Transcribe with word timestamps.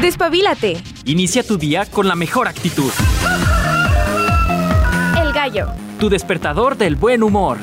Despabilate. 0.00 0.82
Inicia 1.04 1.42
tu 1.42 1.58
día 1.58 1.84
con 1.84 2.08
la 2.08 2.14
mejor 2.14 2.48
actitud. 2.48 2.90
El 5.20 5.32
gallo. 5.34 5.68
Tu 5.98 6.08
despertador 6.08 6.78
del 6.78 6.96
buen 6.96 7.22
humor. 7.22 7.58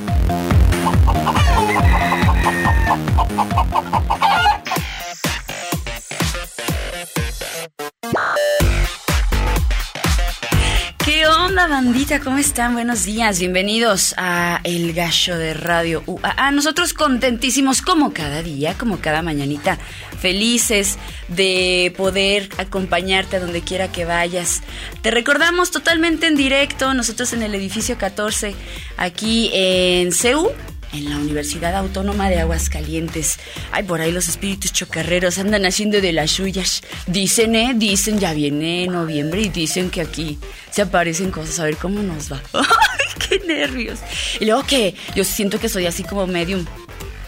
¿Qué 11.04 11.26
onda, 11.26 11.68
bandita? 11.68 12.20
¿Cómo 12.20 12.38
están? 12.38 12.74
Buenos 12.74 13.06
días. 13.06 13.40
Bienvenidos 13.40 14.14
a 14.18 14.60
El 14.64 14.94
Gallo 14.94 15.38
de 15.38 15.54
Radio 15.54 16.04
UAA. 16.06 16.52
Nosotros 16.52 16.94
contentísimos 16.94 17.82
como 17.82 18.14
cada 18.14 18.44
día, 18.44 18.76
como 18.78 19.00
cada 19.00 19.22
mañanita. 19.22 19.80
Felices 20.20 20.98
de 21.28 21.94
poder 21.96 22.50
acompañarte 22.58 23.38
a 23.38 23.40
donde 23.40 23.62
quiera 23.62 23.92
que 23.92 24.06
vayas. 24.06 24.62
Te 25.02 25.12
recordamos 25.12 25.72
totalmente 25.72 26.28
en 26.28 26.36
directo, 26.36 26.94
nosotros 26.94 27.34
en 27.34 27.44
el 27.44 27.54
edificio 27.56 27.98
14, 27.98 28.56
aquí 28.98 29.52
en 29.54 30.12
CEU, 30.12 30.52
en 30.94 31.10
la 31.10 31.18
Universidad 31.18 31.76
Autónoma 31.76 32.30
de 32.30 32.40
Aguascalientes. 32.40 33.40
Ay, 33.72 33.84
por 33.84 34.02
ahí 34.02 34.12
los 34.12 34.28
espíritus 34.28 34.74
chocarreros 34.74 35.38
andan 35.38 35.66
haciendo 35.66 36.02
de 36.02 36.14
las 36.14 36.32
suyas. 36.32 36.82
Dicen, 37.08 37.56
¿eh? 37.56 37.74
Dicen, 37.76 38.20
ya 38.20 38.34
viene 38.34 38.88
noviembre 38.88 39.42
y 39.42 39.50
dicen 39.50 39.90
que 39.90 40.02
aquí 40.02 40.40
se 40.72 40.82
aparecen 40.82 41.32
cosas. 41.32 41.60
A 41.60 41.66
ver 41.66 41.78
cómo 41.78 42.02
nos 42.02 42.32
va. 42.32 42.42
¡Ay, 42.54 43.28
qué 43.28 43.40
nervios! 43.46 44.00
Y 44.40 44.46
luego 44.46 44.64
que 44.66 44.96
yo 45.16 45.24
siento 45.24 45.60
que 45.60 45.70
soy 45.70 45.86
así 45.86 46.04
como 46.04 46.28
medium. 46.28 46.66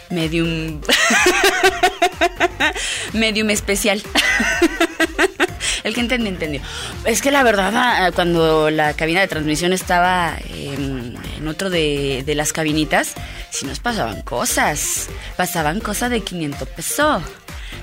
Medium. 0.10 0.82
medium 3.14 3.50
especial. 3.50 4.02
El 5.84 5.94
que 5.94 6.02
entiende, 6.02 6.30
entendió. 6.30 6.62
Es 7.06 7.22
que 7.22 7.32
la 7.32 7.44
verdad, 7.44 7.72
ah, 7.76 8.12
cuando 8.14 8.70
la 8.70 8.94
cabina 8.94 9.22
de 9.22 9.28
transmisión 9.28 9.72
estaba 9.72 10.38
en, 10.50 11.18
en 11.38 11.48
otro 11.48 11.70
de, 11.70 12.24
de, 12.26 12.36
las 12.36 12.52
cabinitas, 12.54 13.14
sí 13.50 13.66
nos 13.66 13.80
pasaban 13.80 14.22
cosas. 14.24 15.08
Pasaban 15.38 15.80
cosas 15.80 16.12
de 16.12 16.22
500 16.22 16.68
pesos. 16.70 17.24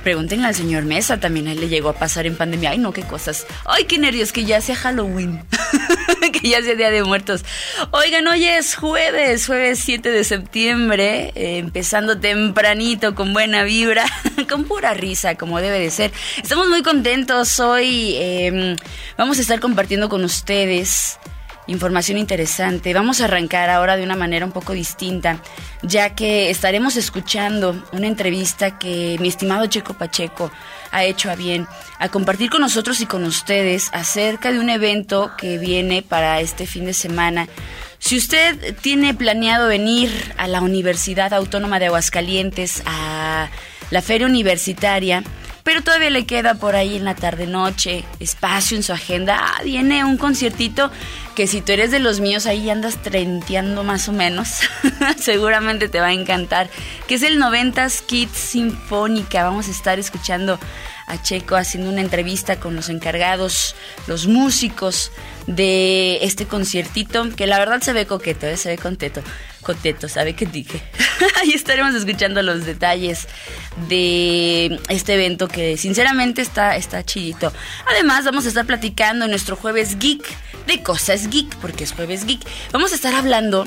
Pregúntenle 0.06 0.46
al 0.46 0.54
señor 0.54 0.84
Mesa, 0.84 1.18
también 1.18 1.48
a 1.48 1.52
él 1.52 1.58
le 1.58 1.68
llegó 1.68 1.88
a 1.88 1.94
pasar 1.94 2.26
en 2.26 2.36
pandemia. 2.36 2.70
Ay, 2.70 2.78
no, 2.78 2.92
qué 2.92 3.02
cosas. 3.02 3.44
Ay, 3.64 3.86
qué 3.86 3.98
nervios, 3.98 4.30
que 4.30 4.44
ya 4.44 4.60
sea 4.60 4.76
Halloween. 4.76 5.44
que 6.32 6.48
ya 6.48 6.62
sea 6.62 6.76
Día 6.76 6.92
de 6.92 7.02
Muertos. 7.02 7.44
Oigan, 7.90 8.24
hoy 8.28 8.44
es 8.44 8.76
jueves, 8.76 9.48
jueves 9.48 9.80
7 9.80 10.08
de 10.08 10.22
septiembre, 10.22 11.32
eh, 11.34 11.58
empezando 11.58 12.20
tempranito, 12.20 13.16
con 13.16 13.32
buena 13.32 13.64
vibra, 13.64 14.06
con 14.48 14.62
pura 14.62 14.94
risa, 14.94 15.34
como 15.34 15.60
debe 15.60 15.80
de 15.80 15.90
ser. 15.90 16.12
Estamos 16.40 16.68
muy 16.68 16.84
contentos. 16.84 17.58
Hoy 17.58 18.14
eh, 18.14 18.76
vamos 19.18 19.38
a 19.38 19.40
estar 19.40 19.58
compartiendo 19.58 20.08
con 20.08 20.22
ustedes 20.22 21.18
información 21.66 22.18
interesante. 22.18 22.94
Vamos 22.94 23.20
a 23.20 23.24
arrancar 23.24 23.70
ahora 23.70 23.96
de 23.96 24.04
una 24.04 24.16
manera 24.16 24.46
un 24.46 24.52
poco 24.52 24.72
distinta, 24.72 25.40
ya 25.82 26.14
que 26.14 26.50
estaremos 26.50 26.96
escuchando 26.96 27.82
una 27.92 28.06
entrevista 28.06 28.78
que 28.78 29.16
mi 29.20 29.28
estimado 29.28 29.66
Checo 29.66 29.94
Pacheco 29.94 30.50
ha 30.92 31.04
hecho 31.04 31.30
a 31.30 31.34
bien 31.34 31.66
a 31.98 32.08
compartir 32.08 32.50
con 32.50 32.60
nosotros 32.60 33.00
y 33.00 33.06
con 33.06 33.24
ustedes 33.24 33.90
acerca 33.92 34.52
de 34.52 34.60
un 34.60 34.70
evento 34.70 35.32
que 35.36 35.58
viene 35.58 36.02
para 36.02 36.40
este 36.40 36.66
fin 36.66 36.84
de 36.84 36.94
semana. 36.94 37.48
Si 37.98 38.16
usted 38.16 38.76
tiene 38.82 39.14
planeado 39.14 39.68
venir 39.68 40.10
a 40.36 40.46
la 40.46 40.60
Universidad 40.60 41.32
Autónoma 41.32 41.78
de 41.78 41.86
Aguascalientes, 41.86 42.82
a 42.86 43.48
la 43.90 44.02
feria 44.02 44.26
universitaria, 44.26 45.22
pero 45.66 45.82
todavía 45.82 46.10
le 46.10 46.26
queda 46.26 46.54
por 46.54 46.76
ahí 46.76 46.94
en 46.94 47.04
la 47.04 47.16
tarde 47.16 47.48
noche 47.48 48.04
espacio 48.20 48.76
en 48.76 48.84
su 48.84 48.92
agenda. 48.92 49.36
Ah, 49.36 49.62
viene 49.64 50.04
un 50.04 50.16
conciertito 50.16 50.92
que 51.34 51.48
si 51.48 51.60
tú 51.60 51.72
eres 51.72 51.90
de 51.90 51.98
los 51.98 52.20
míos 52.20 52.46
ahí 52.46 52.70
andas 52.70 53.02
trenteando 53.02 53.82
más 53.82 54.08
o 54.08 54.12
menos, 54.12 54.60
seguramente 55.18 55.88
te 55.88 55.98
va 55.98 56.06
a 56.06 56.12
encantar, 56.12 56.70
que 57.08 57.16
es 57.16 57.24
el 57.24 57.42
90s 57.42 58.06
Kids 58.06 58.38
Sinfónica. 58.38 59.42
Vamos 59.42 59.66
a 59.66 59.72
estar 59.72 59.98
escuchando 59.98 60.60
a 61.06 61.22
Checo 61.22 61.56
haciendo 61.56 61.90
una 61.90 62.00
entrevista 62.00 62.58
con 62.58 62.74
los 62.74 62.88
encargados, 62.88 63.74
los 64.06 64.26
músicos 64.26 65.12
de 65.46 66.18
este 66.22 66.46
conciertito, 66.46 67.28
que 67.34 67.46
la 67.46 67.58
verdad 67.58 67.80
se 67.80 67.92
ve 67.92 68.06
coqueto, 68.06 68.46
¿eh? 68.46 68.56
se 68.56 68.70
ve 68.70 68.78
contento, 68.78 69.22
contento, 69.62 70.08
¿sabe 70.08 70.34
qué 70.34 70.46
dije? 70.46 70.82
Ahí 71.40 71.52
estaremos 71.52 71.94
escuchando 71.94 72.42
los 72.42 72.66
detalles 72.66 73.28
de 73.88 74.80
este 74.88 75.14
evento 75.14 75.48
que 75.48 75.76
sinceramente 75.76 76.42
está, 76.42 76.76
está 76.76 77.04
chidito. 77.04 77.52
Además, 77.86 78.24
vamos 78.24 78.44
a 78.46 78.48
estar 78.48 78.66
platicando 78.66 79.24
en 79.24 79.30
nuestro 79.30 79.56
jueves 79.56 79.98
geek 79.98 80.24
de 80.66 80.82
cosas 80.82 81.28
geek, 81.30 81.54
porque 81.56 81.84
es 81.84 81.92
jueves 81.92 82.26
geek. 82.26 82.40
Vamos 82.72 82.92
a 82.92 82.96
estar 82.96 83.14
hablando 83.14 83.66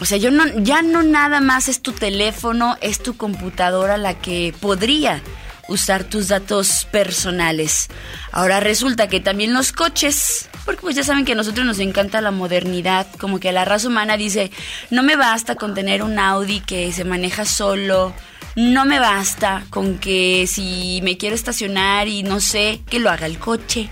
o 0.00 0.06
sea, 0.06 0.16
yo 0.16 0.30
no, 0.30 0.46
ya 0.60 0.80
no 0.80 1.02
nada 1.02 1.40
más 1.40 1.68
es 1.68 1.82
tu 1.82 1.92
teléfono, 1.92 2.78
es 2.80 3.02
tu 3.02 3.18
computadora 3.18 3.98
la 3.98 4.14
que 4.14 4.54
podría 4.58 5.22
usar 5.70 6.04
tus 6.04 6.28
datos 6.28 6.86
personales. 6.90 7.88
Ahora 8.32 8.60
resulta 8.60 9.08
que 9.08 9.20
también 9.20 9.54
los 9.54 9.72
coches, 9.72 10.48
porque 10.64 10.82
pues 10.82 10.96
ya 10.96 11.04
saben 11.04 11.24
que 11.24 11.32
a 11.32 11.36
nosotros 11.36 11.64
nos 11.64 11.78
encanta 11.78 12.20
la 12.20 12.32
modernidad, 12.32 13.06
como 13.18 13.40
que 13.40 13.52
la 13.52 13.64
raza 13.64 13.88
humana 13.88 14.16
dice, 14.16 14.50
no 14.90 15.02
me 15.02 15.16
basta 15.16 15.54
con 15.54 15.74
tener 15.74 16.02
un 16.02 16.18
Audi 16.18 16.60
que 16.60 16.92
se 16.92 17.04
maneja 17.04 17.44
solo, 17.44 18.12
no 18.56 18.84
me 18.84 18.98
basta 18.98 19.64
con 19.70 19.98
que 19.98 20.46
si 20.46 21.00
me 21.02 21.16
quiero 21.16 21.34
estacionar 21.34 22.08
y 22.08 22.22
no 22.22 22.40
sé, 22.40 22.80
que 22.90 22.98
lo 22.98 23.10
haga 23.10 23.26
el 23.26 23.38
coche. 23.38 23.88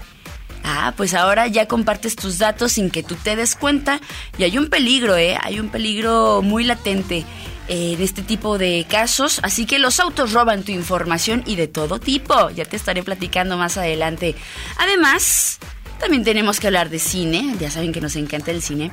Ah, 0.65 0.93
pues 0.97 1.15
ahora 1.15 1.47
ya 1.47 1.67
compartes 1.67 2.17
tus 2.17 2.39
datos 2.39 2.73
sin 2.73 2.91
que 2.91 3.03
tú 3.03 3.15
te 3.15 3.37
des 3.37 3.55
cuenta 3.55 4.01
y 4.37 4.43
hay 4.43 4.59
un 4.59 4.69
peligro, 4.69 5.17
¿eh? 5.17 5.39
Hay 5.41 5.61
un 5.61 5.71
peligro 5.71 6.43
muy 6.43 6.65
latente 6.65 7.25
de 7.69 8.05
este 8.05 8.23
tipo 8.23 8.59
de 8.59 8.87
casos. 8.89 9.41
Así 9.43 9.67
que 9.67 9.79
los 9.79 10.01
autos 10.01 10.33
roban 10.33 10.63
tu 10.63 10.73
información 10.73 11.43
y 11.47 11.57
de 11.57 11.69
todo 11.69 11.99
tipo. 11.99 12.51
Ya 12.51 12.65
te 12.65 12.77
estaré 12.77 13.03
platicando 13.03 13.57
más 13.57 13.77
adelante. 13.77 14.35
Además, 14.79 15.59
también 16.01 16.25
tenemos 16.25 16.61
que 16.61 16.67
hablar 16.67 16.91
de 16.91 16.99
cine. 16.99 17.55
Ya 17.61 17.71
saben 17.71 17.93
que 17.93 18.01
nos 18.01 18.17
encanta 18.17 18.51
el 18.51 18.63
cine. 18.63 18.91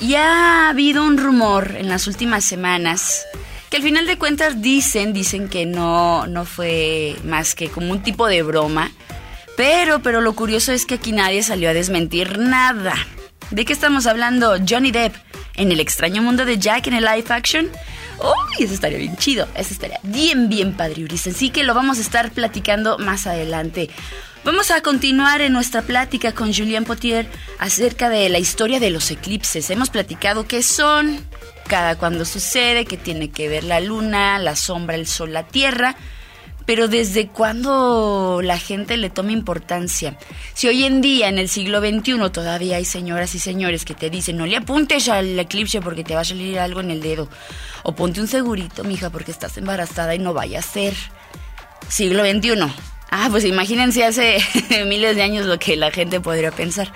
Y 0.00 0.14
ha 0.14 0.68
habido 0.68 1.04
un 1.04 1.18
rumor 1.18 1.76
en 1.76 1.88
las 1.88 2.06
últimas 2.06 2.44
semanas 2.44 3.24
que 3.70 3.76
al 3.76 3.82
final 3.82 4.06
de 4.06 4.18
cuentas 4.18 4.60
dicen, 4.60 5.12
dicen 5.12 5.48
que 5.48 5.64
no, 5.64 6.26
no 6.26 6.44
fue 6.44 7.16
más 7.24 7.54
que 7.54 7.68
como 7.68 7.92
un 7.92 8.02
tipo 8.02 8.26
de 8.26 8.42
broma. 8.42 8.90
Pero, 9.56 10.00
pero 10.00 10.20
lo 10.20 10.34
curioso 10.34 10.72
es 10.72 10.86
que 10.86 10.94
aquí 10.94 11.12
nadie 11.12 11.42
salió 11.42 11.70
a 11.70 11.74
desmentir 11.74 12.38
nada. 12.38 12.94
¿De 13.50 13.64
qué 13.64 13.72
estamos 13.72 14.06
hablando? 14.06 14.56
Johnny 14.68 14.90
Depp 14.90 15.14
en 15.54 15.70
el 15.70 15.80
extraño 15.80 16.22
mundo 16.22 16.44
de 16.44 16.58
Jack 16.58 16.86
en 16.86 16.94
el 16.94 17.04
live 17.04 17.26
action. 17.28 17.68
¡Uy! 18.22 18.64
eso 18.64 18.74
estaría 18.74 18.98
bien 18.98 19.16
chido. 19.16 19.46
Eso 19.54 19.72
estaría 19.72 20.00
bien, 20.02 20.48
bien 20.48 20.76
padre, 20.76 21.04
Uris. 21.04 21.26
Así 21.26 21.50
que 21.50 21.64
lo 21.64 21.74
vamos 21.74 21.98
a 21.98 22.02
estar 22.02 22.30
platicando 22.32 22.98
más 22.98 23.26
adelante. 23.26 23.90
Vamos 24.44 24.70
a 24.70 24.80
continuar 24.80 25.42
en 25.42 25.52
nuestra 25.52 25.82
plática 25.82 26.32
con 26.32 26.52
Julien 26.52 26.84
Potier 26.84 27.26
acerca 27.58 28.08
de 28.08 28.28
la 28.30 28.38
historia 28.38 28.80
de 28.80 28.90
los 28.90 29.10
eclipses. 29.10 29.68
Hemos 29.68 29.90
platicado 29.90 30.46
qué 30.46 30.62
son, 30.62 31.24
cada 31.68 31.96
cuando 31.96 32.24
sucede, 32.24 32.86
qué 32.86 32.96
tiene 32.96 33.30
que 33.30 33.48
ver 33.48 33.64
la 33.64 33.80
luna, 33.80 34.38
la 34.38 34.56
sombra, 34.56 34.96
el 34.96 35.06
sol, 35.06 35.32
la 35.32 35.46
tierra. 35.46 35.96
Pero 36.66 36.88
desde 36.88 37.28
cuándo 37.28 38.40
la 38.42 38.58
gente 38.58 38.96
le 38.96 39.10
toma 39.10 39.32
importancia. 39.32 40.16
Si 40.54 40.68
hoy 40.68 40.84
en 40.84 41.00
día, 41.00 41.28
en 41.28 41.38
el 41.38 41.48
siglo 41.48 41.80
XXI, 41.80 42.30
todavía 42.30 42.76
hay 42.76 42.84
señoras 42.84 43.34
y 43.34 43.38
señores 43.38 43.84
que 43.84 43.94
te 43.94 44.10
dicen, 44.10 44.36
no 44.36 44.46
le 44.46 44.56
apuntes 44.56 45.08
al 45.08 45.38
eclipse 45.38 45.80
porque 45.80 46.04
te 46.04 46.14
va 46.14 46.20
a 46.20 46.24
salir 46.24 46.58
algo 46.58 46.80
en 46.80 46.90
el 46.90 47.02
dedo. 47.02 47.28
O 47.82 47.94
ponte 47.94 48.20
un 48.20 48.28
segurito, 48.28 48.84
mija, 48.84 49.10
porque 49.10 49.30
estás 49.30 49.56
embarazada 49.56 50.14
y 50.14 50.18
no 50.18 50.32
vaya 50.32 50.60
a 50.60 50.62
ser. 50.62 50.94
Siglo 51.88 52.24
XXI. 52.24 52.72
Ah, 53.12 53.26
pues 53.28 53.44
imagínense 53.44 54.04
hace 54.04 54.38
miles 54.86 55.16
de 55.16 55.22
años 55.22 55.44
lo 55.44 55.58
que 55.58 55.76
la 55.76 55.90
gente 55.90 56.20
podría 56.20 56.52
pensar. 56.52 56.92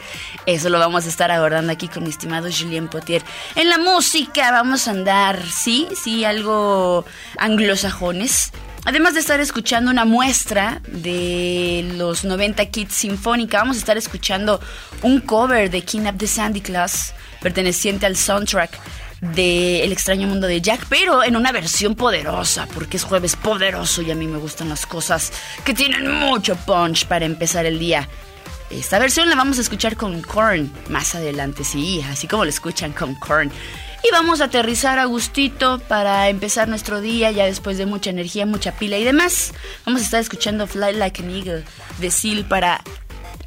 Eso 0.47 0.69
lo 0.69 0.79
vamos 0.79 1.07
a 1.07 1.09
estar 1.09 1.33
abordando 1.33 1.73
aquí 1.73 1.89
con 1.89 2.05
mi 2.05 2.11
estimado 2.11 2.49
Julien 2.57 2.89
Potier. 2.89 3.23
En 3.57 3.69
la 3.69 3.79
música 3.79 4.53
vamos 4.53 4.87
a 4.87 4.93
andar, 4.93 5.43
sí, 5.45 5.89
sí, 6.01 6.25
algo 6.25 7.05
anglosajones. 7.37 8.53
Además 8.87 9.15
de 9.15 9.21
estar 9.21 9.41
escuchando 9.41 9.91
una 9.91 10.05
muestra 10.05 10.83
de 10.87 11.91
los 11.97 12.25
90 12.25 12.67
Kids 12.67 12.93
Sinfónica, 12.93 13.59
vamos 13.59 13.77
a 13.77 13.81
estar 13.81 13.97
escuchando 13.97 14.61
un 15.01 15.21
cover 15.21 15.71
de 15.71 15.81
King 15.81 16.03
Up 16.03 16.19
the 16.19 16.27
Sandy 16.27 16.61
Claus, 16.61 17.15
perteneciente 17.41 18.05
al 18.05 18.17
soundtrack 18.17 18.79
de 19.23 19.83
El 19.85 19.93
extraño 19.93 20.29
mundo 20.29 20.47
de 20.47 20.61
Jack, 20.61 20.85
pero 20.91 21.25
en 21.25 21.35
una 21.35 21.51
versión 21.51 21.95
poderosa, 21.95 22.69
porque 22.75 22.99
es 22.99 23.05
jueves 23.05 23.37
poderoso 23.37 24.03
y 24.03 24.11
a 24.11 24.15
mí 24.15 24.27
me 24.27 24.37
gustan 24.37 24.69
las 24.69 24.85
cosas 24.85 25.33
que 25.65 25.73
tienen 25.73 26.11
mucho 26.11 26.55
punch 26.55 27.07
para 27.07 27.25
empezar 27.25 27.65
el 27.65 27.79
día. 27.79 28.07
Esta 28.71 28.99
versión 28.99 29.31
la 29.31 29.37
vamos 29.37 29.57
a 29.57 29.63
escuchar 29.63 29.97
con 29.97 30.21
Korn 30.21 30.71
más 30.91 31.15
adelante, 31.15 31.65
sí, 31.65 32.05
así 32.11 32.27
como 32.27 32.45
lo 32.45 32.51
escuchan 32.51 32.93
con 32.93 33.15
Korn. 33.15 33.51
Y 34.07 34.11
vamos 34.13 34.43
a 34.43 34.45
aterrizar 34.45 34.99
a 34.99 35.07
gustito 35.07 35.79
para 35.79 36.29
empezar 36.29 36.69
nuestro 36.69 37.01
día, 37.01 37.31
ya 37.31 37.47
después 37.47 37.79
de 37.79 37.87
mucha 37.87 38.11
energía, 38.11 38.45
mucha 38.45 38.73
pila 38.73 38.99
y 38.99 39.05
demás. 39.05 39.55
Vamos 39.87 40.03
a 40.03 40.05
estar 40.05 40.21
escuchando 40.21 40.67
Fly 40.67 40.93
Like 40.93 41.23
an 41.23 41.31
Eagle 41.31 41.65
de 42.01 42.11
Sil 42.13 42.45
para 42.45 42.85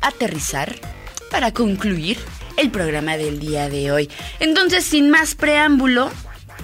aterrizar, 0.01 0.75
para 1.29 1.51
concluir 1.53 2.17
el 2.57 2.71
programa 2.71 3.17
del 3.17 3.39
día 3.39 3.69
de 3.69 3.91
hoy. 3.91 4.09
Entonces, 4.39 4.83
sin 4.83 5.11
más 5.11 5.35
preámbulo, 5.35 6.09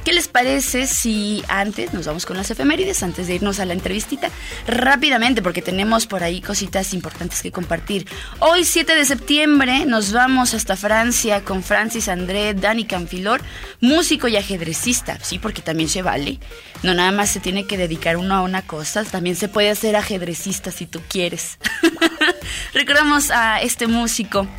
¿Qué 0.04 0.12
les 0.12 0.28
parece 0.28 0.86
si 0.86 1.44
antes 1.48 1.94
nos 1.94 2.08
vamos 2.08 2.26
con 2.26 2.36
las 2.36 2.52
efemérides, 2.52 3.04
antes 3.04 3.26
de 3.28 3.36
irnos 3.36 3.62
a 3.62 3.66
la 3.66 3.72
entrevistita? 3.72 4.30
Rápidamente, 4.68 5.42
porque 5.42 5.62
tenemos 5.62 6.08
por 6.08 6.24
ahí 6.24 6.42
cositas 6.42 6.94
importantes 6.94 7.42
que 7.42 7.54
compartir. 7.54 8.06
Hoy, 8.40 8.66
7 8.66 8.96
de 8.96 9.06
septiembre, 9.06 9.86
nos 9.86 10.12
vamos 10.12 10.54
hasta 10.54 10.76
Francia 10.76 11.46
con 11.46 11.64
Francis 11.64 12.10
André 12.10 12.54
Dani 12.54 12.84
Canfilor, 12.84 13.42
músico 13.80 14.28
y 14.28 14.36
ajedrecista. 14.36 15.18
Sí, 15.22 15.40
porque 15.40 15.62
también 15.62 15.88
se 15.88 16.02
vale. 16.02 16.38
No 16.84 16.94
nada 16.94 17.14
más 17.14 17.30
se 17.30 17.40
tiene 17.40 17.66
que 17.66 17.78
dedicar 17.78 18.18
uno 18.18 18.36
a 18.36 18.42
una 18.42 18.62
cosa, 18.62 19.06
también 19.06 19.38
se 19.38 19.48
puede 19.48 19.70
hacer 19.70 19.96
ajedrecista 19.96 20.72
si 20.72 20.86
tú 20.86 21.00
quieres. 21.08 21.60
Recordamos 22.74 23.32
a 23.32 23.62
este 23.62 23.88
músico 23.88 24.50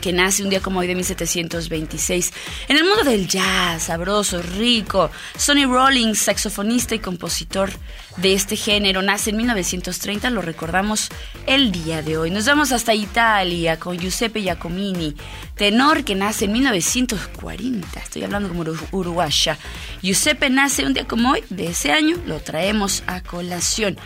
que 0.00 0.12
nace 0.12 0.42
un 0.42 0.50
día 0.50 0.60
como 0.60 0.80
hoy 0.80 0.86
de 0.86 0.94
1726. 0.94 2.32
En 2.68 2.76
el 2.76 2.84
mundo 2.84 3.04
del 3.04 3.28
jazz, 3.28 3.84
sabroso, 3.84 4.40
rico, 4.42 5.10
Sonny 5.36 5.64
Rollins, 5.64 6.18
saxofonista 6.18 6.94
y 6.94 6.98
compositor 6.98 7.70
de 8.16 8.34
este 8.34 8.56
género, 8.56 9.02
nace 9.02 9.30
en 9.30 9.36
1930, 9.36 10.30
lo 10.30 10.42
recordamos 10.42 11.08
el 11.46 11.72
día 11.72 12.02
de 12.02 12.16
hoy. 12.16 12.30
Nos 12.30 12.46
vamos 12.46 12.72
hasta 12.72 12.94
Italia 12.94 13.78
con 13.78 13.98
Giuseppe 13.98 14.42
Giacomini, 14.42 15.14
tenor 15.54 16.04
que 16.04 16.14
nace 16.14 16.46
en 16.46 16.52
1940, 16.52 18.00
estoy 18.00 18.24
hablando 18.24 18.48
como 18.48 18.64
uruguaya. 18.92 19.58
Giuseppe 20.02 20.50
nace 20.50 20.84
un 20.86 20.94
día 20.94 21.06
como 21.06 21.32
hoy 21.32 21.44
de 21.50 21.68
ese 21.68 21.92
año, 21.92 22.16
lo 22.26 22.40
traemos 22.40 23.02
a 23.06 23.20
colación. 23.20 23.98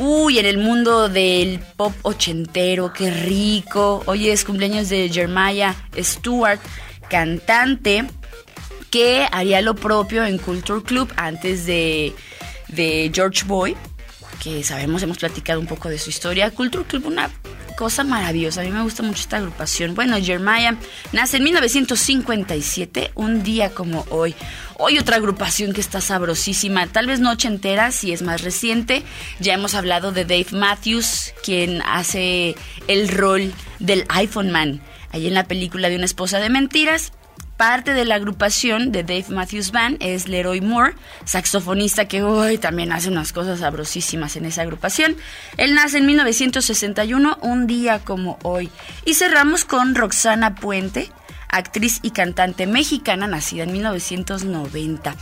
Uy, 0.00 0.38
en 0.38 0.46
el 0.46 0.58
mundo 0.58 1.08
del 1.08 1.58
pop 1.76 1.92
ochentero, 2.02 2.92
qué 2.92 3.10
rico. 3.10 4.02
Hoy 4.06 4.28
es 4.28 4.44
cumpleaños 4.44 4.88
de 4.88 5.08
Jeremiah 5.08 5.74
Stewart, 5.96 6.60
cantante 7.10 8.04
que 8.90 9.26
haría 9.32 9.60
lo 9.60 9.74
propio 9.74 10.24
en 10.24 10.38
Culture 10.38 10.84
Club 10.84 11.12
antes 11.16 11.66
de, 11.66 12.14
de 12.68 13.10
George 13.12 13.44
Boy, 13.44 13.76
que 14.40 14.62
sabemos, 14.62 15.02
hemos 15.02 15.18
platicado 15.18 15.58
un 15.58 15.66
poco 15.66 15.88
de 15.88 15.98
su 15.98 16.10
historia. 16.10 16.52
Culture 16.52 16.84
Club, 16.84 17.06
una 17.06 17.28
cosa 17.78 18.02
maravillosa. 18.02 18.62
A 18.62 18.64
mí 18.64 18.72
me 18.72 18.82
gusta 18.82 19.04
mucho 19.04 19.20
esta 19.20 19.36
agrupación. 19.36 19.94
Bueno, 19.94 20.16
Jeremiah 20.20 20.76
nace 21.12 21.36
en 21.36 21.44
1957, 21.44 23.12
un 23.14 23.44
día 23.44 23.70
como 23.70 24.04
hoy. 24.10 24.34
Hoy 24.78 24.98
otra 24.98 25.14
agrupación 25.14 25.72
que 25.72 25.80
está 25.80 26.00
sabrosísima, 26.00 26.88
tal 26.88 27.06
vez 27.06 27.20
noche 27.20 27.46
entera, 27.46 27.92
si 27.92 28.12
es 28.12 28.22
más 28.22 28.42
reciente. 28.42 29.04
Ya 29.38 29.54
hemos 29.54 29.74
hablado 29.74 30.10
de 30.10 30.24
Dave 30.24 30.48
Matthews, 30.50 31.32
quien 31.44 31.80
hace 31.82 32.56
el 32.88 33.08
rol 33.08 33.52
del 33.78 34.04
iPhone 34.08 34.50
Man, 34.50 34.80
ahí 35.12 35.28
en 35.28 35.34
la 35.34 35.44
película 35.44 35.88
de 35.88 35.94
una 35.94 36.04
esposa 36.04 36.40
de 36.40 36.50
mentiras. 36.50 37.12
Parte 37.58 37.92
de 37.92 38.04
la 38.04 38.14
agrupación 38.14 38.92
de 38.92 39.02
Dave 39.02 39.24
Matthews 39.30 39.72
Band 39.72 39.96
es 39.98 40.28
Leroy 40.28 40.60
Moore, 40.60 40.94
saxofonista 41.24 42.06
que 42.06 42.22
hoy 42.22 42.56
también 42.56 42.92
hace 42.92 43.08
unas 43.08 43.32
cosas 43.32 43.58
sabrosísimas 43.58 44.36
en 44.36 44.44
esa 44.44 44.62
agrupación. 44.62 45.16
Él 45.56 45.74
nace 45.74 45.98
en 45.98 46.06
1961, 46.06 47.36
un 47.42 47.66
día 47.66 47.98
como 47.98 48.38
hoy. 48.44 48.70
Y 49.04 49.14
cerramos 49.14 49.64
con 49.64 49.96
Roxana 49.96 50.54
Puente, 50.54 51.10
actriz 51.48 51.98
y 52.02 52.12
cantante 52.12 52.68
mexicana 52.68 53.26
nacida 53.26 53.64
en 53.64 53.72
1990. 53.72 55.16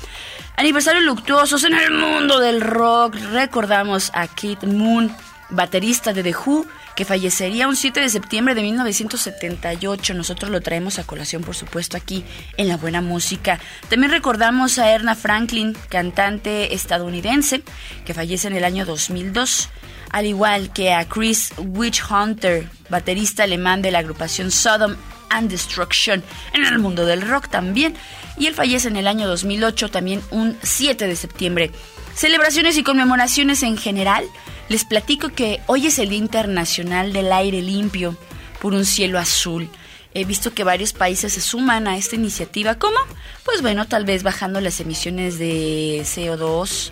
Aniversario 0.58 1.00
luctuosos 1.00 1.64
en 1.64 1.72
el 1.72 1.90
mundo 1.90 2.38
del 2.38 2.60
rock. 2.60 3.16
Recordamos 3.32 4.10
a 4.12 4.26
Kate 4.26 4.66
Moon, 4.66 5.10
baterista 5.48 6.12
de 6.12 6.22
The 6.22 6.34
Who, 6.36 6.66
que 6.96 7.04
fallecería 7.04 7.68
un 7.68 7.76
7 7.76 8.00
de 8.00 8.08
septiembre 8.08 8.54
de 8.54 8.62
1978. 8.62 10.14
Nosotros 10.14 10.50
lo 10.50 10.60
traemos 10.60 10.98
a 10.98 11.04
colación, 11.04 11.42
por 11.42 11.54
supuesto, 11.54 11.96
aquí 11.96 12.24
en 12.56 12.68
La 12.68 12.78
Buena 12.78 13.02
Música. 13.02 13.60
También 13.88 14.10
recordamos 14.10 14.78
a 14.78 14.90
Erna 14.90 15.14
Franklin, 15.14 15.76
cantante 15.88 16.74
estadounidense, 16.74 17.62
que 18.04 18.14
fallece 18.14 18.48
en 18.48 18.56
el 18.56 18.64
año 18.64 18.84
2002 18.84 19.68
al 20.10 20.24
igual 20.24 20.72
que 20.72 20.92
a 20.92 21.06
Chris 21.06 21.52
Witchhunter, 21.58 22.68
baterista 22.88 23.42
alemán 23.42 23.82
de 23.82 23.90
la 23.90 23.98
agrupación 23.98 24.50
Sodom 24.50 24.96
and 25.30 25.50
Destruction 25.50 26.22
en 26.52 26.64
el 26.64 26.78
mundo 26.78 27.04
del 27.04 27.22
rock 27.22 27.48
también, 27.48 27.94
y 28.38 28.46
él 28.46 28.54
fallece 28.54 28.88
en 28.88 28.96
el 28.96 29.08
año 29.08 29.26
2008 29.26 29.90
también 29.90 30.22
un 30.30 30.56
7 30.62 31.06
de 31.06 31.16
septiembre. 31.16 31.70
Celebraciones 32.14 32.78
y 32.78 32.82
conmemoraciones 32.82 33.62
en 33.62 33.76
general 33.76 34.24
les 34.68 34.84
platico 34.84 35.28
que 35.28 35.60
hoy 35.66 35.86
es 35.86 35.98
el 35.98 36.10
Día 36.10 36.18
Internacional 36.18 37.12
del 37.12 37.32
Aire 37.32 37.62
Limpio 37.62 38.16
por 38.60 38.74
un 38.74 38.84
cielo 38.84 39.18
azul. 39.18 39.68
He 40.14 40.24
visto 40.24 40.54
que 40.54 40.64
varios 40.64 40.92
países 40.92 41.34
se 41.34 41.40
suman 41.40 41.86
a 41.86 41.98
esta 41.98 42.16
iniciativa. 42.16 42.76
¿Cómo? 42.76 42.96
Pues 43.44 43.62
bueno, 43.62 43.86
tal 43.86 44.04
vez 44.04 44.22
bajando 44.22 44.60
las 44.60 44.80
emisiones 44.80 45.38
de 45.38 46.00
CO2, 46.04 46.90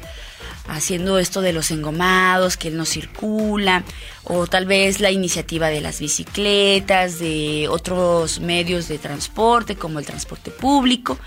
haciendo 0.68 1.18
esto 1.18 1.40
de 1.40 1.54
los 1.54 1.70
engomados, 1.70 2.56
que 2.56 2.70
no 2.70 2.84
circula, 2.84 3.82
o 4.24 4.46
tal 4.46 4.66
vez 4.66 5.00
la 5.00 5.10
iniciativa 5.10 5.68
de 5.68 5.80
las 5.80 6.00
bicicletas, 6.00 7.18
de 7.18 7.66
otros 7.70 8.40
medios 8.40 8.88
de 8.88 8.98
transporte, 8.98 9.74
como 9.74 9.98
el 9.98 10.06
transporte 10.06 10.50
público. 10.50 11.18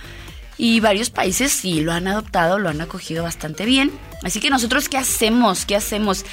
Y 0.59 0.79
varios 0.79 1.09
países 1.09 1.51
sí 1.51 1.81
lo 1.81 1.91
han 1.94 2.07
adoptado, 2.07 2.59
lo 2.59 2.69
han 2.69 2.81
acogido 2.81 3.23
bastante 3.23 3.65
bien. 3.65 3.91
Así 4.24 4.40
que 4.40 4.50
nosotros, 4.50 4.90
¿qué 4.90 4.98
hacemos? 4.98 5.66
¿Qué 5.66 5.75
hacemos? 5.75 6.25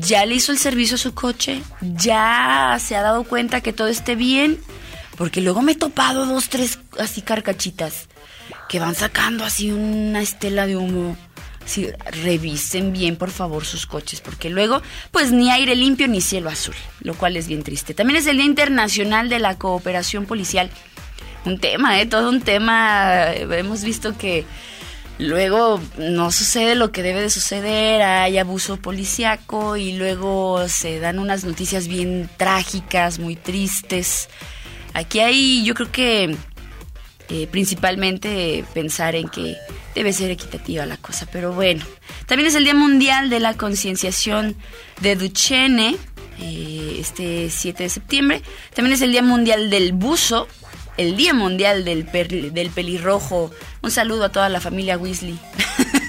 ¿Ya 0.00 0.26
le 0.26 0.34
hizo 0.34 0.52
el 0.52 0.58
servicio 0.58 0.96
a 0.96 0.98
su 0.98 1.14
coche? 1.14 1.62
¿Ya 1.80 2.76
se 2.80 2.96
ha 2.96 3.02
dado 3.02 3.24
cuenta 3.24 3.60
que 3.60 3.72
todo 3.72 3.88
esté 3.88 4.16
bien? 4.16 4.58
Porque 5.16 5.40
luego 5.40 5.62
me 5.62 5.72
he 5.72 5.76
topado 5.76 6.26
dos, 6.26 6.48
tres 6.48 6.78
así 6.98 7.22
carcachitas 7.22 8.08
que 8.68 8.80
van 8.80 8.94
sacando 8.94 9.44
así 9.44 9.70
una 9.70 10.22
estela 10.22 10.66
de 10.66 10.76
humo. 10.76 11.16
Sí, 11.66 11.88
revisen 12.24 12.92
bien 12.92 13.16
por 13.16 13.30
favor 13.30 13.64
sus 13.64 13.86
coches, 13.86 14.20
porque 14.20 14.50
luego 14.50 14.82
pues 15.12 15.30
ni 15.30 15.50
aire 15.50 15.76
limpio 15.76 16.08
ni 16.08 16.20
cielo 16.20 16.48
azul, 16.48 16.74
lo 17.00 17.14
cual 17.14 17.36
es 17.36 17.46
bien 17.46 17.62
triste. 17.62 17.94
También 17.94 18.18
es 18.18 18.26
el 18.26 18.38
Día 18.38 18.46
Internacional 18.46 19.28
de 19.28 19.38
la 19.38 19.56
Cooperación 19.56 20.26
Policial 20.26 20.70
un 21.44 21.58
tema, 21.58 22.00
¿eh? 22.00 22.06
Todo 22.06 22.28
un 22.28 22.40
tema. 22.40 23.32
Hemos 23.32 23.84
visto 23.84 24.16
que 24.16 24.44
luego 25.20 25.80
no 25.98 26.32
sucede 26.32 26.74
lo 26.74 26.92
que 26.92 27.02
debe 27.02 27.20
de 27.20 27.30
suceder, 27.30 28.02
hay 28.02 28.38
abuso 28.38 28.78
policiaco 28.78 29.76
y 29.76 29.92
luego 29.92 30.66
se 30.68 30.98
dan 30.98 31.18
unas 31.18 31.44
noticias 31.44 31.86
bien 31.86 32.28
trágicas, 32.36 33.18
muy 33.18 33.36
tristes. 33.36 34.28
Aquí 34.94 35.20
hay, 35.20 35.62
yo 35.64 35.74
creo 35.74 35.92
que 35.92 36.36
eh, 37.28 37.46
principalmente 37.46 38.64
pensar 38.74 39.14
en 39.14 39.28
que 39.28 39.56
debe 39.94 40.12
ser 40.12 40.30
equitativa 40.30 40.84
la 40.86 40.96
cosa, 40.96 41.26
pero 41.30 41.52
bueno. 41.52 41.84
También 42.26 42.48
es 42.48 42.54
el 42.54 42.64
Día 42.64 42.74
Mundial 42.74 43.30
de 43.30 43.40
la 43.40 43.54
Concienciación 43.54 44.56
de 45.00 45.16
Duchenne, 45.16 45.96
eh, 46.40 46.96
este 46.98 47.50
7 47.50 47.84
de 47.84 47.88
septiembre. 47.88 48.42
También 48.74 48.94
es 48.94 49.02
el 49.02 49.12
Día 49.12 49.22
Mundial 49.22 49.70
del 49.70 49.92
Buzo, 49.92 50.48
el 51.00 51.16
Día 51.16 51.32
Mundial 51.32 51.86
del, 51.86 52.04
del 52.52 52.70
Pelirrojo. 52.70 53.50
Un 53.80 53.90
saludo 53.90 54.24
a 54.24 54.28
toda 54.28 54.50
la 54.50 54.60
familia 54.60 54.98
Weasley. 54.98 55.38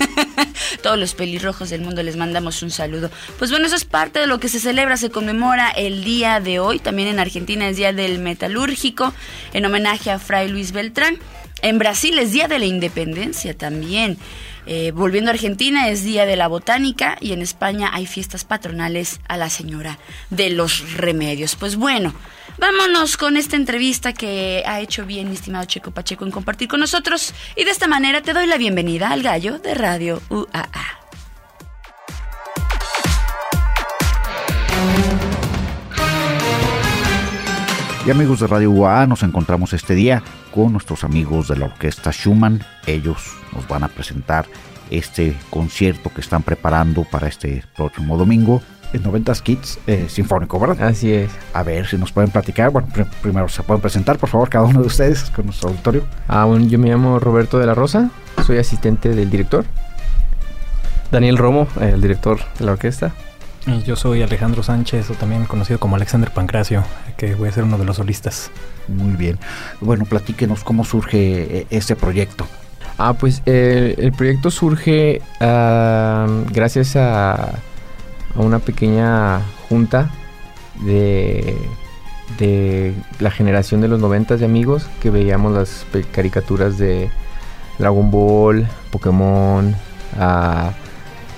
Todos 0.84 1.00
los 1.00 1.14
pelirrojos 1.14 1.70
del 1.70 1.82
mundo 1.82 2.04
les 2.04 2.18
mandamos 2.18 2.62
un 2.62 2.72
saludo. 2.72 3.10
Pues 3.40 3.52
bueno, 3.52 3.68
eso 3.68 3.78
es 3.78 3.86
parte 3.86 4.20
de 4.20 4.28
lo 4.28 4.42
que 4.42 4.50
se 4.50 4.60
celebra, 4.60 4.98
se 4.98 5.10
conmemora 5.10 5.70
el 5.70 6.04
día 6.04 6.42
de 6.42 6.60
hoy. 6.60 6.80
También 6.80 7.08
en 7.08 7.20
Argentina 7.20 7.70
es 7.70 7.78
Día 7.78 7.94
del 7.94 8.20
Metalúrgico, 8.20 9.14
en 9.54 9.66
homenaje 9.66 10.12
a 10.12 10.20
Fray 10.20 10.50
Luis 10.50 10.74
Beltrán. 10.74 11.18
En 11.62 11.78
Brasil 11.78 12.20
es 12.20 12.34
Día 12.34 12.50
de 12.50 12.60
la 12.60 12.66
Independencia 12.66 13.58
también. 13.58 14.18
Eh, 14.66 14.92
volviendo 14.92 15.32
a 15.32 15.34
Argentina 15.34 15.90
es 15.90 16.04
Día 16.04 16.26
de 16.26 16.36
la 16.36 16.48
Botánica 16.48 17.18
y 17.20 17.34
en 17.34 17.42
España 17.42 17.90
hay 17.94 18.06
fiestas 18.06 18.46
patronales 18.46 19.20
a 19.28 19.38
la 19.38 19.50
Señora 19.50 19.98
de 20.30 20.50
los 20.52 20.94
Remedios. 20.94 21.56
Pues 21.56 21.76
bueno, 21.76 22.14
Vámonos 22.58 23.18
con 23.18 23.38
esta 23.38 23.56
entrevista 23.56 24.14
que 24.14 24.64
ha 24.68 24.82
hecho 24.82 25.06
bien 25.06 25.30
mi 25.30 25.36
estimado 25.36 25.66
Checo 25.66 25.90
Pacheco 25.92 26.26
en 26.26 26.32
compartir 26.32 26.68
con 26.68 26.80
nosotros 26.80 27.34
y 27.56 27.64
de 27.64 27.72
esta 27.72 27.88
manera 27.88 28.22
te 28.22 28.34
doy 28.34 28.46
la 28.46 28.58
bienvenida 28.58 29.10
al 29.10 29.24
gallo 29.24 29.58
de 29.58 29.74
Radio 29.74 30.22
UAA. 30.30 31.02
Y 38.04 38.10
amigos 38.10 38.40
de 38.40 38.48
Radio 38.48 38.72
UAA, 38.72 39.06
nos 39.06 39.22
encontramos 39.22 39.74
este 39.74 39.94
día 39.94 40.24
con 40.52 40.72
nuestros 40.72 41.04
amigos 41.04 41.48
de 41.48 41.58
la 41.58 41.66
Orquesta 41.66 42.12
Schumann. 42.12 42.64
Ellos 42.88 43.38
nos 43.54 43.68
van 43.68 43.84
a 43.84 43.90
presentar 43.90 44.48
este 44.90 45.38
concierto 45.52 46.12
que 46.12 46.22
están 46.22 46.42
preparando 46.42 47.04
para 47.04 47.28
este 47.28 47.64
próximo 47.76 48.18
domingo 48.18 48.62
el 48.92 49.04
90 49.04 49.34
Kids 49.36 49.80
eh, 49.86 50.08
Sinfónico, 50.10 50.60
¿verdad? 50.60 50.88
Así 50.88 51.14
es. 51.14 51.30
A 51.54 51.62
ver 51.62 51.86
si 51.86 51.98
nos 51.98 52.12
pueden 52.12 52.32
platicar. 52.32 52.72
Bueno, 52.72 52.88
primero 53.22 53.48
se 53.48 53.62
pueden 53.62 53.82
presentar, 53.82 54.18
por 54.18 54.30
favor, 54.30 54.50
cada 54.50 54.66
uno 54.66 54.82
de 54.82 54.88
ustedes 54.88 55.30
con 55.30 55.46
nuestro 55.46 55.70
auditorio. 55.70 56.04
Ah, 56.28 56.46
bueno, 56.46 56.66
yo 56.66 56.80
me 56.80 56.90
llamo 56.90 57.20
Roberto 57.20 57.60
de 57.60 57.68
la 57.68 57.76
Rosa, 57.76 58.10
soy 58.46 58.58
asistente 58.58 59.10
del 59.10 59.30
director. 59.30 59.64
Daniel 61.12 61.38
Romo, 61.38 61.68
el 61.80 62.02
director 62.02 62.40
de 62.58 62.66
la 62.66 62.72
orquesta. 62.72 63.12
Y 63.68 63.84
yo 63.84 63.96
soy 63.96 64.24
Alejandro 64.24 64.64
Sánchez, 64.64 65.12
o 65.12 65.14
también 65.14 65.46
conocido 65.46 65.80
como 65.80 65.96
Alexander 65.96 66.32
Pancracio, 66.32 66.84
que 67.16 67.36
voy 67.36 67.50
a 67.50 67.52
ser 67.52 67.64
uno 67.64 67.78
de 67.78 67.86
los 67.86 67.98
solistas. 67.98 68.50
Muy 68.88 69.14
bien. 69.14 69.38
Bueno, 69.80 70.06
platíquenos 70.06 70.64
cómo 70.64 70.84
surge 70.84 71.60
eh, 71.60 71.68
este 71.70 71.96
proyecto. 71.96 72.48
Ah, 72.98 73.14
pues 73.14 73.44
eh, 73.46 73.96
el 73.98 74.12
proyecto 74.14 74.50
surge 74.50 75.22
ah, 75.40 76.28
gracias 76.52 76.96
a, 76.96 77.34
a 78.36 78.40
una 78.40 78.60
pequeña 78.60 79.42
junta 79.70 80.10
de, 80.84 81.56
de 82.40 82.94
la 83.20 83.30
generación 83.30 83.82
de 83.82 83.88
los 83.88 84.00
noventas 84.00 84.40
de 84.40 84.46
amigos 84.46 84.88
que 85.02 85.12
veíamos 85.12 85.54
las 85.54 85.86
caricaturas 86.12 86.78
de 86.78 87.10
Dragon 87.78 88.10
Ball, 88.10 88.68
Pokémon, 88.92 89.76
a 90.20 90.72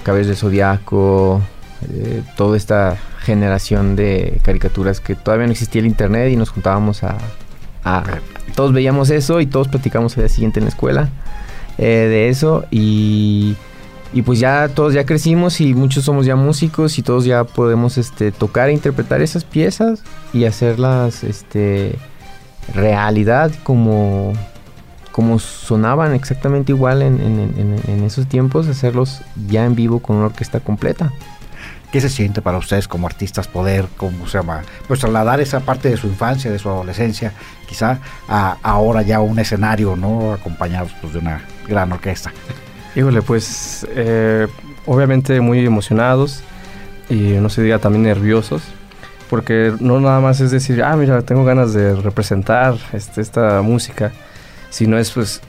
Cabellos 0.03 0.27
de 0.27 0.35
Zodiaco, 0.35 1.41
eh, 1.91 2.21
toda 2.37 2.57
esta 2.57 2.97
generación 3.21 3.95
de 3.95 4.39
caricaturas 4.43 4.99
que 4.99 5.15
todavía 5.15 5.45
no 5.47 5.51
existía 5.51 5.79
el 5.81 5.87
internet 5.87 6.31
y 6.31 6.35
nos 6.35 6.49
juntábamos 6.49 7.03
a, 7.03 7.17
todos 8.55 8.71
veíamos 8.73 9.09
eso 9.09 9.39
y 9.41 9.45
todos 9.45 9.67
platicamos 9.67 10.15
al 10.17 10.23
día 10.23 10.29
siguiente 10.29 10.59
en 10.59 10.65
la 10.65 10.69
escuela 10.69 11.09
eh, 11.77 12.07
de 12.09 12.29
eso 12.29 12.65
y, 12.71 13.55
y 14.13 14.21
pues 14.21 14.39
ya 14.39 14.69
todos 14.69 14.93
ya 14.93 15.05
crecimos 15.05 15.59
y 15.59 15.73
muchos 15.73 16.05
somos 16.05 16.25
ya 16.25 16.35
músicos 16.35 16.97
y 16.97 17.01
todos 17.01 17.25
ya 17.25 17.43
podemos 17.43 17.97
este, 17.97 18.31
tocar 18.31 18.69
e 18.69 18.73
interpretar 18.73 19.21
esas 19.21 19.43
piezas 19.43 20.01
y 20.33 20.45
hacerlas 20.45 21.23
este, 21.23 21.97
realidad 22.73 23.51
como, 23.63 24.33
como 25.11 25.39
sonaban 25.39 26.13
exactamente 26.13 26.71
igual 26.71 27.01
en- 27.01 27.19
en 27.19 28.03
esos 28.03 28.27
tiempos, 28.27 28.67
hacerlos 28.67 29.21
ya 29.49 29.65
en 29.65 29.75
vivo 29.75 29.99
con 29.99 30.15
una 30.17 30.27
orquesta 30.27 30.59
completa. 30.59 31.11
¿Qué 31.93 32.01
se 32.01 32.09
siente 32.09 32.41
para 32.41 32.57
ustedes 32.57 32.87
como 32.87 33.05
artistas 33.05 33.47
poder, 33.47 33.85
cómo 33.97 34.25
se 34.25 34.39
llama, 34.39 34.63
pues 34.87 34.99
trasladar 34.99 35.39
esa 35.41 35.59
parte 35.59 35.91
de 35.91 35.97
su 35.97 36.07
infancia, 36.07 36.49
de 36.49 36.57
su 36.57 36.67
adolescencia, 36.67 37.33
quizá 37.67 37.99
a 38.27 38.57
ahora 38.63 39.03
ya 39.03 39.19
un 39.19 39.37
escenario, 39.37 39.95
¿no? 39.95 40.33
Acompañados 40.33 40.91
pues, 40.99 41.13
de 41.13 41.19
una 41.19 41.45
gran 41.67 41.91
orquesta. 41.91 42.33
Híjole, 42.95 43.21
pues 43.21 43.85
eh, 43.91 44.47
obviamente 44.87 45.39
muy 45.39 45.63
emocionados 45.63 46.41
y 47.11 47.33
no 47.33 47.47
se 47.49 47.61
diga 47.61 47.77
también 47.77 48.05
nerviosos, 48.05 48.63
porque 49.29 49.71
no 49.79 49.99
nada 49.99 50.19
más 50.19 50.39
es 50.39 50.49
decir, 50.49 50.81
ah, 50.81 50.95
mira, 50.95 51.21
tengo 51.21 51.45
ganas 51.45 51.73
de 51.73 51.95
representar 51.95 52.75
este, 52.93 53.21
esta 53.21 53.61
música, 53.61 54.11
sino 54.71 54.97
es 54.97 55.11
pues 55.11 55.41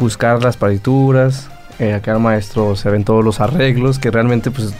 buscar 0.00 0.42
las 0.42 0.56
partituras, 0.56 1.48
eh, 1.78 1.94
acá 1.94 2.10
el 2.10 2.18
maestro 2.18 2.74
se 2.74 2.90
ven 2.90 3.04
todos 3.04 3.24
los 3.24 3.38
arreglos 3.38 4.00
que 4.00 4.10
realmente 4.10 4.50
pues 4.50 4.74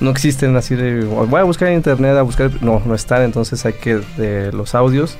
no 0.00 0.10
existen 0.10 0.56
así 0.56 0.74
de, 0.74 1.04
voy 1.04 1.40
a 1.40 1.44
buscar 1.44 1.68
en 1.68 1.74
internet, 1.74 2.16
a 2.16 2.22
buscar, 2.22 2.50
no, 2.62 2.82
no 2.84 2.94
están, 2.94 3.22
entonces 3.22 3.64
hay 3.66 3.74
que 3.74 4.00
de 4.16 4.52
los 4.52 4.74
audios 4.74 5.16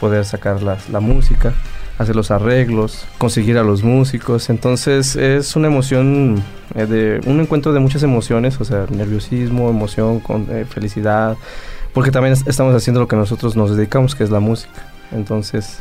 poder 0.00 0.24
sacar 0.24 0.62
las- 0.62 0.88
la 0.90 1.00
música 1.00 1.52
hacer 1.96 2.16
los 2.16 2.32
arreglos, 2.32 3.06
conseguir 3.18 3.56
a 3.56 3.62
los 3.62 3.84
músicos. 3.84 4.50
Entonces 4.50 5.14
es 5.14 5.54
una 5.54 5.68
emoción, 5.68 6.42
eh, 6.74 6.86
de 6.86 7.20
un 7.24 7.38
encuentro 7.38 7.72
de 7.72 7.78
muchas 7.78 8.02
emociones, 8.02 8.60
o 8.60 8.64
sea, 8.64 8.86
nerviosismo, 8.90 9.70
emoción, 9.70 10.18
con, 10.18 10.48
eh, 10.50 10.64
felicidad, 10.68 11.36
porque 11.92 12.10
también 12.10 12.32
es- 12.32 12.44
estamos 12.48 12.74
haciendo 12.74 12.98
lo 12.98 13.06
que 13.06 13.14
nosotros 13.14 13.54
nos 13.54 13.76
dedicamos, 13.76 14.16
que 14.16 14.24
es 14.24 14.30
la 14.30 14.40
música. 14.40 14.82
Entonces 15.12 15.78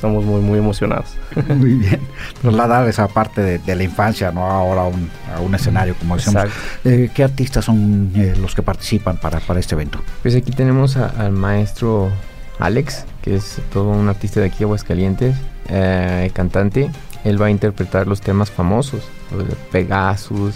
estamos 0.00 0.24
muy, 0.24 0.40
muy 0.40 0.58
emocionados. 0.58 1.14
Muy 1.48 1.74
bien. 1.74 2.00
Trasladar 2.40 2.88
esa 2.88 3.06
parte 3.06 3.42
de, 3.42 3.58
de 3.58 3.74
la 3.76 3.82
infancia, 3.84 4.32
¿no? 4.32 4.46
Ahora 4.46 4.80
a 4.82 4.84
un, 4.86 5.10
a 5.36 5.40
un 5.40 5.54
escenario, 5.54 5.94
como 5.98 6.16
decíamos. 6.16 6.50
Eh, 6.86 7.10
¿Qué 7.14 7.22
artistas 7.22 7.66
son 7.66 8.10
eh, 8.16 8.34
los 8.40 8.54
que 8.54 8.62
participan 8.62 9.18
para, 9.18 9.40
para 9.40 9.60
este 9.60 9.74
evento? 9.74 10.00
Pues 10.22 10.34
aquí 10.34 10.52
tenemos 10.52 10.96
a- 10.96 11.10
al 11.18 11.32
maestro 11.32 12.10
Alex, 12.58 13.04
que 13.20 13.36
es 13.36 13.58
todo 13.74 13.90
un 13.90 14.08
artista 14.08 14.40
de 14.40 14.46
aquí, 14.46 14.64
Aguascalientes, 14.64 15.36
eh, 15.68 16.30
cantante. 16.32 16.90
Él 17.24 17.40
va 17.40 17.46
a 17.46 17.50
interpretar 17.50 18.06
los 18.06 18.22
temas 18.22 18.50
famosos, 18.50 19.02
los 19.36 19.46
de 19.46 19.54
Pegasus, 19.70 20.54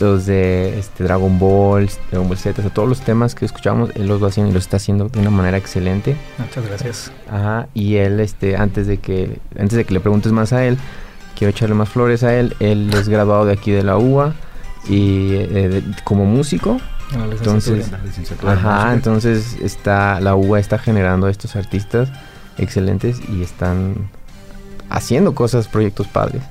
los 0.00 0.26
de 0.26 0.78
este, 0.78 1.04
Dragon 1.04 1.38
Ball, 1.38 1.88
Dragon 2.10 2.28
Ball 2.28 2.38
Z, 2.38 2.60
o 2.60 2.62
sea, 2.62 2.72
todos 2.72 2.88
los 2.88 3.00
temas 3.00 3.34
que 3.34 3.44
escuchamos, 3.44 3.90
él 3.94 4.06
los 4.06 4.22
va 4.22 4.28
haciendo 4.28 4.50
y 4.50 4.52
lo 4.52 4.58
está 4.58 4.76
haciendo 4.76 5.08
de 5.08 5.18
una 5.18 5.30
manera 5.30 5.56
excelente. 5.56 6.16
Muchas 6.38 6.64
gracias. 6.66 7.12
Ajá, 7.30 7.68
y 7.74 7.96
él, 7.96 8.20
este, 8.20 8.56
antes 8.56 8.86
de 8.86 8.98
que, 8.98 9.38
antes 9.58 9.76
de 9.76 9.84
que 9.84 9.94
le 9.94 10.00
preguntes 10.00 10.30
más 10.32 10.52
a 10.52 10.64
él, 10.64 10.78
quiero 11.36 11.50
echarle 11.50 11.74
más 11.74 11.88
flores 11.88 12.22
a 12.22 12.34
él. 12.34 12.54
Él 12.60 12.90
es 12.94 13.08
graduado 13.08 13.44
de 13.44 13.52
aquí 13.52 13.70
de 13.70 13.82
la 13.82 13.96
UA 13.96 14.34
y 14.88 15.34
eh, 15.34 15.68
de- 15.68 15.82
como 16.04 16.24
músico. 16.24 16.80
La 17.16 17.24
Entonces. 17.24 17.90
La 18.42 18.52
Ajá, 18.52 18.92
entonces 18.92 19.56
está 19.62 20.20
la 20.20 20.34
UA 20.34 20.58
está 20.60 20.78
generando 20.78 21.26
a 21.26 21.30
estos 21.30 21.56
artistas 21.56 22.10
excelentes 22.58 23.20
y 23.28 23.42
están 23.42 24.10
haciendo 24.90 25.34
cosas, 25.34 25.68
proyectos 25.68 26.06
padres. 26.08 26.42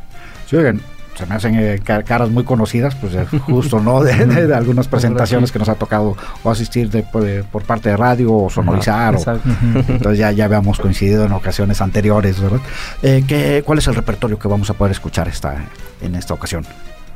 Sí, 0.50 0.56
oigan, 0.56 0.82
se 1.18 1.26
me 1.26 1.36
hacen 1.36 1.56
eh, 1.58 1.80
ca- 1.84 2.04
caras 2.04 2.30
muy 2.30 2.44
conocidas, 2.44 2.96
pues 2.96 3.14
eh, 3.16 3.26
justo, 3.46 3.80
¿no? 3.80 4.02
De, 4.04 4.14
de- 4.26 4.48
de 4.48 4.56
algunas 4.56 4.88
presentaciones 4.88 5.52
que 5.52 5.60
nos 5.60 5.68
ha 5.70 5.76
tocado 5.76 6.16
o 6.44 6.52
asistir 6.52 6.90
de- 6.90 7.04
por, 7.04 7.26
por 7.46 7.64
parte 7.64 7.90
de 7.90 7.98
radio 7.98 8.32
o 8.34 8.50
sonorizar. 8.50 9.16
o- 9.16 9.18
Exacto. 9.18 9.50
Ujú. 9.50 9.80
entonces 9.94 10.20
ya, 10.20 10.32
ya 10.32 10.46
habíamos 10.46 10.80
coincidido 10.80 11.26
en 11.26 11.32
ocasiones 11.32 11.82
anteriores, 11.82 12.40
¿verdad? 12.40 12.60
Eh, 13.02 13.24
¿qué- 13.28 13.64
¿Cuál 13.66 13.80
es 13.80 13.88
el 13.88 13.96
repertorio 13.96 14.38
que 14.40 14.48
vamos 14.48 14.70
a 14.70 14.74
poder 14.76 14.92
escuchar 14.92 15.28
esta, 15.28 15.56
en 16.02 16.16
esta 16.16 16.34
ocasión? 16.34 16.66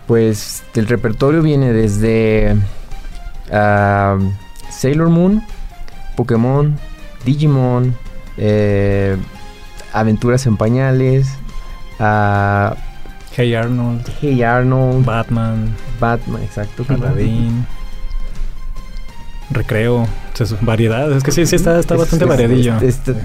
Pues 0.08 0.64
el 0.76 0.88
repertorio 0.88 1.42
viene 1.42 1.72
desde 1.72 2.56
ah, 3.52 4.18
Sailor 4.70 5.10
Moon, 5.10 5.44
Pokémon, 6.16 6.78
Digimon, 7.26 7.96
eh, 8.38 9.16
Aventuras 9.94 10.46
en 10.48 10.58
Pañales, 10.58 11.28
ah, 12.00 12.76
Hey 13.36 13.54
Arnold, 13.56 14.08
Hey 14.22 14.44
Arnold, 14.44 15.06
Batman, 15.06 15.74
Batman, 16.00 16.44
exacto. 16.44 16.86
Aladdin, 16.90 17.66
Recreo, 19.52 20.08
variedad. 20.62 21.12
Es 21.12 21.24
que 21.24 21.32
sí, 21.32 21.46
sí 21.46 21.56
está, 21.58 21.78
está 21.80 21.96
Es- 21.96 22.00
bastante 22.02 22.26
variadillo. 22.26 22.76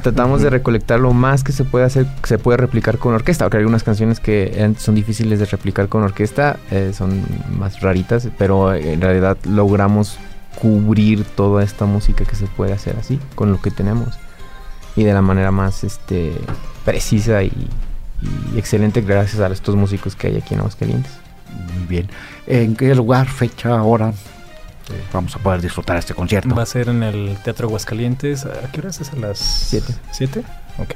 tratamos 0.03 0.43
de 0.43 0.51
recolectar 0.51 0.99
lo 0.99 1.13
más 1.13 1.45
que 1.45 1.53
se 1.53 1.63
puede 1.65 1.85
hacer, 1.85 2.07
que 2.21 2.27
se 2.29 2.39
puede 2.39 2.57
replicar 2.59 2.99
con 2.99 3.15
orquesta. 3.15 3.45
Aunque 3.45 3.59
hay 3.59 3.61
algunas 3.63 3.85
canciones 3.85 4.19
que 4.21 4.51
eh, 4.55 4.75
son 4.79 4.95
difíciles 4.97 5.39
de 5.39 5.45
replicar 5.47 5.89
con 5.89 6.03
orquesta, 6.03 6.57
eh, 6.71 6.93
son 6.97 7.23
más 7.57 7.81
raritas, 7.81 8.29
pero 8.39 8.75
eh, 8.75 8.93
en 8.93 9.01
realidad 9.01 9.37
logramos 9.45 10.19
cubrir 10.61 11.25
toda 11.25 11.63
esta 11.63 11.85
música 11.85 12.25
que 12.25 12.35
se 12.35 12.47
puede 12.47 12.73
hacer 12.73 12.97
así, 12.99 13.21
con 13.35 13.53
lo 13.53 13.61
que 13.61 13.71
tenemos. 13.71 14.19
Y 14.97 15.05
de 15.05 15.13
la 15.13 15.23
manera 15.23 15.51
más 15.53 15.85
este, 15.85 16.33
precisa 16.85 17.43
y, 17.45 17.53
y 18.55 18.59
excelente 18.59 19.01
gracias 19.01 19.41
a 19.41 19.47
estos 19.49 19.77
músicos 19.77 20.17
que 20.17 20.29
hay 20.29 20.37
aquí 20.37 20.55
en 20.55 20.61
Aguascalientes. 20.61 21.13
Muy 21.79 21.87
bien. 21.87 22.09
¿En 22.47 22.77
qué 22.77 22.95
lugar, 22.95 23.29
fecha, 23.29 23.83
hora 23.83 24.11
eh, 24.11 25.03
vamos 25.13 25.35
a 25.37 25.39
poder 25.39 25.61
disfrutar 25.61 25.97
este 25.97 26.15
concierto? 26.15 26.55
Va 26.55 26.63
a 26.63 26.67
ser 26.67 26.89
en 26.89 27.03
el 27.03 27.37
Teatro 27.45 27.69
Aguascalientes. 27.69 28.45
¿A 28.47 28.71
qué 28.73 28.81
horas 28.81 29.01
es? 29.01 29.13
¿A 29.13 29.17
las 29.17 29.39
Siete. 29.39 29.93
¿Siete? 30.13 30.41
Ok. 30.79 30.95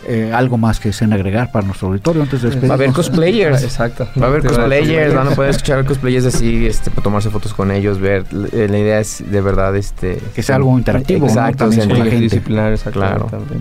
Eh, 0.06 0.32
¿Algo 0.32 0.56
más 0.56 0.80
que 0.80 0.88
deseen 0.88 1.12
agregar 1.12 1.52
para 1.52 1.66
nuestro 1.66 1.88
auditorio 1.88 2.22
antes 2.22 2.40
de 2.40 2.46
despedirnos? 2.48 2.70
Va 2.70 2.74
a 2.74 2.76
haber 2.84 2.92
cosplayers. 2.94 3.62
Exacto. 3.62 4.08
Va 4.18 4.26
a 4.26 4.28
haber 4.30 4.42
cosplayers, 4.46 5.12
van 5.14 5.28
a 5.28 5.30
poder 5.32 5.50
escuchar 5.50 5.84
cosplayers 5.84 6.24
así, 6.24 6.66
este, 6.66 6.90
tomarse 6.90 7.28
fotos 7.28 7.52
con 7.52 7.70
ellos, 7.70 7.98
ver. 7.98 8.24
eh, 8.52 8.68
La 8.70 8.78
idea 8.78 9.00
es 9.00 9.22
de 9.30 9.40
verdad, 9.42 9.76
este. 9.76 10.18
Que 10.34 10.42
sea 10.42 10.56
algo 10.56 10.78
interactivo, 10.78 11.26
¿no? 11.26 11.32
Exacto, 11.32 11.58
También 11.58 11.80
o 11.82 11.84
sea, 11.84 11.88
con 11.90 11.98
la 11.98 12.04
gente. 12.04 12.16
Multidisciplinar, 12.20 12.72
exacto. 12.72 13.00
Claro. 13.00 13.24
también. 13.26 13.60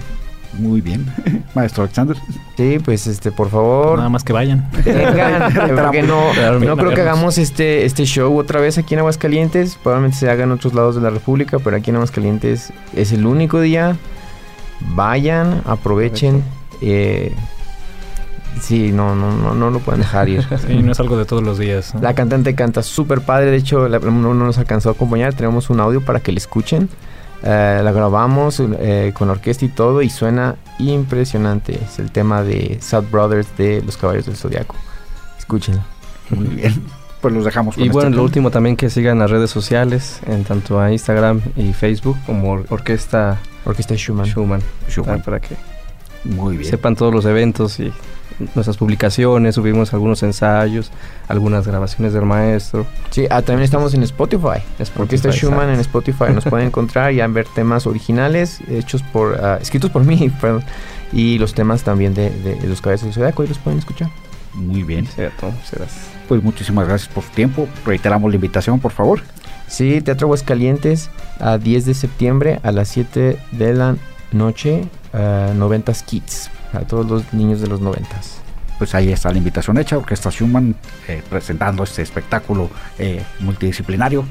Muy 0.54 0.82
bien. 0.82 1.06
Maestro 1.56 1.84
Alexander. 1.84 2.16
Sí, 2.56 2.80
pues 2.84 3.06
este, 3.08 3.32
por 3.32 3.50
favor. 3.50 3.98
Nada 3.98 4.10
más 4.10 4.24
que 4.24 4.34
vayan. 4.34 4.70
Vengan, 4.86 5.54
porque 5.84 6.01
no, 6.04 6.34
no 6.60 6.77
creo 6.77 6.94
que 6.94 7.01
hagamos 7.01 7.38
este, 7.38 7.86
este 7.86 8.06
show 8.06 8.36
otra 8.38 8.60
vez 8.60 8.77
aquí 8.77 8.94
en 8.96 9.00
Aguascalientes. 9.01 9.77
Probablemente 9.82 10.18
se 10.18 10.30
haga 10.30 10.44
en 10.46 10.51
otros 10.51 10.74
lados 10.74 10.96
de 10.96 11.01
la 11.01 11.10
República, 11.10 11.60
pero 11.60 11.75
aquí 11.77 11.89
en 11.89 11.98
Aguascalientes 11.98 12.72
es 12.96 13.12
el 13.12 13.25
único 13.25 13.60
día. 13.62 13.98
Vayan, 14.96 15.62
aprovechen. 15.66 16.44
Eh, 16.82 17.34
sí, 18.62 18.92
no, 18.92 19.16
no, 19.16 19.36
no, 19.36 19.54
no 19.54 19.70
lo 19.70 19.80
pueden 19.80 20.01
dejar 20.01 20.30
ir. 20.30 20.44
Sí, 20.68 20.82
no 20.82 20.92
es 20.92 21.00
algo 21.00 21.18
de 21.18 21.25
todos 21.25 21.44
los 21.44 21.58
días. 21.60 21.94
¿no? 21.96 22.01
La 22.01 22.13
cantante 22.13 22.56
canta 22.56 22.84
súper 22.84 23.22
padre. 23.22 23.51
De 23.51 23.58
hecho, 23.58 23.88
la- 23.89 24.00
no, 24.00 24.12
no 24.12 24.34
nos 24.34 24.58
alcanzó 24.58 24.89
a 24.89 24.92
acompañar. 24.94 25.34
Tenemos 25.34 25.70
un 25.70 25.80
audio 25.80 26.01
para 26.04 26.20
que 26.20 26.32
la 26.32 26.38
escuchen. 26.38 26.89
Eh, 27.44 27.82
la 27.84 27.91
grabamos 27.91 28.60
eh, 28.60 29.12
con 29.15 29.29
orquesta 29.29 29.63
y 29.65 29.70
todo 29.70 30.01
y 30.01 30.10
suena 30.10 30.56
impresionante. 30.79 31.79
Es 31.84 32.00
el 32.00 32.12
tema 32.12 32.44
de 32.44 32.79
South 32.82 33.06
Brothers 33.12 33.48
de 33.58 33.82
Los 33.86 33.98
Caballos 33.98 34.25
del 34.25 34.36
Zodiaco. 34.36 34.75
Escúchenla. 35.38 35.86
Muy 36.32 36.48
bien. 36.48 36.84
Pues 37.22 37.34
los 37.34 37.46
dejamos 37.46 37.75
con 37.75 37.84
Y 37.84 37.88
este 37.88 37.94
bueno, 37.94 38.15
lo 38.15 38.24
último 38.24 38.51
también 38.51 38.75
que 38.75 38.89
sigan 38.89 39.17
las 39.20 39.32
redes 39.32 39.50
sociales, 39.50 40.20
en 40.27 40.44
tanto 40.44 40.79
a 40.79 40.91
Instagram 40.91 41.41
y 41.56 41.74
Facebook, 41.74 42.15
como 42.25 42.51
Or- 42.51 42.65
Orquesta 42.70 43.38
Orquesta 43.65 43.96
Schumann. 43.96 44.27
Schumann, 44.27 44.62
Schumann. 44.88 45.20
ah, 45.20 45.24
para 45.24 45.39
que 45.39 45.56
Muy 46.25 46.58
bien. 46.58 46.70
sepan 46.70 46.96
todos 46.96 47.13
los 47.13 47.25
eventos 47.25 47.79
y 47.79 47.91
nuestras 48.56 48.77
publicaciones, 48.77 49.56
subimos 49.56 49.94
algunos 49.94 50.22
ensayos, 50.24 50.91
algunas 51.27 51.65
grabaciones 51.67 52.13
del 52.13 52.24
maestro. 52.25 52.86
Sí, 53.10 53.25
ah, 53.29 53.41
también 53.41 53.63
estamos 53.63 53.94
en 53.94 54.03
Spotify. 54.03 54.62
Spotify, 54.79 55.01
Orquesta 55.01 55.32
Schumann 55.32 55.70
en. 55.70 55.79
Spotify. 55.79 56.25
Nos 56.34 56.46
pueden 56.46 56.67
encontrar 56.67 57.12
y 57.13 57.17
ver 57.27 57.48
temas 57.56 57.88
originales 57.88 58.60
hechos 58.70 59.01
por, 59.03 59.36
ah, 59.44 59.58
escritos 59.62 59.89
por 59.91 60.03
mí, 60.06 60.29
perdón. 60.41 60.63
Y 61.13 61.38
los 61.39 61.53
temas 61.53 61.84
también 61.84 62.13
de, 62.13 62.29
de- 62.29 62.56
de 62.56 62.67
Los 62.67 62.82
Caballos 62.82 63.03
del 63.03 63.13
Zodiaco. 63.13 63.44
Y 63.44 63.48
los 63.48 63.58
pueden 63.58 63.79
escuchar. 63.79 64.10
Muy 64.53 64.84
bien. 64.84 65.06
Cierto. 65.08 65.51
Pues 66.27 66.44
muchísimas 66.44 66.88
gracias 66.88 67.10
por 67.13 67.24
su 67.24 67.29
tiempo. 67.32 67.67
Reiteramos 67.86 68.29
la 68.32 68.36
invitación, 68.36 68.79
por 68.79 68.91
favor. 68.91 69.22
Sí, 69.67 70.01
Teatro 70.01 70.25
Aguascalientes 70.27 71.10
a 71.39 71.58
10 71.58 71.86
de 71.86 71.94
septiembre 71.94 72.60
a 72.63 72.72
las 72.72 72.88
7 72.89 73.38
de 73.51 73.74
la 73.74 73.96
noche, 74.32 74.84
ah, 75.13 75.50
90s 75.56 76.03
Kids, 76.06 76.50
a 76.74 76.79
todos 76.79 77.07
los 77.07 77.33
niños 77.33 77.61
de 77.61 77.68
los 77.68 77.81
90s. 77.81 78.39
Pues 78.77 78.94
ahí 78.94 79.11
está 79.11 79.31
la 79.31 79.37
invitación 79.37 79.77
hecha. 79.77 79.98
Orquesta 79.98 80.29
Schumann 80.29 80.75
eh, 81.07 81.24
presentando 81.29 81.83
este 81.83 82.01
espectáculo 82.01 82.70
eh, 83.00 83.24
multidisciplinario 83.39 84.25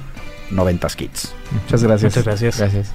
90 0.51 0.89
Kids. 0.89 1.35
Muchas 1.63 1.83
gracias. 1.83 2.17
Muchas 2.17 2.25
gracias. 2.25 2.59
Gracias. 2.59 2.93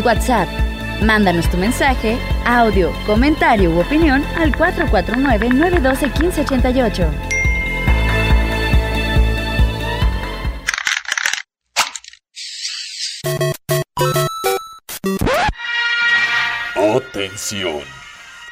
WhatsApp. 0.00 0.48
Mándanos 1.02 1.48
tu 1.50 1.56
mensaje, 1.56 2.18
audio, 2.46 2.92
comentario 3.06 3.70
u 3.70 3.80
opinión 3.80 4.22
al 4.38 4.52
449-912-1588. 4.52 7.08
Atención, 16.96 17.82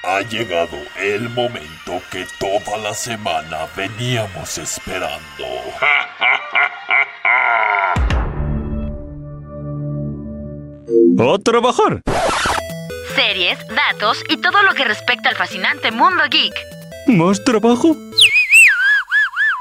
ha 0.05 0.21
llegado 0.23 0.77
el 0.99 1.29
momento 1.31 2.03
que 2.11 2.27
toda 2.39 2.79
la 2.79 2.95
semana 2.95 3.67
veníamos 3.77 4.57
esperando. 4.59 5.47
¡Ja, 5.79 6.09
ja, 6.19 6.41
ja, 6.51 6.71
ja 6.87 7.01
¡A 11.19 11.39
trabajar! 11.39 12.03
Series, 13.15 13.59
datos 13.69 14.23
y 14.29 14.37
todo 14.39 14.63
lo 14.63 14.75
que 14.75 14.85
respecta 14.85 15.29
al 15.29 15.37
fascinante 15.37 15.91
mundo 15.91 16.23
geek. 16.31 16.55
¿Más 17.07 17.43
trabajo? 17.45 17.97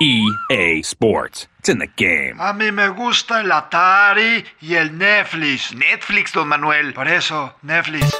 EA 0.02 0.80
Sports. 0.82 1.50
It's 1.60 1.70
in 1.70 1.80
the 1.80 1.89
game. 1.98 2.36
A 2.39 2.54
mí 2.54 2.72
me 2.72 2.88
gusta 2.89 3.42
el 3.42 3.52
Atari 3.52 4.46
y 4.62 4.76
el 4.76 4.98
Netflix. 4.98 5.74
Netflix, 5.76 6.32
don 6.32 6.48
Manuel. 6.48 6.94
Por 6.94 7.08
eso, 7.08 7.54
Netflix. 7.63 8.15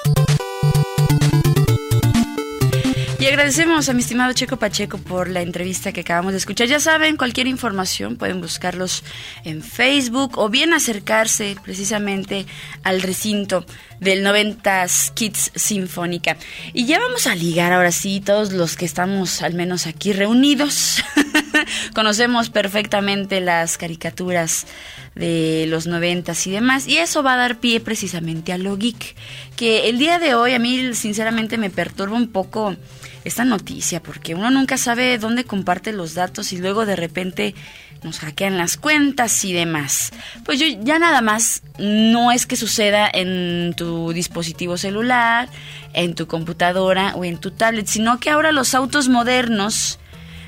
Agradecemos 3.30 3.88
a 3.88 3.94
mi 3.94 4.02
estimado 4.02 4.34
Checo 4.34 4.58
Pacheco 4.58 4.98
por 4.98 5.30
la 5.30 5.42
entrevista 5.42 5.92
que 5.92 6.02
acabamos 6.02 6.32
de 6.32 6.40
escuchar. 6.40 6.68
Ya 6.68 6.80
saben, 6.80 7.16
cualquier 7.16 7.46
información 7.46 8.18
pueden 8.18 8.42
buscarlos 8.42 9.04
en 9.44 9.62
Facebook 9.62 10.40
o 10.40 10.50
bien 10.50 10.74
acercarse 10.74 11.56
precisamente 11.64 12.48
al 12.84 13.04
recinto 13.04 13.66
del 14.00 14.26
90s 14.26 15.14
Kids 15.14 15.52
Sinfónica. 15.54 16.38
Y 16.74 16.86
ya 16.86 16.98
vamos 16.98 17.28
a 17.28 17.36
ligar 17.36 17.72
ahora 17.72 17.92
sí, 17.92 18.20
todos 18.20 18.52
los 18.52 18.76
que 18.76 18.86
estamos 18.86 19.44
al 19.44 19.54
menos 19.54 19.86
aquí 19.86 20.12
reunidos. 20.12 21.04
Conocemos 21.94 22.50
perfectamente 22.50 23.42
las 23.42 23.78
caricaturas 23.78 24.66
de 25.14 25.66
los 25.68 25.86
noventas 25.86 26.48
y 26.48 26.52
demás, 26.52 26.88
y 26.88 26.98
eso 26.98 27.22
va 27.22 27.34
a 27.34 27.38
dar 27.38 27.60
pie 27.60 27.80
precisamente 27.80 28.54
a 28.54 28.58
lo 28.58 28.78
geek, 28.78 29.16
que 29.56 29.90
el 29.90 30.00
día 30.00 30.18
de 30.18 30.34
hoy 30.34 30.54
a 30.54 30.60
mí 30.60 30.94
sinceramente 30.94 31.58
me 31.58 31.70
perturba 31.70 32.16
un 32.16 32.30
poco 32.30 32.76
esta 33.24 33.46
noticia, 33.46 34.02
porque 34.02 34.36
uno 34.36 34.50
nunca 34.50 34.78
sabe 34.78 35.18
dónde 35.18 35.44
comparte 35.44 35.94
los 35.94 36.14
datos 36.14 36.54
y 36.54 36.58
luego 36.58 36.86
de 36.86 36.96
repente 36.96 37.56
nos 38.04 38.20
hackean 38.20 38.58
las 38.58 38.78
cuentas 38.78 39.44
y 39.44 39.54
demás. 39.54 40.12
Pues 40.46 40.60
yo 40.60 40.66
ya 40.82 41.00
nada 41.00 41.22
más 41.22 41.64
no 41.78 42.32
es 42.32 42.46
que 42.46 42.56
suceda 42.56 43.10
en 43.12 43.74
tu 43.76 44.14
dispositivo 44.14 44.78
celular, 44.78 45.50
en 45.94 46.16
tu 46.16 46.28
computadora 46.28 47.14
o 47.16 47.26
en 47.26 47.38
tu 47.38 47.52
tablet, 47.52 47.88
sino 47.88 48.20
que 48.20 48.30
ahora 48.30 48.52
los 48.52 48.74
autos 48.74 49.10
modernos 49.10 50.00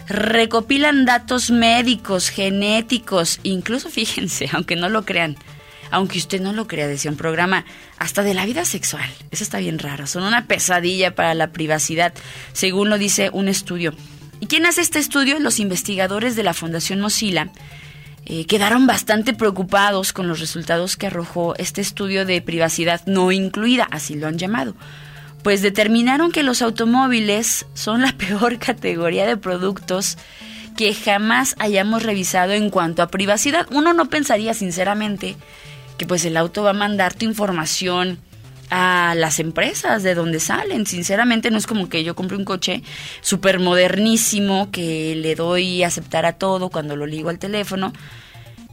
recopilan 0.07 1.05
datos 1.05 1.51
médicos, 1.51 2.29
genéticos, 2.29 3.39
incluso 3.43 3.89
fíjense, 3.91 4.49
aunque 4.53 4.75
no 4.75 4.89
lo 4.89 5.03
crean, 5.05 5.38
aunque 5.91 6.17
usted 6.17 6.41
no 6.41 6.54
lo 6.54 6.67
crea, 6.67 6.88
decía 6.88 7.12
un 7.12 7.17
programa, 7.17 7.65
hasta 7.97 8.23
de 8.23 8.34
la 8.34 8.45
vida 8.45 8.65
sexual. 8.65 9.10
Eso 9.30 9.43
está 9.43 9.60
bien 9.60 9.77
raro, 9.77 10.08
son 10.08 10.23
una 10.23 10.47
pesadilla 10.47 11.13
para 11.13 11.36
la 11.36 11.51
privacidad, 11.51 12.13
según 12.54 12.89
lo 12.89 12.97
dice 12.97 13.30
un 13.32 13.47
estudio. 13.47 13.93
¿Y 14.39 14.47
quién 14.47 14.65
hace 14.65 14.82
este 14.82 14.99
estudio? 14.99 15.39
Los 15.39 15.60
investigadores 15.60 16.36
de 16.36 16.43
la 16.43 16.56
Fundación 16.56 16.99
Mozilla 16.99 17.51
eh, 18.25 18.45
quedaron 18.45 18.88
bastante 18.88 19.34
preocupados 19.34 20.13
con 20.13 20.27
los 20.27 20.39
resultados 20.39 20.95
que 20.95 21.08
arrojó 21.08 21.54
este 21.58 21.82
estudio 21.82 22.25
de 22.25 22.41
privacidad 22.41 23.01
no 23.06 23.32
incluida, 23.32 23.88
así 23.91 24.15
lo 24.15 24.27
han 24.27 24.38
llamado. 24.38 24.75
Pues 25.43 25.62
determinaron 25.62 26.32
que 26.32 26.43
los 26.43 26.62
automóviles 26.62 27.65
son 27.73 28.01
la 28.01 28.13
peor 28.17 28.58
categoría 28.58 29.25
de 29.25 29.38
productos 29.38 30.17
que 30.77 30.93
jamás 30.93 31.56
hayamos 31.60 32.04
revisado 32.04 32.54
en 32.54 32.69
cuanto 32.69 33.01
a 33.04 33.08
privacidad. 33.08 33.67
Uno 33.71 33.93
no 33.93 34.06
pensaría 34.10 34.54
sinceramente 34.54 35.36
que 36.02 36.08
pues 36.08 36.26
el 36.26 36.36
auto 36.36 36.64
va 36.64 36.72
a 36.72 36.74
mandar 36.74 37.14
tu 37.14 37.26
información 37.26 38.18
a 38.72 39.14
las 39.16 39.40
empresas 39.40 40.02
de 40.02 40.16
donde 40.16 40.40
salen. 40.40 40.88
Sinceramente 40.88 41.52
no 41.52 41.60
es 41.60 41.68
como 41.68 41.90
que 41.90 42.04
yo 42.04 42.16
compre 42.16 42.38
un 42.38 42.44
coche 42.44 42.82
súper 43.22 43.60
modernísimo 43.60 44.72
que 44.72 45.14
le 45.16 45.36
doy 45.36 45.84
aceptar 45.84 46.26
a 46.26 46.34
todo 46.34 46.72
cuando 46.72 46.96
lo 46.96 47.06
ligo 47.06 47.30
al 47.30 47.38
teléfono 47.38 47.94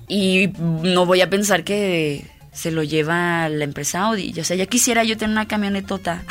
y 0.09 0.49
no 0.57 1.05
voy 1.05 1.21
a 1.21 1.29
pensar 1.29 1.65
que 1.65 2.25
se 2.51 2.71
lo 2.71 2.83
lleva 2.83 3.51
la 3.51 3.65
empresa 3.65 4.07
Audi. 4.07 4.33
O 4.41 4.45
sea, 4.45 4.57
ya 4.57 4.65
quisiera 4.65 5.05
yo 5.05 5.19
tener 5.19 5.33
una 5.33 5.47
camionetota 5.47 6.25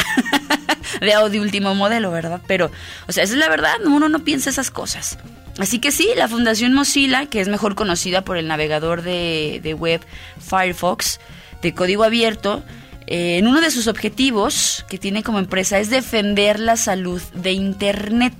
de 0.99 1.13
Audi 1.13 1.37
último 1.37 1.75
modelo, 1.75 2.09
¿verdad? 2.09 2.41
Pero, 2.47 2.71
o 3.07 3.11
sea, 3.11 3.23
esa 3.23 3.33
es 3.33 3.39
la 3.39 3.49
verdad, 3.49 3.75
uno 3.85 4.09
no 4.09 4.23
piensa 4.23 4.49
esas 4.49 4.71
cosas. 4.71 5.19
Así 5.57 5.79
que 5.79 5.91
sí, 5.91 6.09
la 6.15 6.27
Fundación 6.27 6.73
Mozilla, 6.73 7.25
que 7.25 7.41
es 7.41 7.47
mejor 7.47 7.75
conocida 7.75 8.23
por 8.23 8.37
el 8.37 8.47
navegador 8.47 9.01
de, 9.01 9.59
de 9.63 9.73
web 9.73 10.01
Firefox, 10.39 11.19
de 11.61 11.73
código 11.73 12.03
abierto, 12.03 12.63
eh, 13.07 13.37
en 13.37 13.47
uno 13.47 13.61
de 13.61 13.71
sus 13.71 13.87
objetivos 13.87 14.85
que 14.89 14.97
tiene 14.97 15.23
como 15.23 15.39
empresa 15.39 15.79
es 15.79 15.89
defender 15.89 16.59
la 16.59 16.75
salud 16.75 17.21
de 17.33 17.53
Internet. 17.53 18.33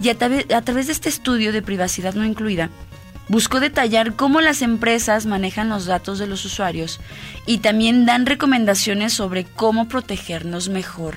Y 0.00 0.08
a, 0.08 0.12
a 0.12 0.62
través 0.62 0.86
de 0.86 0.92
este 0.92 1.08
estudio 1.08 1.52
de 1.52 1.60
privacidad 1.60 2.14
no 2.14 2.24
incluida, 2.24 2.70
buscó 3.28 3.60
detallar 3.60 4.14
cómo 4.14 4.40
las 4.40 4.62
empresas 4.62 5.26
manejan 5.26 5.68
los 5.68 5.84
datos 5.84 6.18
de 6.18 6.28
los 6.28 6.44
usuarios 6.44 7.00
y 7.44 7.58
también 7.58 8.06
dan 8.06 8.24
recomendaciones 8.24 9.12
sobre 9.12 9.44
cómo 9.44 9.88
protegernos 9.88 10.68
mejor, 10.68 11.16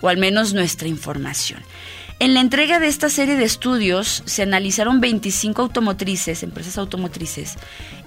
o 0.00 0.08
al 0.08 0.18
menos 0.18 0.52
nuestra 0.52 0.86
información. 0.86 1.60
En 2.20 2.34
la 2.34 2.40
entrega 2.40 2.78
de 2.78 2.86
esta 2.86 3.08
serie 3.08 3.36
de 3.36 3.44
estudios 3.44 4.22
se 4.26 4.42
analizaron 4.42 5.00
25 5.00 5.62
automotrices, 5.62 6.42
empresas 6.42 6.76
automotrices, 6.76 7.54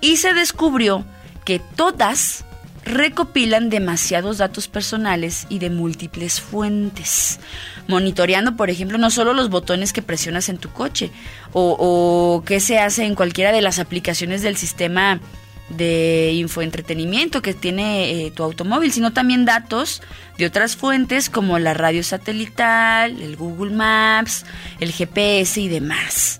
y 0.01 0.17
se 0.17 0.35
descubrió 0.35 1.03
que 1.45 1.57
todas 1.59 2.45
recopilan 2.85 3.71
demasiados 3.71 4.37
datos 4.37 4.67
personales 4.67 5.47
y 5.49 5.57
de 5.57 5.71
múltiples 5.71 6.41
fuentes, 6.41 7.39
monitoreando, 7.87 8.55
por 8.55 8.69
ejemplo, 8.69 8.99
no 8.99 9.09
solo 9.09 9.33
los 9.33 9.49
botones 9.49 9.93
que 9.93 10.03
presionas 10.03 10.47
en 10.47 10.59
tu 10.59 10.69
coche 10.69 11.09
o, 11.51 11.75
o 11.79 12.43
qué 12.45 12.59
se 12.59 12.77
hace 12.77 13.05
en 13.05 13.15
cualquiera 13.15 13.51
de 13.51 13.61
las 13.61 13.79
aplicaciones 13.79 14.43
del 14.43 14.57
sistema 14.57 15.21
de 15.77 16.31
infoentretenimiento 16.33 17.41
que 17.41 17.53
tiene 17.53 18.25
eh, 18.25 18.31
tu 18.31 18.43
automóvil, 18.43 18.91
sino 18.91 19.13
también 19.13 19.45
datos 19.45 20.01
de 20.37 20.45
otras 20.45 20.75
fuentes 20.75 21.29
como 21.29 21.59
la 21.59 21.73
radio 21.73 22.03
satelital, 22.03 23.21
el 23.21 23.35
Google 23.35 23.75
Maps, 23.75 24.45
el 24.79 24.91
GPS 24.91 25.59
y 25.61 25.67
demás. 25.67 26.39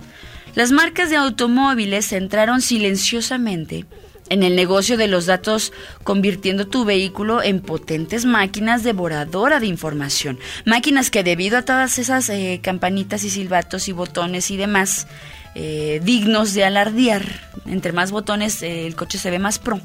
Las 0.56 0.72
marcas 0.72 1.10
de 1.10 1.16
automóviles 1.16 2.12
entraron 2.14 2.62
silenciosamente 2.62 3.86
en 4.30 4.44
el 4.44 4.56
negocio 4.56 4.98
de 4.98 5.08
los 5.08 5.26
datos, 5.26 5.74
convirtiendo 6.04 6.68
tu 6.68 6.86
vehículo 6.86 7.44
en 7.44 7.62
potentes 7.62 8.26
máquinas 8.26 8.84
devoradoras 8.84 9.62
de 9.62 9.68
información. 9.68 10.40
Máquinas 10.66 11.12
que 11.12 11.24
debido 11.24 11.58
a 11.58 11.64
todas 11.64 12.00
esas 12.00 12.30
eh, 12.30 12.60
campanitas 12.64 13.24
y 13.24 13.30
silbatos 13.30 13.88
y 13.88 13.92
botones 13.92 14.50
y 14.52 14.58
demás, 14.58 15.08
eh, 15.56 16.02
dignos 16.04 16.54
de 16.54 16.64
alardear, 16.64 17.24
entre 17.66 17.92
más 17.92 18.12
botones 18.12 18.64
eh, 18.64 18.88
el 18.88 18.96
coche 18.96 19.18
se 19.18 19.32
ve 19.32 19.40
más 19.40 19.60
pro, 19.60 19.80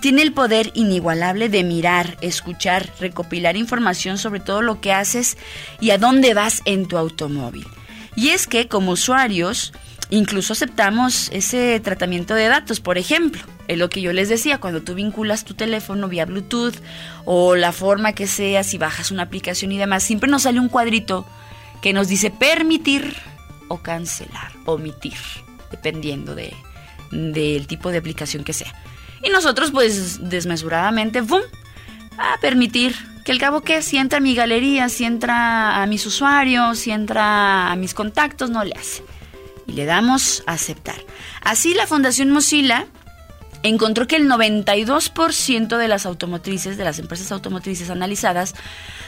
tiene 0.00 0.22
el 0.22 0.32
poder 0.32 0.72
inigualable 0.74 1.48
de 1.48 1.64
mirar, 1.64 2.16
escuchar, 2.20 2.90
recopilar 3.00 3.56
información 3.56 4.18
sobre 4.18 4.40
todo 4.40 4.62
lo 4.62 4.80
que 4.80 4.92
haces 4.92 5.36
y 5.80 5.90
a 5.90 5.98
dónde 5.98 6.34
vas 6.34 6.60
en 6.64 6.86
tu 6.86 6.98
automóvil. 6.98 7.66
Y 8.14 8.28
es 8.28 8.46
que 8.46 8.68
como 8.68 8.92
usuarios, 8.92 9.72
incluso 10.10 10.52
aceptamos 10.52 11.30
ese 11.32 11.80
tratamiento 11.80 12.34
de 12.34 12.48
datos, 12.48 12.80
por 12.80 12.98
ejemplo, 12.98 13.42
es 13.68 13.78
lo 13.78 13.88
que 13.88 14.00
yo 14.00 14.12
les 14.12 14.28
decía, 14.28 14.58
cuando 14.58 14.82
tú 14.82 14.94
vinculas 14.94 15.44
tu 15.44 15.54
teléfono 15.54 16.08
vía 16.08 16.24
Bluetooth 16.24 16.76
o 17.24 17.56
la 17.56 17.72
forma 17.72 18.12
que 18.12 18.26
sea, 18.26 18.62
si 18.64 18.78
bajas 18.78 19.10
una 19.10 19.24
aplicación 19.24 19.72
y 19.72 19.78
demás, 19.78 20.02
siempre 20.02 20.30
nos 20.30 20.42
sale 20.42 20.60
un 20.60 20.68
cuadrito 20.68 21.26
que 21.82 21.92
nos 21.92 22.08
dice 22.08 22.30
permitir 22.30 23.16
o 23.68 23.78
cancelar, 23.78 24.52
omitir, 24.64 25.18
dependiendo 25.70 26.34
de 26.34 26.54
del 27.10 27.66
tipo 27.66 27.90
de 27.90 27.98
aplicación 27.98 28.44
que 28.44 28.52
sea. 28.52 28.72
Y 29.22 29.30
nosotros 29.30 29.70
pues 29.70 30.28
desmesuradamente, 30.28 31.20
¡bum! 31.20 31.42
A 32.18 32.38
permitir 32.40 32.94
que 33.24 33.32
el 33.32 33.38
cabo 33.38 33.60
que 33.60 33.82
si 33.82 33.98
entra 33.98 34.18
a 34.18 34.20
mi 34.20 34.34
galería, 34.34 34.88
si 34.88 35.04
entra 35.04 35.82
a 35.82 35.86
mis 35.86 36.06
usuarios, 36.06 36.78
si 36.78 36.90
entra 36.90 37.70
a 37.70 37.76
mis 37.76 37.94
contactos, 37.94 38.50
no 38.50 38.64
le 38.64 38.72
hace. 38.72 39.02
Y 39.66 39.72
le 39.72 39.84
damos 39.84 40.44
a 40.46 40.52
aceptar. 40.52 40.96
Así 41.42 41.74
la 41.74 41.86
Fundación 41.86 42.30
Mozilla 42.30 42.86
encontró 43.62 44.06
que 44.06 44.16
el 44.16 44.28
92% 44.28 45.76
de 45.76 45.88
las 45.88 46.06
automotrices, 46.06 46.76
de 46.76 46.84
las 46.84 46.98
empresas 47.00 47.32
automotrices 47.32 47.90
analizadas, 47.90 48.54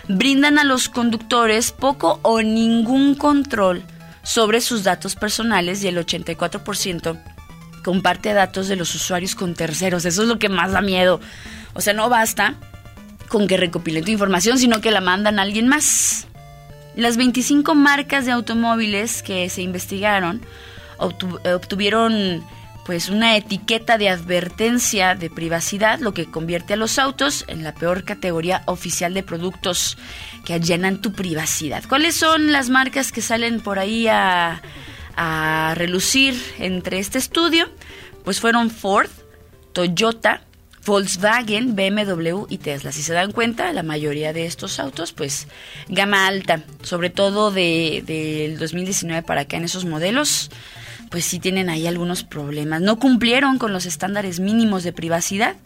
brindan 0.09 0.59
a 0.59 0.65
los 0.65 0.89
conductores 0.89 1.71
poco 1.71 2.19
o 2.23 2.43
ningún 2.43 3.15
control 3.15 3.85
sobre 4.29 4.61
sus 4.61 4.85
datos 4.85 5.17
personales 5.17 5.83
y 5.83 5.89
el 5.89 5.97
84% 5.97 7.19
comparte 7.83 8.35
datos 8.35 8.69
de 8.69 8.77
los 8.77 8.95
usuarios 8.95 9.35
con 9.35 9.55
terceros. 9.55 10.05
Eso 10.05 10.21
es 10.21 10.29
lo 10.29 10.39
que 10.39 10.51
más 10.51 10.73
da 10.73 10.83
miedo. 10.83 11.19
O 11.73 11.81
sea, 11.81 11.95
no 11.95 12.11
basta 12.11 12.57
con 13.29 13.49
que 13.49 13.57
recopilen 13.57 14.05
tu 14.05 14.11
información, 14.11 14.59
sino 14.59 14.83
que 14.83 14.91
la 14.91 15.01
mandan 15.01 15.39
a 15.39 15.43
alguien 15.43 15.67
más. 15.67 16.27
Las 16.95 17.17
25 17.17 17.75
marcas 17.75 18.27
de 18.27 18.33
automóviles 18.33 19.23
que 19.23 19.49
se 19.49 19.63
investigaron 19.63 20.43
obtuvieron 20.99 22.45
pues 22.89 23.11
una 23.11 23.37
etiqueta 23.37 23.99
de 23.99 24.09
advertencia 24.09 25.15
de 25.15 25.29
privacidad, 25.29 26.01
lo 26.01 26.15
que 26.15 26.25
convierte 26.25 26.73
a 26.73 26.77
los 26.77 26.99
autos 26.99 27.45
en 27.47 27.63
la 27.63 27.75
peor 27.75 28.03
categoría 28.03 28.63
oficial 28.65 29.13
de 29.13 29.23
productos 29.23 29.99
que 30.47 30.55
allanan 30.55 31.03
tu 31.03 31.13
privacidad. 31.13 31.85
¿Cuáles 31.87 32.15
son 32.15 32.51
las 32.51 32.71
marcas 32.71 33.13
que 33.13 33.21
salen 33.21 33.61
por 33.61 33.79
ahí 33.79 34.09
a, 34.09 34.63
a 35.17 35.75
relucir 35.77 36.35
entre 36.61 36.99
este 36.99 37.19
estudio? 37.19 37.69
Pues 38.25 38.41
fueron 38.41 38.71
Ford, 38.71 39.11
Toyota, 39.75 40.41
Volkswagen, 40.87 41.77
BMW 41.77 42.47
y 42.49 42.57
Tesla. 42.57 42.91
Si 42.91 43.03
se 43.03 43.13
dan 43.13 43.33
cuenta, 43.33 43.71
la 43.75 43.83
mayoría 43.83 44.33
de 44.33 44.47
estos 44.47 44.81
autos, 44.81 45.13
pues 45.13 45.47
gama 45.91 46.27
alta, 46.27 46.63
sobre 46.81 47.11
todo 47.11 47.51
del 47.51 48.07
de, 48.07 48.57
2019 48.59 49.25
para 49.25 49.43
acá 49.43 49.59
en 49.59 49.65
esos 49.65 49.85
modelos, 49.85 50.51
pues 51.11 51.25
sí 51.25 51.39
tienen 51.39 51.71
ahí 51.71 51.87
algunos 51.87 52.25
problemas. 52.25 52.81
No 52.81 52.99
cumplieron 52.99 53.59
con 53.59 53.73
los 53.73 53.87
estándares 53.87 54.41
mínimos 54.41 54.85
de 54.85 54.93
privacidad, 54.93 55.57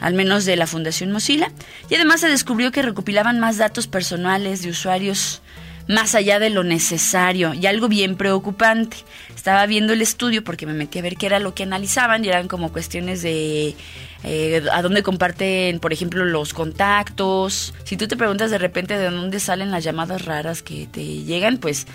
al 0.00 0.14
menos 0.14 0.44
de 0.44 0.56
la 0.56 0.66
Fundación 0.66 1.12
Mozilla, 1.12 1.50
y 1.88 1.94
además 1.94 2.20
se 2.20 2.28
descubrió 2.28 2.72
que 2.72 2.82
recopilaban 2.82 3.40
más 3.40 3.56
datos 3.56 3.86
personales 3.86 4.62
de 4.62 4.70
usuarios 4.70 5.42
más 5.88 6.14
allá 6.14 6.38
de 6.38 6.50
lo 6.50 6.64
necesario 6.64 7.52
y 7.54 7.66
algo 7.66 7.88
bien 7.88 8.16
preocupante. 8.16 8.96
Estaba 9.34 9.66
viendo 9.66 9.92
el 9.92 10.02
estudio 10.02 10.42
porque 10.42 10.66
me 10.66 10.72
metí 10.72 10.98
a 10.98 11.02
ver 11.02 11.16
qué 11.16 11.26
era 11.26 11.38
lo 11.38 11.54
que 11.54 11.64
analizaban 11.64 12.24
y 12.24 12.28
eran 12.28 12.48
como 12.48 12.72
cuestiones 12.72 13.22
de 13.22 13.74
eh, 14.22 14.62
a 14.72 14.80
dónde 14.80 15.02
comparten, 15.02 15.80
por 15.80 15.92
ejemplo, 15.92 16.24
los 16.24 16.54
contactos. 16.54 17.74
Si 17.84 17.96
tú 17.96 18.08
te 18.08 18.16
preguntas 18.16 18.50
de 18.50 18.58
repente 18.58 18.96
de 18.96 19.10
dónde 19.10 19.40
salen 19.40 19.70
las 19.70 19.84
llamadas 19.84 20.24
raras 20.24 20.62
que 20.62 20.88
te 20.90 21.04
llegan, 21.04 21.58
pues 21.58 21.86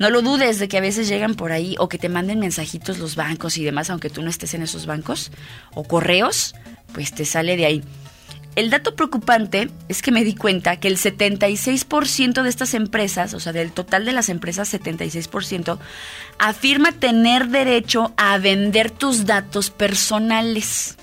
no 0.00 0.08
lo 0.08 0.22
dudes 0.22 0.58
de 0.58 0.66
que 0.66 0.78
a 0.78 0.80
veces 0.80 1.08
llegan 1.08 1.34
por 1.34 1.52
ahí 1.52 1.76
o 1.78 1.90
que 1.90 1.98
te 1.98 2.08
manden 2.08 2.40
mensajitos 2.40 2.98
los 2.98 3.16
bancos 3.16 3.58
y 3.58 3.64
demás, 3.64 3.90
aunque 3.90 4.08
tú 4.08 4.22
no 4.22 4.30
estés 4.30 4.54
en 4.54 4.62
esos 4.62 4.86
bancos 4.86 5.30
o 5.74 5.84
correos, 5.84 6.54
pues 6.94 7.12
te 7.12 7.26
sale 7.26 7.58
de 7.58 7.66
ahí. 7.66 7.84
El 8.56 8.70
dato 8.70 8.96
preocupante 8.96 9.70
es 9.88 10.00
que 10.00 10.10
me 10.10 10.24
di 10.24 10.34
cuenta 10.34 10.80
que 10.80 10.88
el 10.88 10.96
76% 10.96 12.42
de 12.42 12.48
estas 12.48 12.72
empresas, 12.72 13.34
o 13.34 13.40
sea, 13.40 13.52
del 13.52 13.72
total 13.72 14.06
de 14.06 14.12
las 14.12 14.30
empresas, 14.30 14.72
76%, 14.72 15.78
afirma 16.38 16.92
tener 16.92 17.48
derecho 17.48 18.14
a 18.16 18.38
vender 18.38 18.90
tus 18.90 19.26
datos 19.26 19.68
personales. 19.68 20.96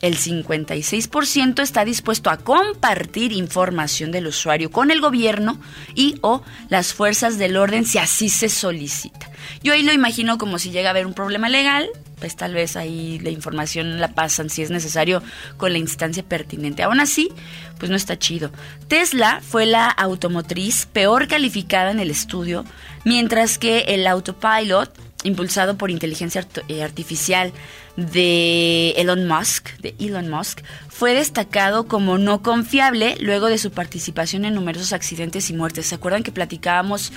El 0.00 0.16
56% 0.16 1.62
está 1.62 1.84
dispuesto 1.84 2.28
a 2.30 2.36
compartir 2.36 3.32
información 3.32 4.12
del 4.12 4.26
usuario 4.26 4.70
con 4.70 4.90
el 4.90 5.00
gobierno 5.00 5.58
y 5.94 6.16
o 6.20 6.42
las 6.68 6.92
fuerzas 6.92 7.38
del 7.38 7.56
orden 7.56 7.86
si 7.86 7.98
así 7.98 8.28
se 8.28 8.48
solicita. 8.48 9.30
Yo 9.62 9.72
ahí 9.72 9.82
lo 9.82 9.92
imagino 9.92 10.38
como 10.38 10.58
si 10.58 10.70
llega 10.70 10.88
a 10.88 10.90
haber 10.90 11.06
un 11.06 11.14
problema 11.14 11.48
legal, 11.48 11.88
pues 12.18 12.36
tal 12.36 12.54
vez 12.54 12.76
ahí 12.76 13.18
la 13.20 13.30
información 13.30 14.00
la 14.00 14.08
pasan 14.08 14.50
si 14.50 14.62
es 14.62 14.70
necesario 14.70 15.22
con 15.56 15.72
la 15.72 15.78
instancia 15.78 16.22
pertinente. 16.22 16.82
Aún 16.82 17.00
así, 17.00 17.30
pues 17.78 17.90
no 17.90 17.96
está 17.96 18.18
chido. 18.18 18.50
Tesla 18.88 19.40
fue 19.46 19.66
la 19.66 19.88
automotriz 19.88 20.86
peor 20.86 21.28
calificada 21.28 21.90
en 21.90 22.00
el 22.00 22.10
estudio, 22.10 22.64
mientras 23.04 23.58
que 23.58 23.80
el 23.88 24.06
autopilot, 24.06 24.92
impulsado 25.24 25.76
por 25.76 25.90
inteligencia 25.90 26.46
eh, 26.68 26.82
artificial, 26.82 27.52
de 27.96 28.90
Elon 28.98 29.26
Musk, 29.26 29.70
de 29.78 29.94
Elon 29.98 30.28
Musk, 30.28 30.60
fue 30.88 31.14
destacado 31.14 31.88
como 31.88 32.18
no 32.18 32.42
confiable 32.42 33.16
luego 33.20 33.46
de 33.46 33.58
su 33.58 33.70
participación 33.70 34.44
en 34.44 34.54
numerosos 34.54 34.92
accidentes 34.92 35.48
y 35.50 35.54
muertes. 35.54 35.86
¿Se 35.86 35.94
acuerdan 35.94 36.22
que 36.22 36.32
platicábamos 36.32 37.12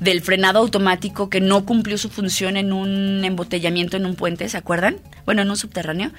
del 0.00 0.22
frenado 0.22 0.58
automático 0.58 1.28
que 1.28 1.40
no 1.40 1.66
cumplió 1.66 1.98
su 1.98 2.08
función 2.08 2.56
en 2.56 2.72
un 2.72 3.24
embotellamiento 3.24 3.96
en 3.98 4.06
un 4.06 4.16
puente? 4.16 4.48
¿Se 4.48 4.56
acuerdan? 4.56 4.96
Bueno, 5.26 5.42
en 5.42 5.50
un 5.50 5.56
subterráneo. 5.56 6.12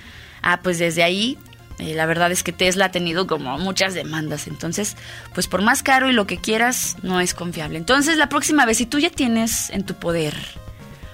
Ah, 0.44 0.60
pues 0.62 0.78
desde 0.78 1.02
ahí 1.02 1.38
eh, 1.80 1.96
la 1.96 2.06
verdad 2.06 2.32
es 2.32 2.44
que 2.44 2.52
Tesla 2.52 2.86
ha 2.86 2.92
tenido 2.92 3.26
como 3.26 3.58
muchas 3.58 3.96
demandas, 3.96 4.48
entonces, 4.48 4.96
pues 5.34 5.48
por 5.48 5.64
más 5.64 5.82
caro 5.82 6.08
y 6.08 6.14
lo 6.14 6.28
que 6.28 6.38
quieras, 6.38 6.98
no 7.02 7.20
es 7.20 7.34
confiable. 7.34 7.80
Entonces, 7.80 8.18
la 8.18 8.30
próxima 8.30 8.66
vez, 8.66 8.78
si 8.78 8.86
tú 8.86 9.00
ya 9.00 9.10
tienes 9.10 9.72
en 9.72 9.84
tu 9.84 9.96
poder 9.96 10.36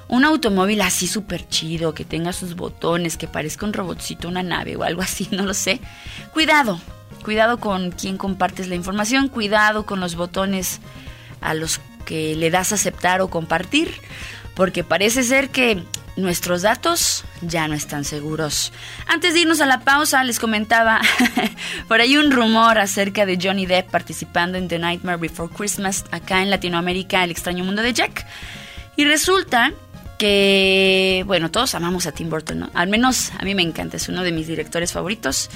un 0.09 0.25
automóvil 0.25 0.81
así 0.81 1.07
súper 1.07 1.47
chido, 1.47 1.93
que 1.93 2.03
tenga 2.03 2.33
sus 2.33 2.55
botones, 2.55 3.15
que 3.15 3.27
parezca 3.27 3.65
un 3.65 3.73
robotcito, 3.73 4.27
una 4.27 4.43
nave 4.43 4.75
o 4.75 4.83
algo 4.83 5.01
así, 5.01 5.29
no 5.31 5.45
lo 5.45 5.53
sé. 5.53 5.79
Cuidado, 6.33 6.81
cuidado 7.23 7.59
con 7.59 7.91
quién 7.91 8.17
compartes 8.17 8.67
la 8.67 8.75
información, 8.75 9.29
cuidado 9.29 9.85
con 9.85 9.99
los 9.99 10.15
botones 10.15 10.81
a 11.41 11.53
los 11.53 11.79
que 12.05 12.35
le 12.35 12.49
das 12.49 12.73
aceptar 12.73 13.21
o 13.21 13.29
compartir, 13.29 13.93
porque 14.55 14.83
parece 14.83 15.23
ser 15.23 15.49
que 15.49 15.83
nuestros 16.17 16.63
datos 16.63 17.23
ya 17.41 17.67
no 17.67 17.75
están 17.75 18.03
seguros. 18.03 18.73
Antes 19.07 19.33
de 19.33 19.41
irnos 19.41 19.61
a 19.61 19.67
la 19.67 19.81
pausa, 19.81 20.23
les 20.23 20.39
comentaba 20.39 20.99
por 21.87 22.01
ahí 22.01 22.17
un 22.17 22.31
rumor 22.31 22.79
acerca 22.79 23.27
de 23.27 23.37
Johnny 23.41 23.67
Depp 23.67 23.91
participando 23.91 24.57
en 24.57 24.67
The 24.67 24.79
Nightmare 24.79 25.17
Before 25.17 25.53
Christmas 25.55 26.03
acá 26.11 26.41
en 26.41 26.49
Latinoamérica, 26.49 27.23
El 27.23 27.31
extraño 27.31 27.63
mundo 27.63 27.83
de 27.83 27.93
Jack. 27.93 28.25
Y 28.97 29.05
resulta 29.05 29.71
que, 30.19 31.23
bueno, 31.25 31.49
todos 31.49 31.73
amamos 31.73 32.05
a 32.05 32.11
Tim 32.11 32.29
Burton, 32.29 32.59
¿no? 32.59 32.69
Al 32.75 32.89
menos 32.89 33.31
a 33.39 33.45
mí 33.45 33.55
me 33.55 33.63
encanta, 33.63 33.97
es 33.97 34.09
uno 34.09 34.21
de 34.21 34.31
mis 34.31 34.45
directores 34.45 34.91
favoritos. 34.91 35.49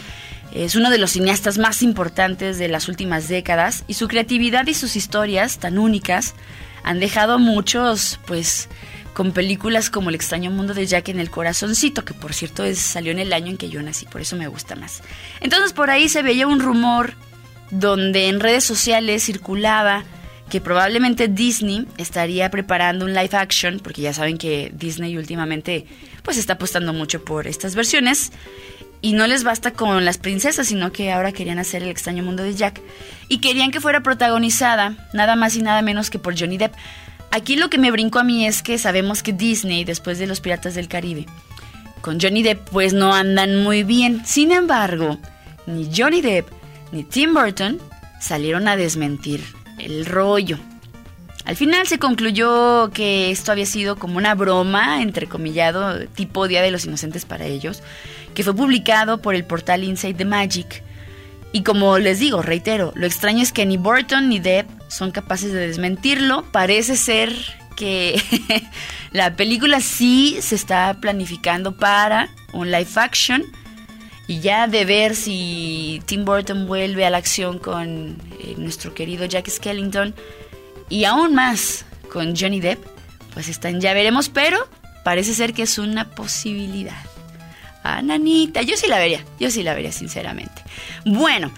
Es 0.53 0.75
uno 0.75 0.89
de 0.89 0.99
los 0.99 1.11
cineastas 1.11 1.57
más 1.57 1.81
importantes 1.81 2.57
de 2.59 2.67
las 2.67 2.87
últimas 2.87 3.27
décadas 3.27 3.83
y 3.87 3.95
su 3.95 4.07
creatividad 4.07 4.65
y 4.67 4.73
sus 4.73 4.95
historias 4.95 5.57
tan 5.57 5.79
únicas 5.79 6.35
han 6.83 6.99
dejado 6.99 7.39
muchos, 7.39 8.19
pues, 8.25 8.69
con 9.13 9.31
películas 9.31 9.89
como 9.89 10.09
El 10.09 10.15
extraño 10.15 10.51
mundo 10.51 10.73
de 10.73 10.85
Jack 10.85 11.09
en 11.09 11.19
el 11.19 11.29
corazoncito, 11.29 12.05
que 12.05 12.13
por 12.13 12.33
cierto 12.33 12.63
es, 12.63 12.79
salió 12.79 13.11
en 13.11 13.19
el 13.19 13.33
año 13.33 13.47
en 13.47 13.57
que 13.57 13.69
yo 13.69 13.81
nací, 13.81 14.05
por 14.05 14.21
eso 14.21 14.35
me 14.35 14.47
gusta 14.47 14.75
más. 14.75 15.01
Entonces 15.41 15.73
por 15.73 15.89
ahí 15.89 16.07
se 16.07 16.23
veía 16.23 16.47
un 16.47 16.59
rumor 16.59 17.15
donde 17.69 18.29
en 18.29 18.39
redes 18.39 18.63
sociales 18.63 19.25
circulaba 19.25 20.03
que 20.49 20.61
probablemente 20.61 21.27
Disney 21.27 21.87
estaría 21.97 22.49
preparando 22.51 23.05
un 23.05 23.13
live 23.13 23.29
action, 23.33 23.79
porque 23.79 24.01
ya 24.01 24.13
saben 24.13 24.37
que 24.37 24.71
Disney 24.73 25.17
últimamente 25.17 25.85
pues 26.21 26.37
está 26.37 26.53
apostando 26.53 26.93
mucho 26.93 27.23
por 27.23 27.47
estas 27.47 27.75
versiones 27.75 28.31
y 29.01 29.13
no 29.13 29.27
les 29.27 29.43
basta 29.43 29.71
con 29.71 30.05
las 30.05 30.17
princesas, 30.17 30.67
sino 30.67 30.91
que 30.91 31.11
ahora 31.11 31.33
querían 31.33 31.59
hacer 31.59 31.83
el 31.83 31.89
extraño 31.89 32.23
mundo 32.23 32.41
de 32.41 32.55
Jack 32.55 32.81
y 33.27 33.39
querían 33.39 33.71
que 33.71 33.81
fuera 33.81 34.01
protagonizada 34.01 34.95
nada 35.11 35.35
más 35.35 35.55
y 35.55 35.61
nada 35.61 35.81
menos 35.81 36.09
que 36.09 36.19
por 36.19 36.39
Johnny 36.39 36.57
Depp. 36.57 36.73
Aquí 37.29 37.55
lo 37.57 37.69
que 37.69 37.77
me 37.77 37.91
brincó 37.91 38.19
a 38.19 38.23
mí 38.23 38.45
es 38.45 38.63
que 38.63 38.77
sabemos 38.77 39.21
que 39.23 39.33
Disney, 39.33 39.83
después 39.83 40.19
de 40.19 40.27
los 40.27 40.39
Piratas 40.39 40.75
del 40.75 40.87
Caribe, 40.87 41.25
con 41.99 42.19
Johnny 42.21 42.43
Depp 42.43 42.69
pues 42.69 42.93
no 42.93 43.13
andan 43.13 43.63
muy 43.63 43.83
bien. 43.83 44.25
Sin 44.25 44.51
embargo, 44.51 45.17
ni 45.65 45.89
Johnny 45.93 46.21
Depp 46.21 46.47
ni 46.93 47.03
Tim 47.03 47.33
Burton 47.33 47.79
salieron 48.21 48.69
a 48.69 48.77
desmentir 48.77 49.43
el 49.85 50.05
rollo. 50.05 50.57
Al 51.45 51.57
final 51.57 51.87
se 51.87 51.99
concluyó 51.99 52.89
que 52.91 53.29
esto 53.29 53.51
había 53.51 53.65
sido 53.65 53.97
como 53.97 54.17
una 54.17 54.33
broma, 54.33 55.01
entrecomillado, 55.01 56.07
tipo 56.07 56.47
Día 56.47 56.61
de 56.61 56.71
los 56.71 56.85
Inocentes 56.85 57.25
para 57.25 57.45
ellos, 57.45 57.83
que 58.33 58.43
fue 58.43 58.55
publicado 58.55 59.21
por 59.21 59.35
el 59.35 59.43
portal 59.43 59.83
Inside 59.83 60.13
the 60.13 60.25
Magic. 60.25 60.83
Y 61.51 61.63
como 61.63 61.99
les 61.99 62.19
digo, 62.19 62.41
reitero, 62.41 62.93
lo 62.95 63.05
extraño 63.05 63.43
es 63.43 63.51
que 63.51 63.65
ni 63.65 63.77
Burton 63.77 64.29
ni 64.29 64.39
Depp 64.39 64.67
son 64.87 65.11
capaces 65.11 65.51
de 65.51 65.67
desmentirlo. 65.67 66.45
Parece 66.51 66.95
ser 66.95 67.35
que 67.75 68.21
la 69.11 69.35
película 69.35 69.81
sí 69.81 70.37
se 70.41 70.55
está 70.55 70.97
planificando 71.01 71.75
para 71.75 72.29
un 72.53 72.71
live 72.71 72.89
action 72.95 73.43
y 74.27 74.39
ya 74.39 74.67
de 74.67 74.85
ver 74.85 75.15
si 75.15 76.01
Tim 76.05 76.25
Burton 76.25 76.65
vuelve 76.67 77.05
a 77.05 77.09
la 77.09 77.17
acción 77.17 77.59
con 77.59 78.17
eh, 78.39 78.55
nuestro 78.57 78.93
querido 78.93 79.25
Jack 79.25 79.49
Skellington 79.49 80.15
y 80.89 81.05
aún 81.05 81.35
más 81.35 81.85
con 82.11 82.35
Johnny 82.35 82.61
Depp, 82.61 82.79
pues 83.33 83.49
están, 83.49 83.81
ya 83.81 83.93
veremos, 83.93 84.29
pero 84.29 84.67
parece 85.03 85.33
ser 85.33 85.53
que 85.53 85.63
es 85.63 85.77
una 85.77 86.09
posibilidad. 86.11 87.01
Ah, 87.83 88.01
nanita, 88.01 88.61
yo 88.61 88.77
sí 88.77 88.87
la 88.87 88.97
vería, 88.97 89.25
yo 89.39 89.51
sí 89.51 89.63
la 89.63 89.73
vería 89.73 89.91
sinceramente. 89.91 90.63
Bueno, 91.05 91.51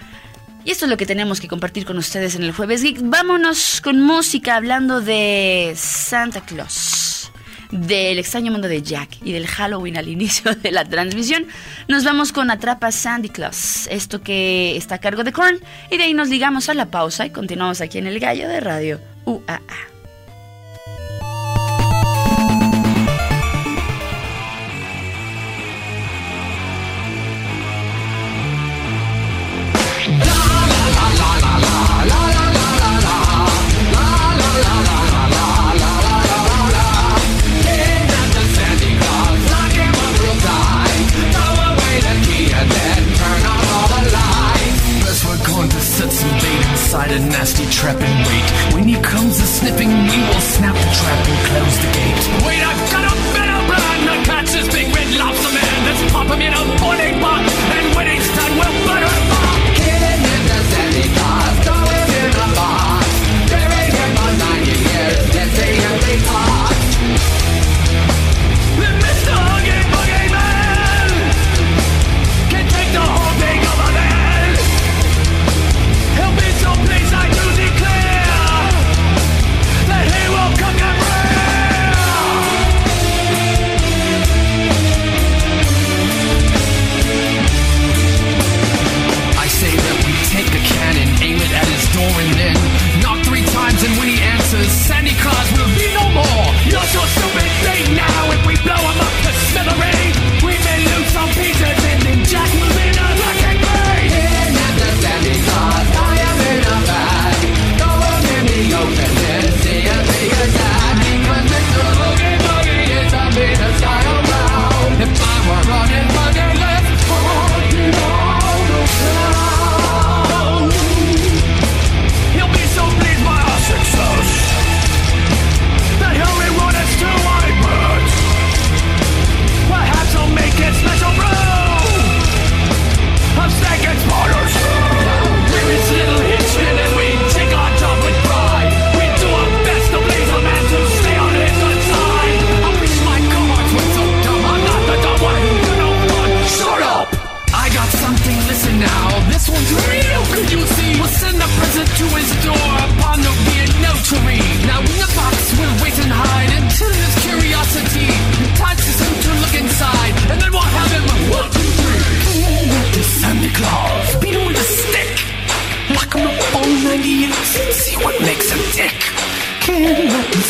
y 0.64 0.72
esto 0.72 0.86
es 0.86 0.90
lo 0.90 0.98
que 0.98 1.06
tenemos 1.06 1.40
que 1.40 1.48
compartir 1.48 1.86
con 1.86 1.98
ustedes 2.00 2.36
en 2.36 2.44
el 2.44 2.52
Jueves 2.52 2.82
Geek. 2.82 2.98
Vámonos 3.04 3.82
con 3.82 4.02
música 4.02 4.56
hablando 4.56 5.02
de 5.02 5.74
Santa 5.76 6.42
Claus 6.42 7.32
del 7.76 8.20
extraño 8.20 8.52
mundo 8.52 8.68
de 8.68 8.82
Jack 8.82 9.18
y 9.24 9.32
del 9.32 9.48
Halloween 9.48 9.98
al 9.98 10.08
inicio 10.08 10.54
de 10.56 10.72
la 10.72 10.86
transmisión, 10.86 11.46
nos 11.88 12.04
vamos 12.04 12.32
con 12.32 12.50
Atrapa 12.52 12.92
Sandy 12.92 13.30
Claus, 13.30 13.88
esto 13.88 14.22
que 14.22 14.76
está 14.78 14.96
a 14.96 15.00
cargo 15.00 15.24
de 15.24 15.32
Korn, 15.32 15.60
y 15.92 15.98
de 15.98 16.04
ahí 16.04 16.14
nos 16.14 16.30
ligamos 16.30 16.70
a 16.70 16.74
la 16.74 16.88
pausa 16.88 17.26
y 17.26 17.30
continuamos 17.30 17.82
aquí 17.82 17.98
en 17.98 18.08
el 18.08 18.20
gallo 18.20 18.48
de 18.48 18.60
radio 18.60 19.00
UAA. 19.26 19.95
inside 46.96 47.12
a 47.12 47.20
nasty 47.20 47.66
trap 47.66 47.98
and 48.00 48.28
wait. 48.28 48.74
When 48.74 48.88
he 48.88 48.96
comes 49.02 49.40
a 49.40 49.46
sniffing, 49.46 49.90
we 49.90 50.18
will 50.28 50.42
snap 50.42 50.76
the 50.76 50.92
trap 50.96 51.28
and 51.28 51.40
close 51.48 51.78
the 51.80 51.95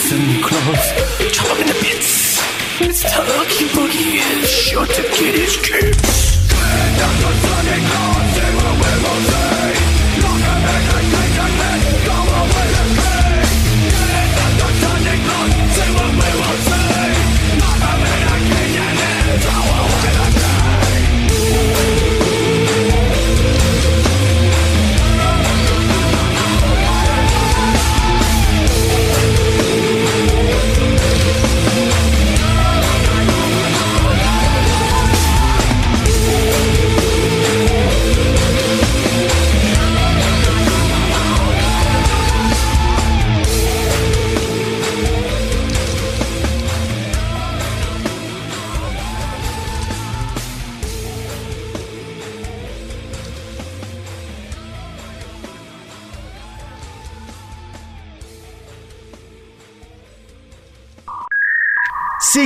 listen 0.06 0.44
close. 0.44 1.32
Chop 1.32 1.52
up 1.52 1.60
in 1.60 1.68
the 1.68 1.74
bits. 1.82 2.39
Mr. 2.80 3.18
Lucky 3.38 3.65
Boogie 3.70 4.41
is 4.41 4.50
sure 4.50 4.86
to 4.86 5.02
get 5.02 5.34
his 5.34 5.58
kicks. 5.58 6.48
Clean 6.48 7.00
up 7.06 7.20
your 7.22 7.34
sonic 7.41 7.84
heart, 7.89 8.36
say 8.36 8.56
what 8.56 9.80
we. 9.80 9.85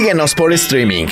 Síguenos 0.10 0.34
por 0.34 0.52
streaming. 0.54 1.06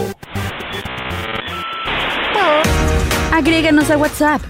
Agréganos 3.33 3.91
a 3.91 3.97
WhatsApp 3.97 4.41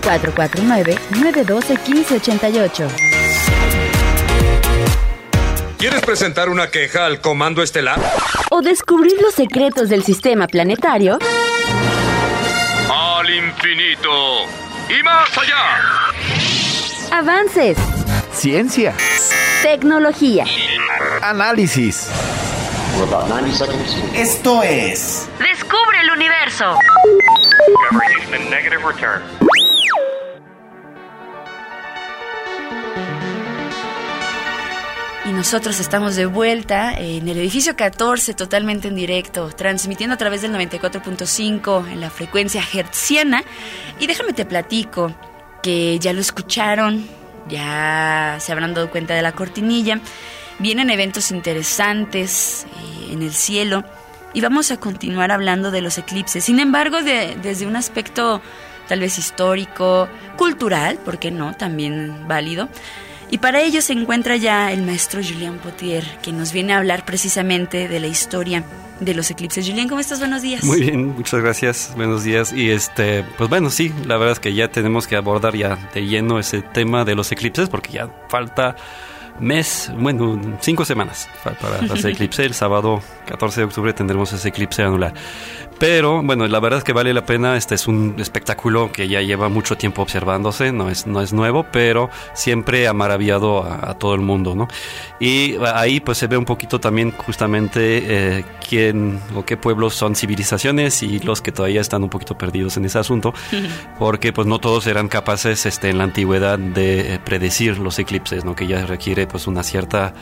449-912-1588. 0.00 2.88
¿Quieres 5.76 6.00
presentar 6.00 6.48
una 6.48 6.70
queja 6.70 7.04
al 7.04 7.20
Comando 7.20 7.62
Estelar? 7.62 8.00
O 8.50 8.62
descubrir 8.62 9.20
los 9.20 9.34
secretos 9.34 9.90
del 9.90 10.02
sistema 10.02 10.46
planetario. 10.46 11.18
Al 12.88 13.28
infinito 13.28 14.46
y 14.88 15.02
más 15.02 15.36
allá. 15.36 16.09
Avances. 17.20 17.76
Ciencia. 18.32 18.94
Tecnología. 19.62 20.46
Análisis. 21.20 22.08
Esto 24.14 24.62
es 24.62 25.28
Descubre 25.38 26.00
el 26.02 26.10
universo. 26.12 26.74
Y 35.26 35.32
nosotros 35.32 35.78
estamos 35.78 36.16
de 36.16 36.24
vuelta 36.24 36.94
en 36.94 37.28
el 37.28 37.36
edificio 37.36 37.76
14, 37.76 38.32
totalmente 38.32 38.88
en 38.88 38.94
directo, 38.94 39.50
transmitiendo 39.54 40.14
a 40.14 40.16
través 40.16 40.40
del 40.40 40.54
94.5 40.54 41.86
en 41.92 42.00
la 42.00 42.08
frecuencia 42.08 42.64
hertziana. 42.72 43.44
Y 43.98 44.06
déjame 44.06 44.32
te 44.32 44.46
platico 44.46 45.14
que 45.62 45.98
ya 45.98 46.12
lo 46.12 46.20
escucharon, 46.20 47.06
ya 47.48 48.36
se 48.40 48.52
habrán 48.52 48.74
dado 48.74 48.90
cuenta 48.90 49.14
de 49.14 49.22
la 49.22 49.32
cortinilla. 49.32 50.00
Vienen 50.58 50.90
eventos 50.90 51.30
interesantes 51.30 52.66
eh, 52.66 53.12
en 53.12 53.22
el 53.22 53.32
cielo 53.32 53.84
y 54.34 54.40
vamos 54.40 54.70
a 54.70 54.76
continuar 54.78 55.32
hablando 55.32 55.70
de 55.70 55.80
los 55.80 55.98
eclipses. 55.98 56.44
Sin 56.44 56.60
embargo, 56.60 57.02
de- 57.02 57.36
desde 57.42 57.66
un 57.66 57.76
aspecto 57.76 58.40
tal 58.88 59.00
vez 59.00 59.18
histórico, 59.18 60.08
cultural, 60.36 60.98
¿por 60.98 61.18
qué 61.18 61.30
no? 61.30 61.54
También 61.54 62.26
válido. 62.28 62.68
Y 63.32 63.38
para 63.38 63.60
ello 63.62 63.80
se 63.80 63.92
encuentra 63.92 64.36
ya 64.36 64.72
el 64.72 64.82
maestro 64.82 65.20
Julián 65.22 65.58
Potier, 65.58 66.04
que 66.20 66.32
nos 66.32 66.52
viene 66.52 66.72
a 66.72 66.78
hablar 66.78 67.04
precisamente 67.04 67.86
de 67.86 68.00
la 68.00 68.08
historia 68.08 68.64
de 68.98 69.14
los 69.14 69.30
eclipses. 69.30 69.66
Julián, 69.68 69.88
¿cómo 69.88 70.00
estás? 70.00 70.18
Buenos 70.18 70.42
días. 70.42 70.64
Muy 70.64 70.80
bien, 70.80 71.06
muchas 71.14 71.40
gracias. 71.40 71.92
Buenos 71.96 72.24
días. 72.24 72.52
Y 72.52 72.70
este, 72.70 73.24
pues 73.38 73.48
bueno, 73.48 73.70
sí, 73.70 73.92
la 74.06 74.16
verdad 74.16 74.32
es 74.32 74.40
que 74.40 74.52
ya 74.52 74.68
tenemos 74.68 75.06
que 75.06 75.14
abordar 75.16 75.54
ya 75.54 75.76
de 75.94 76.06
lleno 76.06 76.38
ese 76.40 76.60
tema 76.62 77.04
de 77.04 77.14
los 77.14 77.30
eclipses 77.30 77.68
porque 77.68 77.92
ya 77.92 78.10
falta 78.28 78.74
mes, 79.38 79.90
bueno, 79.96 80.38
cinco 80.60 80.84
semanas 80.84 81.28
pa- 81.44 81.52
para 81.52 81.78
ese 81.94 82.10
eclipse. 82.10 82.44
El 82.44 82.52
sábado 82.54 83.00
14 83.26 83.60
de 83.60 83.64
octubre 83.66 83.92
tendremos 83.92 84.32
ese 84.32 84.48
eclipse 84.48 84.82
anular. 84.82 85.14
Pero 85.80 86.22
bueno, 86.22 86.46
la 86.46 86.60
verdad 86.60 86.78
es 86.78 86.84
que 86.84 86.92
vale 86.92 87.14
la 87.14 87.24
pena. 87.24 87.56
Este 87.56 87.74
es 87.74 87.88
un 87.88 88.16
espectáculo 88.18 88.92
que 88.92 89.08
ya 89.08 89.22
lleva 89.22 89.48
mucho 89.48 89.78
tiempo 89.78 90.02
observándose, 90.02 90.72
no 90.72 90.90
es, 90.90 91.06
no 91.06 91.22
es 91.22 91.32
nuevo, 91.32 91.64
pero 91.72 92.10
siempre 92.34 92.86
ha 92.86 92.92
maravillado 92.92 93.64
a, 93.64 93.90
a 93.90 93.94
todo 93.94 94.14
el 94.14 94.20
mundo, 94.20 94.54
¿no? 94.54 94.68
Y 95.18 95.56
ahí 95.74 96.00
pues 96.00 96.18
se 96.18 96.26
ve 96.26 96.36
un 96.36 96.44
poquito 96.44 96.80
también 96.80 97.12
justamente 97.12 98.38
eh, 98.38 98.44
quién 98.68 99.20
o 99.34 99.44
qué 99.46 99.56
pueblos 99.56 99.94
son 99.94 100.14
civilizaciones 100.14 101.02
y 101.02 101.18
los 101.20 101.40
que 101.40 101.50
todavía 101.50 101.80
están 101.80 102.02
un 102.02 102.10
poquito 102.10 102.36
perdidos 102.36 102.76
en 102.76 102.84
ese 102.84 102.98
asunto, 102.98 103.32
porque 103.98 104.34
pues 104.34 104.46
no 104.46 104.58
todos 104.58 104.86
eran 104.86 105.08
capaces 105.08 105.64
este, 105.64 105.88
en 105.88 105.96
la 105.96 106.04
antigüedad 106.04 106.58
de 106.58 107.14
eh, 107.14 107.20
predecir 107.24 107.78
los 107.78 107.98
eclipses, 107.98 108.44
¿no? 108.44 108.54
Que 108.54 108.66
ya 108.66 108.84
requiere 108.84 109.26
pues 109.26 109.46
una 109.46 109.62
cierta 109.62 110.12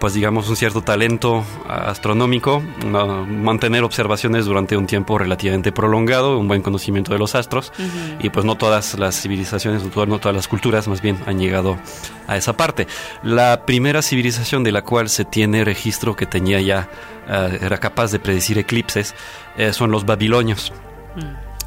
pues 0.00 0.14
digamos 0.14 0.48
un 0.48 0.56
cierto 0.56 0.82
talento 0.82 1.44
astronómico, 1.68 2.62
mantener 3.26 3.84
observaciones 3.84 4.46
durante 4.46 4.76
un 4.76 4.86
tiempo 4.86 5.16
relativamente 5.18 5.70
prolongado, 5.72 6.38
un 6.38 6.48
buen 6.48 6.62
conocimiento 6.62 7.12
de 7.12 7.18
los 7.18 7.34
astros 7.34 7.72
y 8.20 8.30
pues 8.30 8.44
no 8.44 8.56
todas 8.56 8.98
las 8.98 9.20
civilizaciones, 9.20 9.82
no 9.84 10.18
todas- 10.18 10.34
las 10.34 10.48
culturas 10.48 10.88
más 10.88 11.00
bien 11.00 11.18
han 11.26 11.38
llegado 11.38 11.78
a 12.26 12.36
esa 12.36 12.56
parte. 12.56 12.86
La 13.22 13.64
primera 13.64 14.02
civilización 14.02 14.64
de 14.64 14.72
la 14.72 14.82
cual 14.82 15.08
se 15.08 15.24
tiene 15.24 15.64
registro 15.64 16.16
que 16.16 16.26
tenía 16.26 16.60
ya, 16.60 16.88
ah, 17.28 17.48
era 17.60 17.78
capaz 17.78 18.10
de 18.12 18.18
predecir 18.18 18.58
eclipses, 18.58 19.14
eh, 19.56 19.72
son 19.72 19.90
los 19.90 20.04
babilonios. 20.04 20.72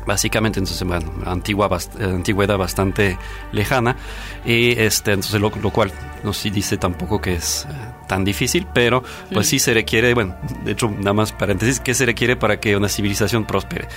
Básicamente, 0.06 0.60
entonces, 0.60 0.86
bueno, 0.88 1.12
antigua, 1.26 1.70
bast- 1.70 2.00
eh, 2.00 2.06
antigüedad 2.06 2.58
bastante 2.58 3.18
lejana. 3.52 3.96
Y 4.46 4.72
este, 4.80 5.12
entonces, 5.14 5.40
lo, 5.40 5.52
lo 5.62 5.70
cual 5.70 5.92
no 6.24 6.34
sí 6.34 6.50
dice 6.50 6.78
tampoco 6.78 7.22
que 7.22 7.34
es 7.36 7.66
eh, 7.70 7.74
tan 8.08 8.24
difícil, 8.24 8.66
pero 8.74 9.04
pues 9.32 9.48
Mm. 9.48 9.50
sí 9.50 9.60
se 9.60 9.74
requiere, 9.74 10.14
bueno, 10.14 10.36
de 10.64 10.72
hecho, 10.72 10.90
nada 10.90 11.14
más 11.14 11.32
paréntesis, 11.32 11.80
¿qué 11.80 11.94
se 11.94 12.06
requiere 12.06 12.36
para 12.36 12.60
que 12.60 12.76
una 12.76 12.90
civilización 12.90 13.46
prospere? 13.46 13.88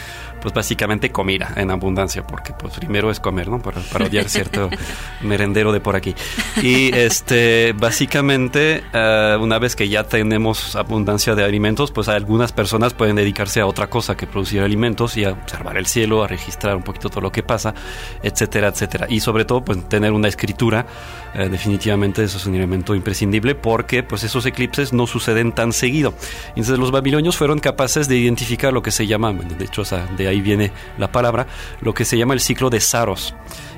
Pues 0.45 0.53
básicamente 0.53 1.11
comida 1.11 1.55
en 1.57 1.70
abundancia, 1.70 2.22
porque 2.22 2.53
pues 2.53 2.74
primero 2.74 3.11
es 3.11 3.18
comer, 3.18 3.49
¿no? 3.49 3.62
Para, 3.62 3.80
para 3.80 4.05
odiar 4.05 4.28
cierto 4.28 4.68
merendero 5.22 5.72
de 5.72 5.80
por 5.80 5.97
aquí. 5.97 6.14
Y 6.62 6.95
este, 6.95 7.72
básicamente, 7.72 8.84
eh, 8.92 9.38
una 9.40 9.59
vez 9.59 9.74
que 9.74 9.88
ya 9.88 10.05
tenemos 10.05 10.76
abundancia 10.76 11.34
de 11.34 11.45
alimentos, 11.45 11.92
pues 11.92 12.09
algunas 12.09 12.53
personas 12.53 12.92
pueden 12.92 13.16
dedicarse 13.16 13.62
a 13.62 13.66
otra 13.66 13.88
cosa 13.88 14.18
que 14.18 14.26
producir 14.26 14.61
alimentos 14.61 15.16
y 15.16 15.24
a 15.24 15.30
observar 15.30 15.78
el 15.78 15.86
cielo, 15.86 16.22
a 16.22 16.28
registrar 16.28 16.76
un 16.76 16.82
poquito 16.82 17.09
todo 17.09 17.22
lo 17.22 17.32
que 17.32 17.42
pasa, 17.42 17.72
etcétera, 18.22 18.68
etcétera. 18.68 19.07
Y 19.09 19.20
sobre 19.20 19.47
todo, 19.47 19.64
pues 19.64 19.88
tener 19.88 20.12
una 20.12 20.28
escritura, 20.28 20.84
eh, 21.34 21.49
definitivamente 21.49 22.22
eso 22.22 22.36
es 22.36 22.45
un 22.45 22.55
elemento 22.55 22.95
imprescindible 22.95 23.55
porque 23.55 24.03
pues 24.03 24.24
esos 24.24 24.45
eclipses 24.45 24.92
no 24.92 25.07
suceden 25.07 25.53
tan 25.53 25.72
seguido. 25.72 26.12
Entonces 26.51 26.78
los 26.78 26.90
babilonios 26.90 27.34
fueron 27.38 27.61
capaces 27.61 28.09
de 28.09 28.18
identificar 28.18 28.74
lo 28.74 28.82
que 28.82 28.90
se 28.90 29.07
llama, 29.07 29.32
de 29.32 29.64
hecho 29.64 29.84
de 30.16 30.28
ahí 30.28 30.34
viene 30.41 30.72
la 30.99 31.11
palabra, 31.12 31.47
lo 31.80 31.95
que 31.95 32.05
se 32.05 32.18
llama 32.18 32.35
el 32.35 32.41
ciclo 32.41 32.70
de 32.70 32.80
Saros. 32.80 33.35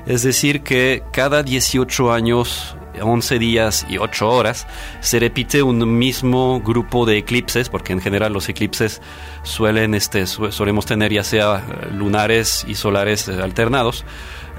Es 0.07 0.23
decir, 0.23 0.61
que 0.61 1.03
cada 1.11 1.43
18 1.43 2.11
años 2.13 2.75
11 3.01 3.37
días 3.39 3.85
y 3.89 3.97
8 3.99 4.27
horas, 4.27 4.65
se 5.01 5.19
repite 5.19 5.61
un 5.61 5.97
mismo 5.99 6.61
grupo 6.61 7.05
de 7.05 7.17
eclipses, 7.19 7.69
porque 7.69 7.93
en 7.93 8.01
general 8.01 8.33
los 8.33 8.49
eclipses 8.49 9.01
suelen, 9.43 9.93
este, 9.93 10.25
solemos 10.25 10.85
tener 10.87 11.13
ya 11.13 11.23
sea 11.23 11.63
lunares 11.93 12.65
y 12.67 12.73
solares 12.75 13.27
eh, 13.27 13.39
alternados. 13.41 14.03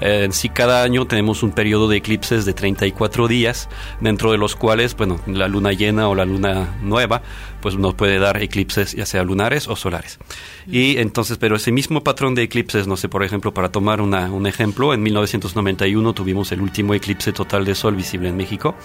Eh, 0.01 0.21
en 0.23 0.31
sí, 0.31 0.47
cada 0.47 0.83
año 0.83 1.05
tenemos 1.07 1.43
un 1.43 1.51
periodo 1.51 1.89
de 1.89 1.97
eclipses 1.97 2.45
de 2.45 2.53
34 2.53 3.27
días, 3.27 3.67
dentro 3.99 4.31
de 4.31 4.37
los 4.37 4.55
cuales, 4.55 4.95
bueno, 4.95 5.19
la 5.27 5.49
luna 5.49 5.73
llena 5.73 6.07
o 6.07 6.15
la 6.15 6.23
luna 6.23 6.77
nueva, 6.81 7.21
pues 7.59 7.75
nos 7.75 7.95
puede 7.95 8.17
dar 8.19 8.41
eclipses 8.41 8.93
ya 8.93 9.05
sea 9.05 9.23
lunares 9.23 9.67
o 9.67 9.75
solares. 9.75 10.17
Y 10.65 10.95
entonces, 10.99 11.37
pero 11.37 11.57
ese 11.57 11.73
mismo 11.73 12.01
patrón 12.05 12.33
de 12.33 12.43
eclipses, 12.43 12.87
no 12.87 12.95
sé, 12.95 13.09
por 13.09 13.25
ejemplo, 13.25 13.53
para 13.53 13.69
tomar 13.73 13.99
una- 13.99 14.31
un 14.31 14.47
ejemplo, 14.47 14.93
en 14.93 15.03
1991 15.39 16.13
tuvimos 16.13 16.51
el 16.51 16.61
último 16.61 16.93
eclipse 16.93 17.31
total 17.31 17.65
de 17.65 17.75
sol 17.75 17.95
visible 17.95 18.29
en 18.29 18.37
México. 18.37 18.75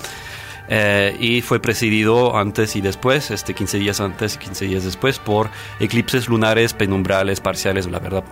Eh, 0.69 1.15
y 1.21 1.43
fue 1.43 1.61
presidido 1.61 2.39
antes 2.39 2.75
y 2.77 2.81
después, 2.81 3.31
este 3.31 3.53
15 3.53 3.79
días 3.79 4.01
antes 4.01 4.37
y 4.37 4.39
15 4.39 4.65
días 4.65 4.85
después, 4.85 5.19
por 5.19 5.51
eclipses 5.79 6.29
lunares, 6.29 6.73
penumbrales, 6.73 7.41
parciales, 7.41 7.87
la 7.87 7.99
verdad, 7.99 8.25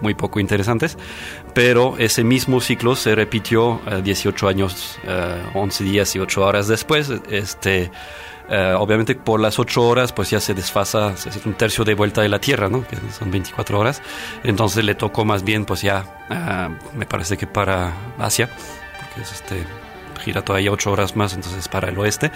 muy 0.00 0.14
poco 0.14 0.40
interesantes, 0.40 0.96
pero 1.54 1.96
ese 1.98 2.24
mismo 2.24 2.60
ciclo 2.60 2.96
se 2.96 3.14
repitió 3.14 3.80
eh, 3.86 4.02
18 4.02 4.48
años, 4.48 4.98
eh, 5.04 5.42
11 5.54 5.84
días 5.84 6.14
y 6.16 6.18
8 6.18 6.44
horas 6.44 6.68
después. 6.68 7.10
Este, 7.30 7.90
eh, 8.50 8.74
obviamente 8.78 9.14
por 9.14 9.40
las 9.40 9.58
8 9.58 9.82
horas 9.82 10.14
pues 10.14 10.30
ya 10.30 10.40
se 10.40 10.54
desfasa 10.54 11.14
se 11.18 11.28
hace 11.28 11.46
un 11.46 11.54
tercio 11.54 11.84
de 11.84 11.92
vuelta 11.92 12.22
de 12.22 12.30
la 12.30 12.40
Tierra, 12.40 12.70
¿no? 12.70 12.86
que 12.86 12.96
son 13.16 13.30
24 13.30 13.78
horas. 13.78 14.02
Entonces 14.42 14.84
le 14.84 14.94
tocó 14.94 15.24
más 15.24 15.44
bien 15.44 15.64
pues 15.66 15.82
ya, 15.82 16.26
eh, 16.30 16.68
me 16.96 17.04
parece 17.04 17.36
que 17.36 17.46
para 17.46 17.92
Asia, 18.18 18.48
porque 19.00 19.20
es 19.20 19.32
este, 19.32 19.64
gira 20.24 20.42
todavía 20.42 20.72
8 20.72 20.90
horas 20.90 21.14
más, 21.14 21.34
entonces 21.34 21.68
para 21.68 21.90
el 21.90 21.98
oeste. 21.98 22.30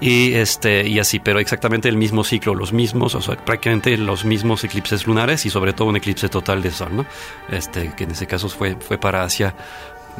Y, 0.00 0.34
este, 0.34 0.86
y 0.86 0.98
así, 0.98 1.18
pero 1.20 1.38
exactamente 1.40 1.88
el 1.88 1.96
mismo 1.96 2.22
ciclo, 2.22 2.54
los 2.54 2.72
mismos, 2.72 3.14
o 3.14 3.22
sea, 3.22 3.36
prácticamente 3.36 3.96
los 3.96 4.24
mismos 4.24 4.62
eclipses 4.64 5.06
lunares 5.06 5.46
y 5.46 5.50
sobre 5.50 5.72
todo 5.72 5.88
un 5.88 5.96
eclipse 5.96 6.28
total 6.28 6.62
de 6.62 6.70
sol, 6.70 6.90
¿no? 6.96 7.06
Este, 7.50 7.92
que 7.96 8.04
en 8.04 8.10
ese 8.10 8.26
caso 8.26 8.48
fue, 8.50 8.76
fue 8.76 8.98
para 8.98 9.22
Asia, 9.24 9.54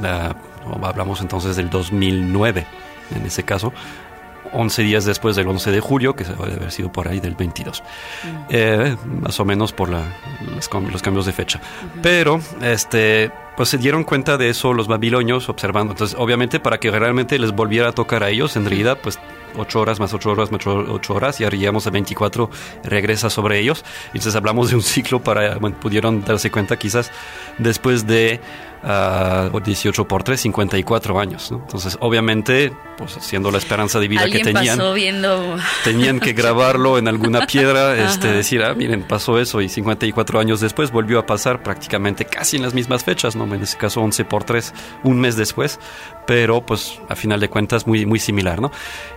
ah, 0.03 0.35
hablamos 0.83 1.21
entonces 1.21 1.57
del 1.57 1.69
2009, 1.69 2.67
en 3.15 3.27
ese 3.27 3.43
caso. 3.43 3.73
11 4.53 4.83
días 4.85 5.05
después 5.05 5.35
del 5.37 5.49
11 5.49 5.73
de 5.73 5.81
julio, 5.81 6.15
que 6.15 6.25
se 6.25 6.33
debe 6.33 6.55
haber 6.55 6.71
sido 6.71 6.91
por 6.91 7.09
ahí 7.09 7.19
del 7.21 7.35
22. 7.35 7.83
Eh, 8.49 8.97
más 9.21 9.39
o 9.41 9.45
menos 9.45 9.73
por 9.73 9.91
la- 9.91 10.05
los 10.55 11.03
cambios 11.03 11.27
de 11.27 11.33
fecha. 11.33 11.61
Pero, 12.01 12.41
este, 12.63 13.33
pues 13.57 13.69
se 13.71 13.77
dieron 13.77 14.05
cuenta 14.05 14.39
de 14.39 14.49
eso 14.49 14.73
los 14.73 14.87
babilonios 14.87 15.49
observando. 15.49 15.93
Entonces, 15.93 16.17
obviamente, 16.19 16.61
para 16.61 16.79
que 16.79 16.91
realmente 16.93 17.39
les 17.41 17.51
volviera 17.53 17.89
a 17.89 17.93
tocar 17.93 18.23
a 18.23 18.31
ellos, 18.31 18.57
en 18.57 18.65
realidad, 18.67 18.99
pues 19.03 19.19
8 19.57 19.81
horas 19.81 20.01
más 20.01 20.13
8 20.13 20.31
horas 20.31 20.51
más 20.53 20.67
8 20.67 21.15
horas 21.15 21.41
y 21.41 21.45
llegamos 21.45 21.87
a 21.87 21.91
24, 21.91 22.51
regresa 22.85 23.31
sobre 23.31 23.59
ellos. 23.59 23.85
Entonces 24.09 24.35
hablamos 24.35 24.71
de 24.71 24.77
un 24.77 24.83
ciclo 24.83 25.23
para, 25.23 25.57
bueno, 25.59 25.79
pudieron 25.81 26.25
darse 26.25 26.51
cuenta 26.51 26.77
quizás 26.79 27.11
después 27.59 28.07
de 28.07 28.41
ah, 28.87 29.51
18 29.65 30.09
por 30.09 30.23
3, 30.23 30.41
54 30.41 31.21
años. 31.21 31.51
¿no? 31.51 31.59
Entonces, 31.59 31.99
obviamente, 32.01 32.73
pues 32.97 33.19
siendo 33.21 33.51
la 33.51 33.59
esperanza 33.59 34.01
de 34.01 34.09
vida 34.09 34.27
que 34.27 34.41
tenían 34.41 34.79
pasó 34.79 34.95
viendo... 34.95 35.57
tenían 35.85 36.21
que 36.21 36.33
grabarlo 36.33 36.97
en 36.99 37.09
alguna 37.09 37.47
piedra, 37.47 37.97
este, 37.97 38.33
decir, 38.33 38.63
ah, 38.63 38.75
miren, 38.75 39.03
pasó 39.03 39.39
eso 39.39 39.61
y 39.61 39.69
54 39.69 40.41
años 40.41 40.61
después 40.61 40.91
volvió 40.91 41.19
a 41.19 41.27
pasar 41.27 41.63
prácticamente 41.63 42.25
casi 42.25 42.57
en 42.57 42.63
las 42.63 42.75
mismas 42.75 43.05
fechas, 43.05 43.37
¿no? 43.37 43.53
En 43.53 43.63
ese 43.63 43.77
caso 43.77 44.01
11 44.01 44.25
por 44.25 44.45
3, 44.45 44.73
un 45.03 45.21
mes 45.21 45.37
después, 45.37 45.79
pero 46.27 46.65
pues 46.65 47.01
a 47.09 47.17
final 47.17 47.41
de 47.41 47.49
cuentas 47.49 47.87
muy, 47.87 48.07
muy 48.07 48.19
similar, 48.19 48.61
¿no? 48.61 48.71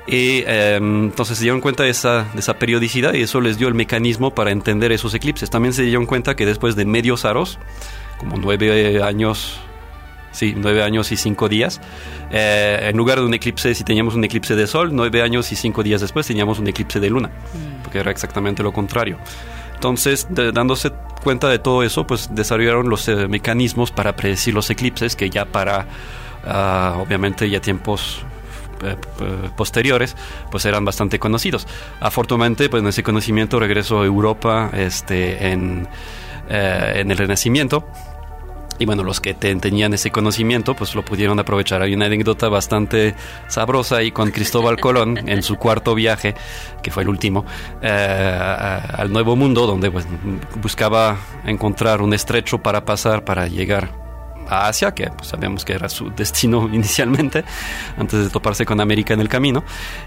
Y 0.08 0.44
eh, 0.46 0.78
entonces 0.78 1.38
se 1.38 1.44
dieron 1.44 1.62
cuenta 1.62 1.84
de 1.84 1.90
esa, 1.90 2.26
de 2.34 2.40
esa 2.40 2.58
periodicidad 2.58 3.14
y 3.14 3.22
eso 3.22 3.42
les 3.42 3.58
dio 3.58 3.68
el 3.68 3.74
mecanismo 3.74 4.34
para 4.34 4.52
entender 4.52 4.92
esos 4.92 5.14
eclipses. 5.14 5.50
También 5.50 5.74
se 5.74 5.84
dieron 5.84 6.06
cuenta 6.06 6.36
que 6.36 6.46
después 6.46 6.76
de 6.76 6.86
medios 6.86 7.26
aros, 7.26 7.60
como 8.20 8.38
nueve 8.38 9.02
años 9.04 9.60
Sí, 10.32 10.54
nueve 10.56 10.84
años 10.84 11.12
y 11.12 11.18
cinco 11.18 11.50
días. 11.50 11.82
Eh, 12.30 12.90
en 12.92 12.96
lugar 12.98 13.20
de 13.20 13.26
un 13.26 13.34
eclipse, 13.34 13.74
si 13.74 13.84
teníamos 13.84 14.14
un 14.14 14.24
eclipse 14.24 14.56
de 14.56 14.68
sol, 14.68 14.92
nueve 14.94 15.24
años 15.24 15.52
y 15.52 15.56
cinco 15.56 15.82
días 15.82 16.02
después 16.02 16.28
teníamos 16.28 16.60
un 16.60 16.68
eclipse 16.68 17.00
de 17.00 17.10
luna, 17.10 17.32
porque 17.84 17.98
era 17.98 18.12
exactamente 18.12 18.62
lo 18.62 18.72
contrario. 18.72 19.18
Entonces, 19.74 20.28
de- 20.30 20.52
dándose 20.52 20.92
cuenta 21.24 21.50
de 21.50 21.58
todo 21.58 21.82
eso, 21.82 22.06
pues 22.06 22.30
desarrollaron 22.32 22.90
los 22.90 23.08
eh, 23.08 23.28
mecanismos 23.28 23.90
para 23.90 24.16
predecir 24.16 24.54
los 24.54 24.70
eclipses, 24.70 25.16
que 25.16 25.32
ya 25.32 25.46
para, 25.46 25.88
ah, 26.46 26.98
obviamente, 27.00 27.50
ya 27.50 27.60
tiempos 27.60 28.20
eh, 28.84 28.96
eh, 29.22 29.50
posteriores, 29.58 30.16
pues 30.52 30.64
eran 30.66 30.86
bastante 30.86 31.18
conocidos. 31.18 31.66
Afortunadamente, 32.02 32.70
pues 32.70 32.84
en 32.84 32.90
ese 32.90 33.02
conocimiento 33.02 33.60
regresó 33.60 34.02
a 34.02 34.06
Europa 34.06 34.70
este, 34.74 35.52
en, 35.52 35.88
eh, 36.50 36.94
en 36.98 37.12
el 37.12 37.18
Renacimiento. 37.18 37.88
Y 38.82 38.86
bueno, 38.86 39.04
los 39.04 39.20
que 39.20 39.34
te- 39.34 39.54
tenían 39.58 39.94
ese 39.94 40.10
conocimiento, 40.10 40.74
pues 40.74 40.96
lo 40.96 41.04
pudieron 41.04 41.38
aprovechar. 41.38 41.82
Hay 41.82 41.94
una 41.94 42.06
anécdota 42.06 42.48
bastante 42.48 43.14
sabrosa 43.50 43.98
ahí 43.98 44.12
con 44.12 44.32
Cristóbal 44.32 44.80
Colón 44.80 45.18
en 45.28 45.44
su 45.44 45.58
cuarto 45.58 45.96
viaje, 45.96 46.34
que 46.82 46.90
fue 46.90 47.04
el 47.04 47.10
último, 47.10 47.46
eh, 47.82 47.90
a- 47.90 48.78
al 49.02 49.12
Nuevo 49.12 49.36
Mundo, 49.36 49.68
donde 49.68 49.92
pues, 49.92 50.08
buscaba 50.62 51.18
encontrar 51.46 52.02
un 52.02 52.14
estrecho 52.14 52.60
para 52.60 52.86
pasar 52.86 53.26
para 53.26 53.48
llegar 53.48 53.92
a 54.50 54.68
Asia, 54.68 54.94
que 54.94 55.08
pues, 55.08 55.28
sabemos 55.30 55.64
que 55.64 55.74
era 55.74 55.90
su 55.90 56.10
destino 56.16 56.70
inicialmente, 56.72 57.44
antes 57.98 58.24
de 58.24 58.30
toparse 58.30 58.66
con 58.66 58.82
América 58.82 59.14
en 59.14 59.22
el 59.22 59.30
camino. 59.30 59.64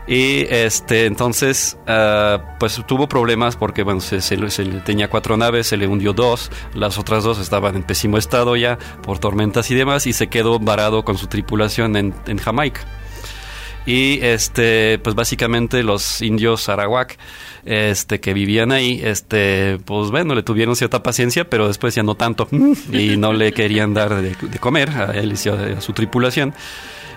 Y 0.06 0.46
este, 0.50 1.06
entonces, 1.06 1.78
ah, 1.86 2.56
pues 2.58 2.80
tuvo 2.86 3.08
problemas 3.08 3.56
porque, 3.56 3.82
bueno, 3.82 4.00
se, 4.00 4.20
se 4.20 4.36
tenía 4.84 5.08
cuatro 5.08 5.36
naves, 5.36 5.68
se 5.68 5.76
le 5.76 5.86
hundió 5.86 6.12
dos, 6.12 6.50
las 6.74 6.98
otras 6.98 7.24
dos 7.24 7.38
estaban 7.38 7.76
en 7.76 7.82
pésimo 7.82 8.18
estado 8.18 8.56
ya 8.56 8.78
por 9.02 9.18
tormentas 9.18 9.70
y 9.70 9.74
demás, 9.74 10.06
y 10.06 10.12
se 10.12 10.28
quedó 10.28 10.58
varado 10.58 11.04
con 11.04 11.16
su 11.16 11.26
tripulación 11.26 11.96
en, 11.96 12.14
en 12.26 12.38
Jamaica. 12.38 12.82
Y 13.84 14.20
este, 14.22 14.98
pues 15.00 15.14
básicamente 15.14 15.82
los 15.82 16.22
indios 16.22 16.68
arawak, 16.68 17.18
este, 17.64 18.20
que 18.20 18.34
vivían 18.34 18.72
ahí, 18.72 19.00
este, 19.02 19.78
pues 19.84 20.10
bueno, 20.10 20.34
le 20.34 20.42
tuvieron 20.42 20.76
cierta 20.76 21.02
paciencia, 21.02 21.48
pero 21.48 21.68
después 21.68 21.94
ya 21.94 22.02
no 22.02 22.14
tanto. 22.14 22.48
Y 22.92 23.16
no 23.16 23.32
le 23.32 23.52
querían 23.52 23.94
dar 23.94 24.22
de, 24.22 24.34
de 24.34 24.58
comer 24.58 24.90
a 24.90 25.12
él 25.12 25.34
y 25.44 25.48
a, 25.48 25.78
a 25.78 25.80
su 25.80 25.92
tripulación. 25.92 26.54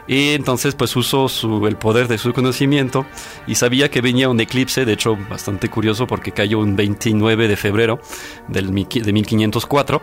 Y 0.08 0.34
entonces 0.34 0.76
pues 0.76 0.96
usó 0.96 1.28
su, 1.30 1.66
el 1.66 1.78
poder 1.78 2.08
de 2.08 2.18
su 2.18 2.32
conocimiento 2.32 3.06
y 3.48 3.56
sabía 3.56 3.90
que 3.90 4.02
venía 4.02 4.30
un 4.30 4.40
eclipse, 4.40 4.86
de 4.86 4.94
hecho 4.94 5.18
bastante 5.30 5.70
curioso 5.70 6.06
porque 6.06 6.32
cayó 6.32 6.60
un 6.60 6.76
29 6.76 7.48
de 7.48 7.58
febrero 7.58 8.00
del, 8.48 8.68
de 8.68 9.14
1504 9.14 10.02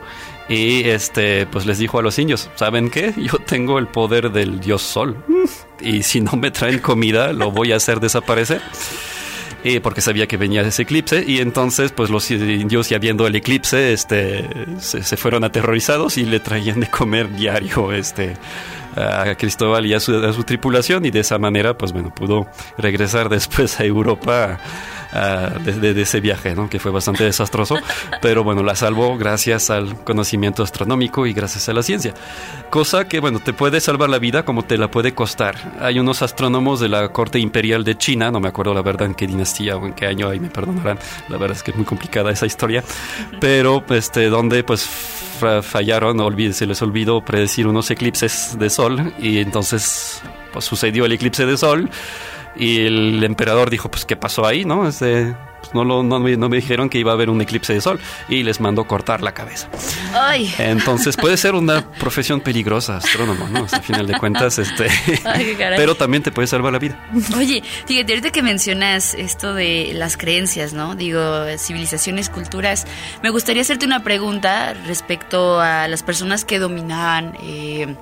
y 0.48 0.88
este 0.88 1.46
pues 1.46 1.66
les 1.66 1.78
dijo 1.78 2.00
a 2.00 2.02
los 2.02 2.18
indios, 2.18 2.50
¿saben 2.56 2.90
qué? 2.90 3.14
Yo 3.16 3.38
tengo 3.38 3.78
el 3.78 3.86
poder 3.86 4.32
del 4.32 4.58
dios 4.58 4.82
sol 4.82 5.16
y 5.80 6.02
si 6.02 6.20
no 6.20 6.32
me 6.32 6.50
traen 6.50 6.80
comida 6.80 7.32
lo 7.32 7.52
voy 7.52 7.72
a 7.72 7.76
hacer 7.76 8.00
desaparecer. 8.00 8.60
Y 9.64 9.80
porque 9.80 10.00
sabía 10.00 10.26
que 10.26 10.36
venía 10.36 10.62
ese 10.62 10.82
eclipse 10.82 11.24
y 11.26 11.38
entonces 11.38 11.92
pues 11.92 12.10
los 12.10 12.30
indios 12.30 12.88
ya 12.88 12.98
viendo 12.98 13.26
el 13.26 13.34
eclipse 13.36 13.92
este 13.92 14.48
se 14.80 15.16
fueron 15.16 15.44
aterrorizados 15.44 16.18
y 16.18 16.24
le 16.24 16.40
traían 16.40 16.80
de 16.80 16.88
comer 16.88 17.32
diario 17.34 17.92
este 17.92 18.36
a 18.96 19.34
Cristóbal 19.36 19.86
y 19.86 19.94
a 19.94 20.00
su, 20.00 20.14
a 20.24 20.32
su 20.32 20.44
tripulación 20.44 21.04
y 21.06 21.10
de 21.10 21.20
esa 21.20 21.38
manera 21.38 21.76
pues 21.76 21.92
bueno 21.92 22.12
pudo 22.14 22.46
regresar 22.78 23.28
después 23.28 23.80
a 23.80 23.84
Europa 23.84 24.58
ah, 25.12 25.50
de, 25.64 25.94
de- 25.94 26.02
ese 26.02 26.20
viaje 26.20 26.54
¿no? 26.54 26.68
que 26.68 26.78
fue 26.78 26.90
bastante 26.90 27.24
desastroso 27.24 27.76
pero 28.20 28.44
bueno 28.44 28.62
la 28.62 28.74
salvó 28.74 29.16
gracias 29.16 29.70
al 29.70 30.02
conocimiento 30.04 30.62
astronómico 30.62 31.26
y 31.26 31.32
gracias 31.32 31.68
a 31.68 31.72
la 31.72 31.82
ciencia 31.82 32.12
cosa 32.70 33.06
que 33.08 33.20
bueno 33.20 33.38
te 33.38 33.52
puede 33.52 33.80
salvar 33.80 34.10
la 34.10 34.18
vida 34.18 34.44
como 34.44 34.62
te 34.64 34.76
la 34.78 34.90
puede 34.90 35.14
costar 35.14 35.54
hay 35.80 35.98
unos 35.98 36.22
astrónomos 36.22 36.80
de 36.80 36.88
la 36.88 37.08
corte 37.10 37.38
imperial 37.38 37.84
de 37.84 37.96
China 37.96 38.30
no 38.30 38.40
me 38.40 38.48
acuerdo 38.48 38.74
la 38.74 38.82
verdad 38.82 39.06
en 39.06 39.14
qué 39.14 39.26
dinastía 39.26 39.76
o 39.76 39.86
en 39.86 39.92
qué 39.94 40.06
año 40.06 40.28
ahí 40.28 40.40
me 40.40 40.48
perdonarán 40.48 40.98
la 41.28 41.36
verdad 41.38 41.56
es 41.56 41.62
que 41.62 41.70
es 41.70 41.76
muy 41.76 41.86
complicada 41.86 42.30
esa 42.30 42.46
historia 42.46 42.82
pero 43.40 43.82
este 43.90 44.28
donde 44.28 44.64
pues 44.64 44.88
fallaron 45.62 46.18
olvid- 46.20 46.52
se 46.52 46.66
les 46.66 46.80
olvidó 46.82 47.24
predecir 47.24 47.66
unos 47.66 47.90
eclipses 47.90 48.56
de 48.58 48.70
sol 48.70 49.12
y 49.18 49.38
entonces 49.38 50.22
pues 50.52 50.64
sucedió 50.64 51.04
el 51.06 51.12
eclipse 51.12 51.46
de 51.46 51.56
sol 51.56 51.88
y 52.56 52.80
el 52.86 53.22
emperador 53.24 53.70
dijo 53.70 53.90
pues 53.90 54.04
qué 54.04 54.16
pasó 54.16 54.46
ahí 54.46 54.64
no 54.64 54.86
Este, 54.88 55.34
pues, 55.72 55.74
no, 55.74 55.84
lo- 55.84 56.02
no 56.02 56.20
me- 56.20 56.36
no 56.36 56.48
me 56.48 56.56
dijeron 56.56 56.88
que 56.88 56.98
iba 56.98 57.10
a 57.12 57.14
haber 57.14 57.30
un 57.30 57.40
eclipse 57.40 57.72
de 57.74 57.80
sol 57.80 57.98
y 58.28 58.42
les 58.42 58.60
mandó 58.60 58.84
cortar 58.86 59.22
la 59.22 59.32
cabeza 59.32 59.68
Ay. 60.14 60.52
entonces 60.58 61.16
puede 61.16 61.36
ser 61.36 61.54
una 61.54 61.90
profesión 61.92 62.40
peligrosa, 62.40 62.96
astrónomo, 62.98 63.48
¿no? 63.48 63.62
O 63.64 63.68
sea, 63.68 63.78
a 63.78 63.82
final 63.82 64.06
de 64.06 64.18
cuentas, 64.18 64.58
este. 64.58 64.88
Ay, 65.24 65.56
pero 65.76 65.94
también 65.94 66.22
te 66.22 66.30
puede 66.30 66.46
salvar 66.48 66.72
la 66.72 66.78
vida. 66.78 66.98
Oye, 67.36 67.62
fíjate, 67.86 68.12
ahorita 68.12 68.30
que 68.30 68.42
mencionas 68.42 69.14
esto 69.14 69.54
de 69.54 69.92
las 69.94 70.16
creencias, 70.16 70.72
¿no? 70.72 70.94
Digo, 70.94 71.20
civilizaciones, 71.58 72.28
culturas, 72.28 72.86
me 73.22 73.30
gustaría 73.30 73.62
hacerte 73.62 73.86
una 73.86 74.02
pregunta 74.02 74.74
respecto 74.86 75.60
a 75.60 75.88
las 75.88 76.02
personas 76.02 76.44
que 76.44 76.58
dominaban 76.58 77.36
eh, 77.42 77.94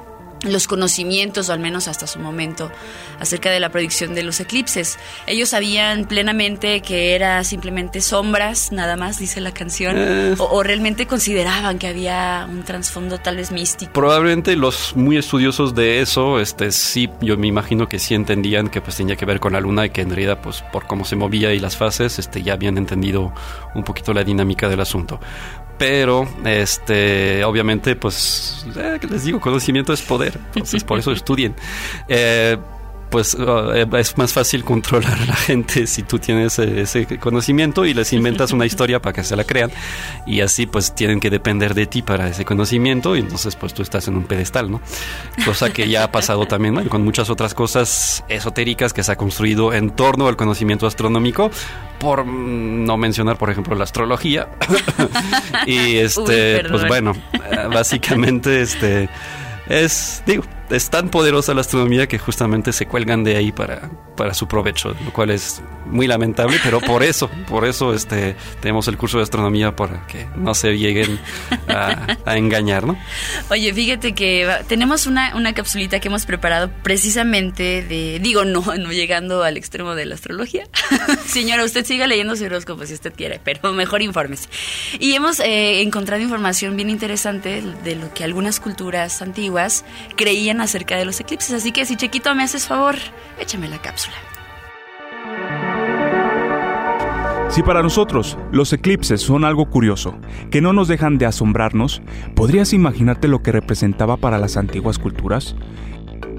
los 0.43 0.67
conocimientos, 0.67 1.49
o 1.49 1.53
al 1.53 1.61
menos 1.61 1.87
hasta 1.89 2.07
su 2.07 2.19
momento, 2.19 2.71
acerca 3.19 3.51
de 3.51 3.61
la 3.61 3.69
predicción 3.69 4.15
de 4.15 4.23
los 4.23 4.41
eclipses. 4.41 4.99
Ellos 5.27 5.51
sabían 5.51 6.07
plenamente 6.07 6.81
que 6.81 7.15
era 7.15 7.45
simplemente 7.45 8.01
sombras, 8.01 8.73
nada 8.73 8.97
más, 8.97 9.19
dice 9.19 9.41
la 9.41 9.53
canción, 9.53 9.97
Eh. 9.99 10.35
o, 10.39 10.45
o 10.45 10.63
realmente 10.63 11.07
consideraban 11.07 11.79
que 11.79 11.89
había 11.89 12.47
un 12.49 12.63
trasfondo 12.65 13.19
tal 13.19 13.37
vez 13.37 13.53
místico. 13.53 13.93
Probablemente 13.93 14.57
los 14.57 14.97
muy 14.97 15.17
estudiosos 15.19 15.75
de 15.75 16.01
eso, 16.01 16.41
este, 16.41 16.73
sí, 16.73 17.11
yo 17.21 17.37
me 17.37 17.47
imagino 17.47 17.89
que 17.89 17.99
sí 17.99 18.15
entendían 18.15 18.69
que 18.69 18.81
pues 18.81 18.97
tenía 18.97 19.17
que 19.17 19.27
ver 19.27 19.41
con 19.41 19.53
la 19.53 19.61
luna 19.61 19.87
y 19.87 19.91
que 19.91 20.01
en 20.01 20.11
realidad, 20.11 20.39
pues, 20.43 20.63
por 20.73 20.87
cómo 20.87 21.05
se 21.05 21.17
movía 21.17 21.53
y 21.53 21.59
las 21.59 21.77
fases, 21.77 22.19
este, 22.19 22.43
ya 22.43 22.55
habían 22.55 22.79
entendido 22.79 23.33
un 23.75 23.85
poquito 23.85 24.15
la 24.15 24.25
dinámica 24.25 24.69
del 24.69 24.81
asunto. 24.81 25.21
Pero, 25.81 26.29
este, 26.45 27.43
obviamente, 27.43 27.97
pues, 27.97 28.67
eh, 28.77 28.99
que 29.01 29.07
les 29.07 29.25
digo, 29.25 29.41
conocimiento 29.41 29.95
es 29.95 30.03
poder. 30.03 30.39
Entonces, 30.49 30.85
por 30.85 30.99
eso 30.99 31.11
estudien. 31.13 31.55
Eh, 32.07 32.59
pues 33.11 33.37
eh, 33.39 33.87
es 33.99 34.17
más 34.17 34.33
fácil 34.33 34.65
controlar 34.65 35.19
a 35.21 35.27
la 35.27 35.37
gente 35.37 35.87
si 35.87 36.03
tú 36.03 36.19
tienes 36.19 36.59
ese, 36.59 36.81
ese 36.81 37.19
conocimiento 37.19 37.85
y 37.85 37.95
les 37.95 38.13
inventas 38.13 38.53
una 38.53 38.67
historia 38.67 39.03
para 39.03 39.13
que 39.13 39.25
se 39.25 39.37
la 39.37 39.45
crean. 39.45 39.71
Y 40.27 40.41
así 40.41 40.67
pues 40.67 40.95
tienen 40.95 41.21
que 41.21 41.31
depender 41.31 41.75
de 41.75 41.87
ti 41.87 42.03
para 42.03 42.29
ese 42.29 42.45
conocimiento 42.45 43.17
y 43.17 43.21
entonces 43.21 43.57
pues 43.57 43.75
tú 43.75 43.83
estás 43.83 44.09
en 44.09 44.17
un 44.17 44.25
pedestal, 44.25 44.71
¿no? 44.71 44.81
Cosa 45.45 45.73
que 45.73 45.89
ya 45.89 46.05
ha 46.05 46.13
pasado 46.13 46.47
también 46.47 46.89
con 46.89 47.03
muchas 47.03 47.31
otras 47.31 47.55
cosas 47.55 48.25
esotéricas 48.29 48.93
que 48.93 49.03
se 49.03 49.13
ha 49.13 49.17
construido 49.17 49.73
en 49.73 49.91
torno 49.91 50.29
al 50.29 50.37
conocimiento 50.37 50.87
astronómico, 50.87 51.51
por 51.99 52.25
mm, 52.25 52.85
no 52.85 52.97
mencionar 52.97 53.37
por 53.37 53.51
ejemplo 53.51 53.75
la 53.75 53.85
astrología. 53.85 54.49
Y 55.67 55.97
este 55.97 56.63
Uy, 56.63 56.71
pues 56.71 56.87
bueno, 56.87 57.13
eh, 57.35 57.69
básicamente 57.73 58.63
este 58.63 59.09
es, 59.69 60.23
digo, 60.27 60.45
es 60.71 60.91
tan 60.91 61.09
poderosa 61.11 61.55
la 61.55 61.61
astronomía 61.61 62.07
que 62.07 62.19
justamente 62.19 62.73
se 62.73 62.87
cuelgan 62.87 63.25
de 63.25 63.37
ahí 63.37 63.53
para, 63.53 63.91
para 64.17 64.35
su 64.35 64.47
provecho, 64.47 64.95
lo 65.05 65.13
cual 65.13 65.31
es 65.31 65.63
muy 65.87 66.07
lamentable, 66.07 66.59
pero 66.63 66.81
por 66.81 67.03
eso, 67.03 67.29
por 67.49 67.67
eso 67.67 67.95
este, 67.95 68.37
tenemos 68.61 68.87
el 68.89 68.97
curso 68.97 69.19
de 69.19 69.25
astronomía 69.25 69.75
para 69.75 70.07
que 70.07 70.27
no 70.37 70.55
se 70.55 70.77
lleguen 70.77 71.19
a, 71.69 72.37
engañar, 72.37 72.87
¿no? 72.87 72.97
Oye, 73.51 73.73
fíjate 73.73 74.15
que 74.15 74.49
tenemos 74.69 75.07
una, 75.07 75.35
una 75.37 75.53
capsulita 75.53 76.01
que 76.01 76.09
hemos 76.09 76.27
preparado 76.27 76.71
precisamente 76.83 77.83
de, 77.83 78.21
digo, 78.23 78.45
no, 78.45 78.61
no 78.61 78.93
llegando 78.93 79.43
al 79.43 79.57
extremo 79.57 79.95
de 79.95 80.07
la 80.07 80.15
astrología. 80.15 80.65
Señora, 81.27 81.65
usted 81.65 81.85
siga 81.85 82.07
leyendo 82.07 82.37
su 82.37 82.45
horóscopo 82.45 82.87
si 82.87 82.95
usted 82.95 83.13
quiere, 83.15 83.41
pero 83.43 83.73
mejor 83.73 84.03
infórmese. 84.03 84.49
Y 84.99 85.15
hemos 85.15 85.41
eh, 85.41 85.83
encontrado 85.83 86.23
información 86.23 86.77
bien 86.77 86.91
interesante 86.91 87.63
de 87.85 87.97
lo 87.97 88.13
que 88.15 88.25
algunas 88.25 88.61
culturas 88.61 89.23
antiguas 89.23 89.85
creían 90.17 90.60
acerca 90.61 90.97
de 90.97 91.05
los 91.05 91.21
eclipses. 91.21 91.53
Así 91.53 91.73
que 91.73 91.85
si 91.85 91.97
Chequito 91.97 92.35
me 92.35 92.43
haces 92.43 92.67
favor, 92.67 92.97
échame 93.39 93.69
la 93.69 93.79
cápsula. 93.79 94.17
Si 97.51 97.65
para 97.65 97.83
nosotros 97.83 98.39
los 98.53 98.73
eclipses 98.73 99.21
son 99.21 99.45
algo 99.45 99.69
curioso, 99.69 100.17
que 100.53 100.61
no 100.61 100.73
nos 100.73 100.87
dejan 100.87 101.19
de 101.19 101.27
asombrarnos, 101.27 102.01
¿podrías 102.37 102.73
imaginarte 102.73 103.27
lo 103.27 103.43
que 103.43 103.51
representaba 103.51 104.17
para 104.17 104.39
las 104.39 104.57
antiguas 104.57 105.01
culturas? 105.01 105.57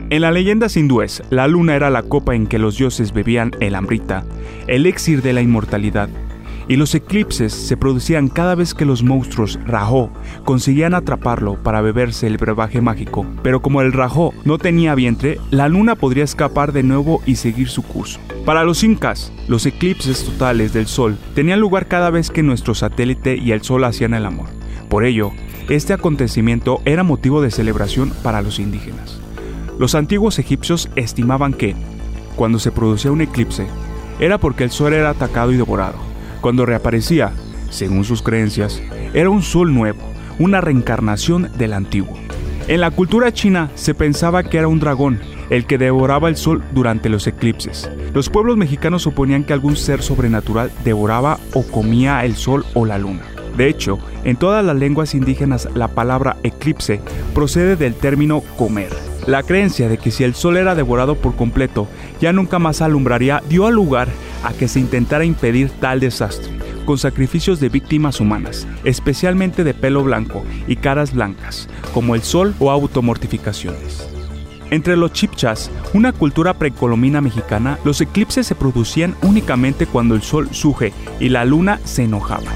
En 0.09 0.22
las 0.22 0.34
leyendas 0.34 0.78
hindúes, 0.78 1.22
la 1.30 1.47
luna 1.47 1.76
era 1.76 1.89
la 1.89 2.03
copa 2.03 2.34
en 2.34 2.47
que 2.47 2.59
los 2.59 2.78
dioses 2.78 3.11
bebían 3.11 3.51
el 3.59 3.76
amrita, 3.76 4.26
el 4.67 4.86
elixir 4.86 5.22
de 5.22 5.34
la 5.34 5.41
inmortalidad, 5.41 6.09
y 6.72 6.78
los 6.78 6.95
eclipses 6.95 7.51
se 7.51 7.76
producían 7.76 8.30
cada 8.30 8.55
vez 8.55 8.74
que 8.74 8.86
los 8.86 9.03
monstruos 9.03 9.59
Rajó 9.65 10.09
conseguían 10.45 10.93
atraparlo 10.93 11.61
para 11.61 11.82
beberse 11.82 12.28
el 12.28 12.38
brebaje 12.38 12.80
mágico, 12.80 13.26
pero 13.43 13.61
como 13.61 13.82
el 13.82 13.91
Rajó 13.91 14.34
no 14.45 14.57
tenía 14.57 14.95
vientre, 14.95 15.38
la 15.49 15.67
luna 15.67 15.95
podría 15.95 16.24
escapar 16.24 16.72
de 16.72 16.84
nuevo 16.84 17.22
y 17.26 17.36
seguir 17.36 17.67
su 17.67 17.84
curso. 17.84 18.22
Para 18.45 18.63
los 18.63 18.86
incas, 18.86 19.34
los 19.49 19.65
eclipses 19.65 20.24
totales 20.24 20.72
del 20.72 20.88
Sol 20.88 21.17
tenían 21.36 21.59
lugar 21.59 21.89
cada 21.89 22.09
vez 22.09 22.30
que 22.32 22.41
nuestro 22.41 22.74
satélite 22.74 23.36
y 23.36 23.51
el 23.51 23.63
Sol 23.63 23.84
hacían 23.84 24.13
el 24.13 24.26
amor. 24.26 24.47
Por 24.88 25.03
ello, 25.03 25.34
este 25.67 25.91
acontecimiento 25.91 26.80
era 26.86 27.03
motivo 27.03 27.41
de 27.41 27.51
celebración 27.51 28.13
para 28.24 28.41
los 28.41 28.59
indígenas. 28.59 29.19
Los 29.78 29.93
antiguos 29.93 30.39
egipcios 30.39 30.89
estimaban 30.95 31.51
que, 31.51 31.76
cuando 32.38 32.59
se 32.59 32.72
producía 32.72 33.11
un 33.11 33.19
eclipse, 33.19 33.67
era 34.22 34.38
porque 34.38 34.63
el 34.63 34.72
sol 34.72 34.93
era 34.93 35.09
atacado 35.09 35.51
y 35.51 35.57
devorado. 35.57 36.11
Cuando 36.41 36.65
reaparecía, 36.65 37.33
según 37.69 38.03
sus 38.03 38.23
creencias, 38.23 38.81
era 39.13 39.29
un 39.29 39.43
sol 39.43 39.73
nuevo, 39.73 40.01
una 40.39 40.59
reencarnación 40.59 41.49
del 41.57 41.73
antiguo. 41.73 42.17
En 42.67 42.81
la 42.81 42.89
cultura 42.89 43.31
china 43.31 43.69
se 43.75 43.93
pensaba 43.93 44.43
que 44.43 44.57
era 44.57 44.67
un 44.67 44.79
dragón 44.79 45.19
el 45.51 45.65
que 45.65 45.77
devoraba 45.77 46.29
el 46.29 46.37
sol 46.37 46.63
durante 46.73 47.09
los 47.09 47.27
eclipses. 47.27 47.91
Los 48.13 48.29
pueblos 48.29 48.57
mexicanos 48.57 49.03
suponían 49.03 49.43
que 49.43 49.53
algún 49.53 49.75
ser 49.75 50.01
sobrenatural 50.01 50.71
devoraba 50.83 51.39
o 51.53 51.63
comía 51.63 52.25
el 52.25 52.35
sol 52.35 52.65
o 52.73 52.85
la 52.85 52.97
luna. 52.97 53.23
De 53.57 53.67
hecho, 53.67 53.99
en 54.23 54.37
todas 54.37 54.63
las 54.63 54.77
lenguas 54.77 55.13
indígenas 55.13 55.67
la 55.75 55.89
palabra 55.89 56.37
eclipse 56.41 57.01
procede 57.35 57.75
del 57.75 57.93
término 57.93 58.41
comer. 58.57 59.11
La 59.28 59.43
creencia 59.43 59.88
de 59.88 59.97
que 59.97 60.09
si 60.09 60.24
el 60.24 60.34
sol 60.34 60.57
era 60.57 60.74
devorado 60.74 61.15
por 61.15 61.36
completo, 61.36 61.88
ya 62.19 62.34
nunca 62.34 62.59
más 62.59 62.82
alumbraría 62.82 63.41
dio 63.47 63.69
lugar 63.69 64.07
a 64.43 64.53
que 64.53 64.67
se 64.67 64.80
intentara 64.80 65.26
impedir 65.26 65.69
tal 65.80 65.99
desastre, 65.99 66.51
con 66.86 66.97
sacrificios 66.97 67.59
de 67.59 67.69
víctimas 67.69 68.19
humanas, 68.19 68.67
especialmente 68.84 69.63
de 69.63 69.74
pelo 69.74 70.03
blanco 70.03 70.43
y 70.67 70.76
caras 70.78 71.13
blancas, 71.13 71.69
como 71.93 72.15
el 72.15 72.24
sol 72.24 72.55
o 72.59 72.72
automortificaciones. 72.72 74.07
Entre 74.72 74.95
los 74.95 75.11
chipchas, 75.11 75.69
una 75.93 76.13
cultura 76.13 76.53
precolombina 76.53 77.22
mexicana, 77.22 77.78
los 77.84 77.99
eclipses 78.01 78.47
se 78.47 78.55
producían 78.55 79.15
únicamente 79.22 79.86
cuando 79.86 80.15
el 80.15 80.22
sol 80.22 80.47
surge 80.51 80.93
y 81.19 81.30
la 81.30 81.45
luna 81.45 81.80
se 81.84 82.03
enojaba. 82.03 82.51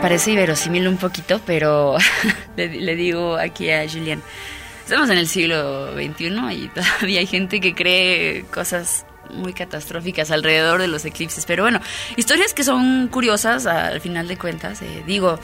Parece 0.00 0.30
inverosímil 0.30 0.88
un 0.88 0.96
poquito, 0.96 1.40
pero 1.44 1.96
le, 2.56 2.68
le 2.68 2.96
digo 2.96 3.36
aquí 3.36 3.70
a 3.70 3.88
Julián, 3.88 4.22
estamos 4.84 5.10
en 5.10 5.18
el 5.18 5.28
siglo 5.28 5.92
XXI 5.94 6.26
y 6.52 6.68
todavía 6.74 7.20
hay 7.20 7.26
gente 7.26 7.60
que 7.60 7.74
cree 7.74 8.44
cosas 8.52 9.04
muy 9.32 9.52
catastróficas 9.52 10.30
alrededor 10.30 10.80
de 10.80 10.88
los 10.88 11.04
eclipses. 11.04 11.44
Pero 11.46 11.62
bueno, 11.62 11.80
historias 12.16 12.54
que 12.54 12.64
son 12.64 13.08
curiosas 13.08 13.66
al 13.66 14.00
final 14.00 14.28
de 14.28 14.36
cuentas. 14.36 14.82
eh, 14.82 15.02
digo, 15.06 15.38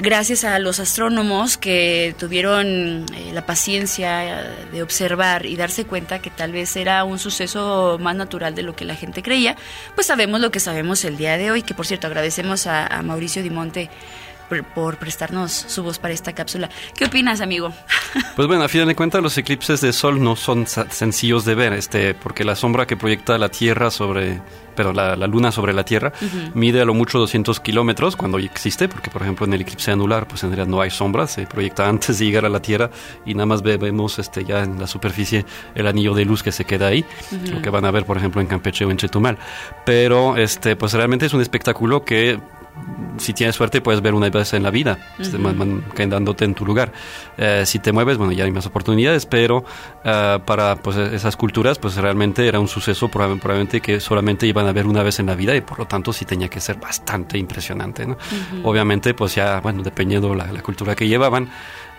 gracias 0.00 0.44
a 0.44 0.58
los 0.58 0.80
astrónomos 0.80 1.56
que 1.56 2.14
tuvieron 2.18 3.06
eh, 3.14 3.30
la 3.32 3.46
paciencia 3.46 4.44
de 4.72 4.82
observar 4.82 5.46
y 5.46 5.56
darse 5.56 5.84
cuenta 5.84 6.20
que 6.20 6.30
tal 6.30 6.52
vez 6.52 6.76
era 6.76 7.04
un 7.04 7.18
suceso 7.18 7.98
más 8.00 8.16
natural 8.16 8.54
de 8.54 8.62
lo 8.62 8.74
que 8.74 8.84
la 8.84 8.94
gente 8.94 9.22
creía, 9.22 9.56
pues 9.94 10.06
sabemos 10.06 10.40
lo 10.40 10.50
que 10.50 10.60
sabemos 10.60 11.04
el 11.04 11.16
día 11.16 11.36
de 11.36 11.50
hoy, 11.50 11.62
que 11.62 11.74
por 11.74 11.86
cierto 11.86 12.06
agradecemos 12.06 12.66
a, 12.66 12.86
a 12.86 13.02
Mauricio 13.02 13.42
Dimonte 13.42 13.90
por, 14.74 14.96
prestarnos 14.96 15.52
su 15.52 15.82
voz 15.82 15.98
para 15.98 16.14
esta 16.14 16.32
cápsula. 16.34 16.68
¿Qué 16.96 17.04
opinas, 17.06 17.40
amigo? 17.40 17.72
Pues 18.36 18.48
bueno, 18.48 18.62
a 18.64 18.68
final 18.68 18.86
de 18.88 18.94
cuentas 18.94 19.22
los 19.22 19.36
eclipses 19.36 19.80
de 19.82 19.92
sol 19.92 20.22
no 20.22 20.34
son 20.34 20.66
sencillos 20.66 21.44
de 21.44 21.54
ver, 21.54 21.72
este, 21.74 22.14
porque 22.14 22.42
la 22.44 22.54
sombra 22.56 22.86
que 22.86 22.96
proyecta 22.96 23.36
la 23.36 23.48
Tierra 23.50 23.90
sobre, 23.90 24.40
pero 24.76 24.92
la, 24.94 25.14
la 25.16 25.26
Luna 25.26 25.52
sobre 25.52 25.72
la 25.74 25.84
Tierra 25.84 26.12
Ujú. 26.22 26.52
mide 26.58 26.80
a 26.80 26.84
lo 26.86 26.94
mucho 26.94 27.18
200 27.18 27.60
kilómetros 27.60 28.16
cuando 28.16 28.38
existe, 28.38 28.88
porque 28.88 29.10
por 29.10 29.22
ejemplo 29.22 29.44
en 29.44 29.52
el 29.52 29.60
eclipse 29.60 29.90
anular 29.90 30.26
pues 30.26 30.42
en 30.44 30.50
realidad 30.50 30.68
no 30.68 30.80
hay 30.80 30.90
sombra, 30.90 31.26
se 31.26 31.46
proyecta 31.46 31.86
antes 31.88 32.18
de 32.18 32.24
llegar 32.24 32.46
a 32.46 32.48
la 32.48 32.62
Tierra 32.62 32.90
y 33.26 33.34
nada 33.34 33.46
más 33.46 33.60
ve- 33.62 33.76
vemos 33.76 34.18
este, 34.18 34.44
ya 34.44 34.62
en 34.62 34.80
la 34.80 34.86
superficie 34.86 35.44
el 35.74 35.86
anillo 35.86 36.14
de 36.14 36.24
luz 36.24 36.42
que 36.42 36.52
se 36.52 36.64
queda 36.64 36.86
ahí, 36.86 37.04
Ujú. 37.32 37.56
lo 37.56 37.62
que 37.62 37.68
van 37.70 37.84
a 37.84 37.90
ver 37.90 38.06
por 38.06 38.16
ejemplo 38.16 38.40
en 38.40 38.46
Campeche 38.46 38.84
o 38.86 38.90
en 38.90 38.96
Chetumal. 38.96 39.36
Pero 39.84 40.36
este, 40.38 40.76
pues 40.76 40.92
realmente 40.94 41.26
es 41.26 41.34
un 41.34 41.42
espectáculo 41.42 42.04
que 42.04 42.40
si 43.18 43.32
tienes 43.32 43.56
suerte 43.56 43.80
puedes 43.80 44.00
ver 44.00 44.14
una 44.14 44.30
vez 44.30 44.52
en 44.54 44.62
la 44.62 44.70
vida, 44.70 44.98
Ujú. 45.18 45.38
man- 45.38 45.58
man- 45.58 45.84
quedándote 45.94 46.44
en 46.44 46.54
tu 46.54 46.64
lugar. 46.64 46.92
Eh, 47.36 47.64
si 47.66 47.80
te 47.80 47.90
mueves, 47.92 48.16
bueno, 48.16 48.32
ya 48.32 48.44
hay 48.44 48.52
más 48.52 48.66
oportunidades, 48.66 49.26
pero 49.26 49.64
eh, 50.04 50.38
para 50.44 50.76
pues, 50.76 50.96
esas 50.96 51.36
culturas, 51.36 51.78
pues 51.78 51.96
realmente 51.96 52.46
era 52.46 52.60
un 52.60 52.68
suceso 52.68 53.08
probab- 53.08 53.40
probablemente 53.40 53.80
que 53.80 53.98
solamente 54.00 54.46
iban 54.46 54.66
a 54.66 54.72
ver 54.72 54.86
una 54.86 55.02
vez 55.02 55.18
en 55.18 55.26
la 55.26 55.34
vida 55.34 55.56
y 55.56 55.60
por 55.62 55.78
lo 55.80 55.86
tanto 55.86 56.12
sí 56.12 56.24
tenía 56.24 56.48
que 56.48 56.60
ser 56.60 56.76
bastante 56.76 57.36
impresionante, 57.38 58.06
¿no? 58.06 58.12
Ujú. 58.14 58.68
Obviamente, 58.70 59.14
pues 59.14 59.34
ya, 59.34 59.60
bueno, 59.60 59.82
dependiendo 59.82 60.32
la, 60.34 60.52
la 60.52 60.62
cultura 60.62 60.94
que 60.94 61.08
llevaban, 61.08 61.48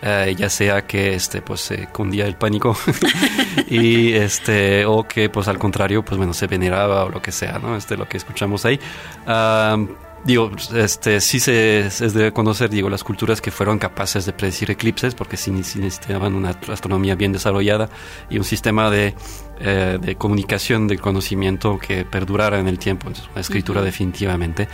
eh, 0.02 0.34
ya 0.38 0.48
sea 0.48 0.86
que 0.86 1.12
este 1.14 1.42
pues 1.42 1.60
se 1.60 1.86
cundía 1.88 2.26
el 2.26 2.34
pánico 2.36 2.74
y 3.68 4.12
este 4.14 4.86
o 4.86 5.04
que 5.04 5.28
pues 5.28 5.46
al 5.48 5.58
contrario 5.58 6.02
pues 6.02 6.16
bueno 6.16 6.32
se 6.32 6.46
veneraba 6.46 7.04
o 7.04 7.10
lo 7.10 7.20
que 7.20 7.32
sea 7.32 7.58
no 7.58 7.76
este 7.76 7.98
lo 7.98 8.08
que 8.08 8.16
escuchamos 8.16 8.64
ahí 8.64 8.80
Ah, 9.26 9.76
digo 10.24 10.50
este 10.74 11.20
sí 11.20 11.40
se 11.40 11.86
es 11.86 12.14
de 12.14 12.32
conocer 12.32 12.70
digo 12.70 12.90
las 12.90 13.02
culturas 13.02 13.40
que 13.40 13.50
fueron 13.50 13.78
capaces 13.78 14.26
de 14.26 14.32
predecir 14.32 14.70
eclipses 14.70 15.14
porque 15.14 15.36
sí, 15.36 15.50
necesitaban 15.50 16.34
una 16.34 16.50
astronomía 16.68 17.14
bien 17.14 17.32
desarrollada 17.32 17.88
y 18.28 18.38
un 18.38 18.44
sistema 18.44 18.90
de 18.90 19.14
eh, 19.60 19.98
de 20.00 20.14
comunicación 20.16 20.88
del 20.88 21.00
conocimiento 21.00 21.78
que 21.78 22.04
perdurara 22.04 22.58
en 22.58 22.68
el 22.68 22.78
tiempo 22.78 23.08
Entonces, 23.08 23.30
una 23.32 23.40
escritura 23.40 23.82
definitivamente 23.82 24.68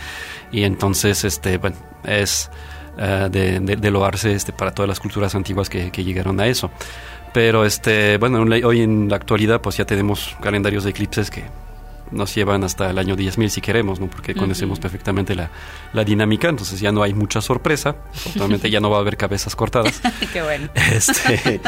y 0.51 0.63
entonces 0.63 1.23
este 1.23 1.57
bueno 1.57 1.77
es 2.03 2.49
eh, 2.99 3.27
de, 3.29 3.59
de, 3.59 3.75
de 3.75 3.91
loarse 3.91 4.33
este, 4.33 4.53
para 4.53 4.71
todas 4.71 4.89
las 4.89 4.99
culturas 4.99 5.35
antiguas 5.35 5.69
que, 5.69 5.91
que 5.91 6.03
llegaron 6.03 6.39
a 6.39 6.47
eso. 6.47 6.71
Pero 7.31 7.63
este, 7.63 8.17
bueno, 8.17 8.41
hoy 8.65 8.81
en 8.81 9.07
la 9.09 9.17
actualidad 9.17 9.61
pues 9.61 9.77
ya 9.77 9.85
tenemos 9.85 10.35
calendarios 10.41 10.83
de 10.83 10.89
eclipses 10.89 11.29
que 11.29 11.43
nos 12.11 12.33
llevan 12.35 12.63
hasta 12.63 12.89
el 12.89 12.97
año 12.97 13.15
10.000 13.15 13.49
si 13.49 13.61
queremos, 13.61 13.99
¿no? 13.99 14.07
Porque 14.07 14.35
conocemos 14.35 14.79
perfectamente 14.79 15.35
la, 15.35 15.51
la 15.93 16.03
dinámica, 16.03 16.49
entonces 16.49 16.79
ya 16.79 16.91
no 16.91 17.03
hay 17.03 17.13
mucha 17.13 17.41
sorpresa, 17.41 17.97
afortunadamente 18.13 18.69
ya 18.69 18.79
no 18.79 18.89
va 18.89 18.97
a 18.97 19.01
haber 19.01 19.17
cabezas 19.17 19.55
cortadas. 19.55 20.01
Qué 20.33 20.41
bueno. 20.41 20.69
Este, 20.91 21.61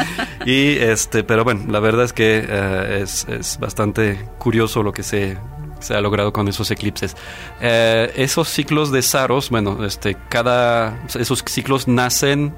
y 0.46 0.76
este, 0.76 1.24
pero 1.24 1.44
bueno, 1.44 1.64
la 1.68 1.80
verdad 1.80 2.04
es 2.04 2.12
que 2.12 2.44
eh, 2.48 3.00
es, 3.02 3.26
es 3.28 3.58
bastante 3.58 4.28
curioso 4.38 4.82
lo 4.82 4.92
que 4.92 5.02
se 5.02 5.36
se 5.80 5.94
ha 5.94 6.00
logrado 6.00 6.32
con 6.32 6.46
esos 6.46 6.70
eclipses. 6.70 7.16
Eh, 7.60 8.12
esos 8.16 8.48
ciclos 8.48 8.92
de 8.92 9.02
Saros, 9.02 9.50
bueno, 9.50 9.84
este, 9.84 10.16
cada, 10.28 11.02
esos 11.18 11.42
ciclos 11.46 11.88
nacen 11.88 12.54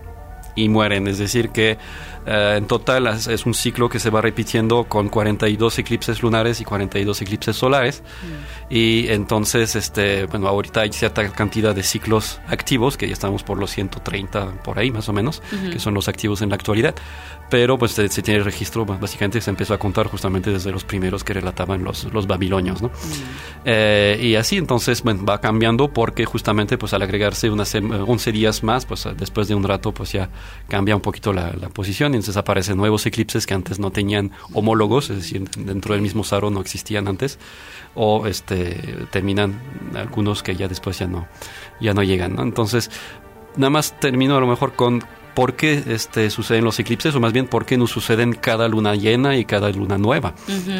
y 0.54 0.68
mueren, 0.68 1.08
es 1.08 1.18
decir 1.18 1.50
que 1.50 1.78
eh, 2.26 2.54
en 2.56 2.66
total 2.66 3.06
es, 3.06 3.46
un 3.46 3.54
ciclo 3.54 3.88
que 3.88 3.98
se 3.98 4.10
va 4.10 4.20
repitiendo 4.20 4.84
con 4.84 5.08
42 5.08 5.78
eclipses 5.78 6.22
lunares 6.22 6.60
y 6.60 6.64
42 6.64 7.20
eclipses 7.22 7.56
solares. 7.56 8.02
Y 8.70 9.08
entonces, 9.08 9.74
este, 9.74 10.26
bueno, 10.26 10.48
ahorita 10.48 10.82
hay 10.82 10.92
cierta 10.92 11.28
cantidad 11.30 11.74
de 11.74 11.82
ciclos 11.82 12.40
activos, 12.46 12.96
que 12.96 13.06
ya 13.06 13.12
estamos 13.12 13.42
por 13.42 13.58
los 13.58 13.70
130 13.70 14.62
por 14.62 14.78
ahí 14.78 14.90
más 14.90 15.08
o 15.08 15.12
menos, 15.12 15.42
que 15.70 15.78
son 15.78 15.94
los 15.94 16.08
activos 16.08 16.42
en 16.42 16.50
la 16.50 16.54
actualidad. 16.54 16.94
Pero 17.52 17.76
pues 17.78 17.92
se, 17.92 18.08
se 18.08 18.22
tiene 18.22 18.38
el 18.38 18.46
registro, 18.46 18.86
básicamente 18.86 19.38
se 19.42 19.50
empezó 19.50 19.74
a 19.74 19.78
contar 19.78 20.06
justamente 20.06 20.50
desde 20.50 20.72
los 20.72 20.84
primeros 20.84 21.22
que 21.22 21.34
relataban 21.34 21.84
los, 21.84 22.04
los 22.10 22.26
babilonios, 22.26 22.80
¿no? 22.80 22.90
Eh, 23.66 24.18
y 24.22 24.36
así 24.36 24.56
entonces 24.56 25.02
bueno, 25.02 25.22
va 25.26 25.38
cambiando 25.38 25.92
porque 25.92 26.24
justamente 26.24 26.78
pues 26.78 26.94
al 26.94 27.02
agregarse 27.02 27.50
unas 27.50 27.74
sem- 27.74 28.04
11 28.08 28.32
días 28.32 28.62
más, 28.62 28.86
pues 28.86 29.06
después 29.18 29.48
de 29.48 29.54
un 29.54 29.64
rato 29.64 29.92
pues 29.92 30.12
ya 30.12 30.30
cambia 30.66 30.96
un 30.96 31.02
poquito 31.02 31.34
la, 31.34 31.52
la 31.60 31.68
posición 31.68 32.14
y 32.14 32.16
entonces 32.16 32.38
aparecen 32.38 32.78
nuevos 32.78 33.04
eclipses 33.04 33.46
que 33.46 33.52
antes 33.52 33.78
no 33.78 33.90
tenían 33.90 34.30
homólogos, 34.54 35.10
es 35.10 35.16
decir, 35.16 35.44
dentro 35.58 35.92
del 35.92 36.00
mismo 36.02 36.24
Saro 36.24 36.48
no 36.50 36.62
existían 36.62 37.06
antes 37.06 37.38
o 37.94 38.26
este 38.26 39.06
terminan 39.10 39.60
algunos 39.94 40.42
que 40.42 40.56
ya 40.56 40.68
después 40.68 40.98
ya 40.98 41.06
no 41.06 41.26
ya 41.82 41.92
no 41.92 42.02
llegan, 42.02 42.34
¿no? 42.34 42.44
Entonces, 42.44 42.90
nada 43.56 43.68
más 43.68 44.00
termino 44.00 44.38
a 44.38 44.40
lo 44.40 44.46
mejor 44.46 44.72
con 44.72 45.04
por 45.34 45.54
qué 45.54 45.82
este, 45.86 46.30
suceden 46.30 46.64
los 46.64 46.78
eclipses, 46.78 47.14
o 47.14 47.20
más 47.20 47.32
bien 47.32 47.46
por 47.46 47.64
qué 47.64 47.76
nos 47.76 47.90
suceden 47.90 48.34
cada 48.34 48.68
luna 48.68 48.94
llena 48.94 49.36
y 49.36 49.44
cada 49.44 49.70
luna 49.70 49.98
nueva. 49.98 50.34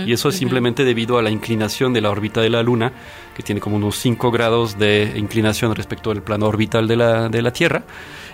Y 0.07 0.13
eso 0.13 0.29
es 0.29 0.37
simplemente 0.37 0.85
debido 0.85 1.19
a 1.19 1.23
la 1.23 1.31
inclinación 1.31 1.93
de 1.93 2.01
la 2.01 2.11
órbita 2.11 2.41
de 2.41 2.51
la 2.51 2.63
luna, 2.63 2.93
que 3.35 3.43
tiene 3.43 3.61
como 3.61 3.77
unos 3.77 3.97
5 3.97 4.31
grados 4.31 4.79
de 4.79 5.13
inclinación 5.17 5.75
respecto 5.75 6.11
al 6.11 6.23
plano 6.23 6.47
orbital 6.47 6.87
de 6.87 6.97
la, 6.97 7.29
de 7.29 7.43
la 7.43 7.53
Tierra. 7.53 7.85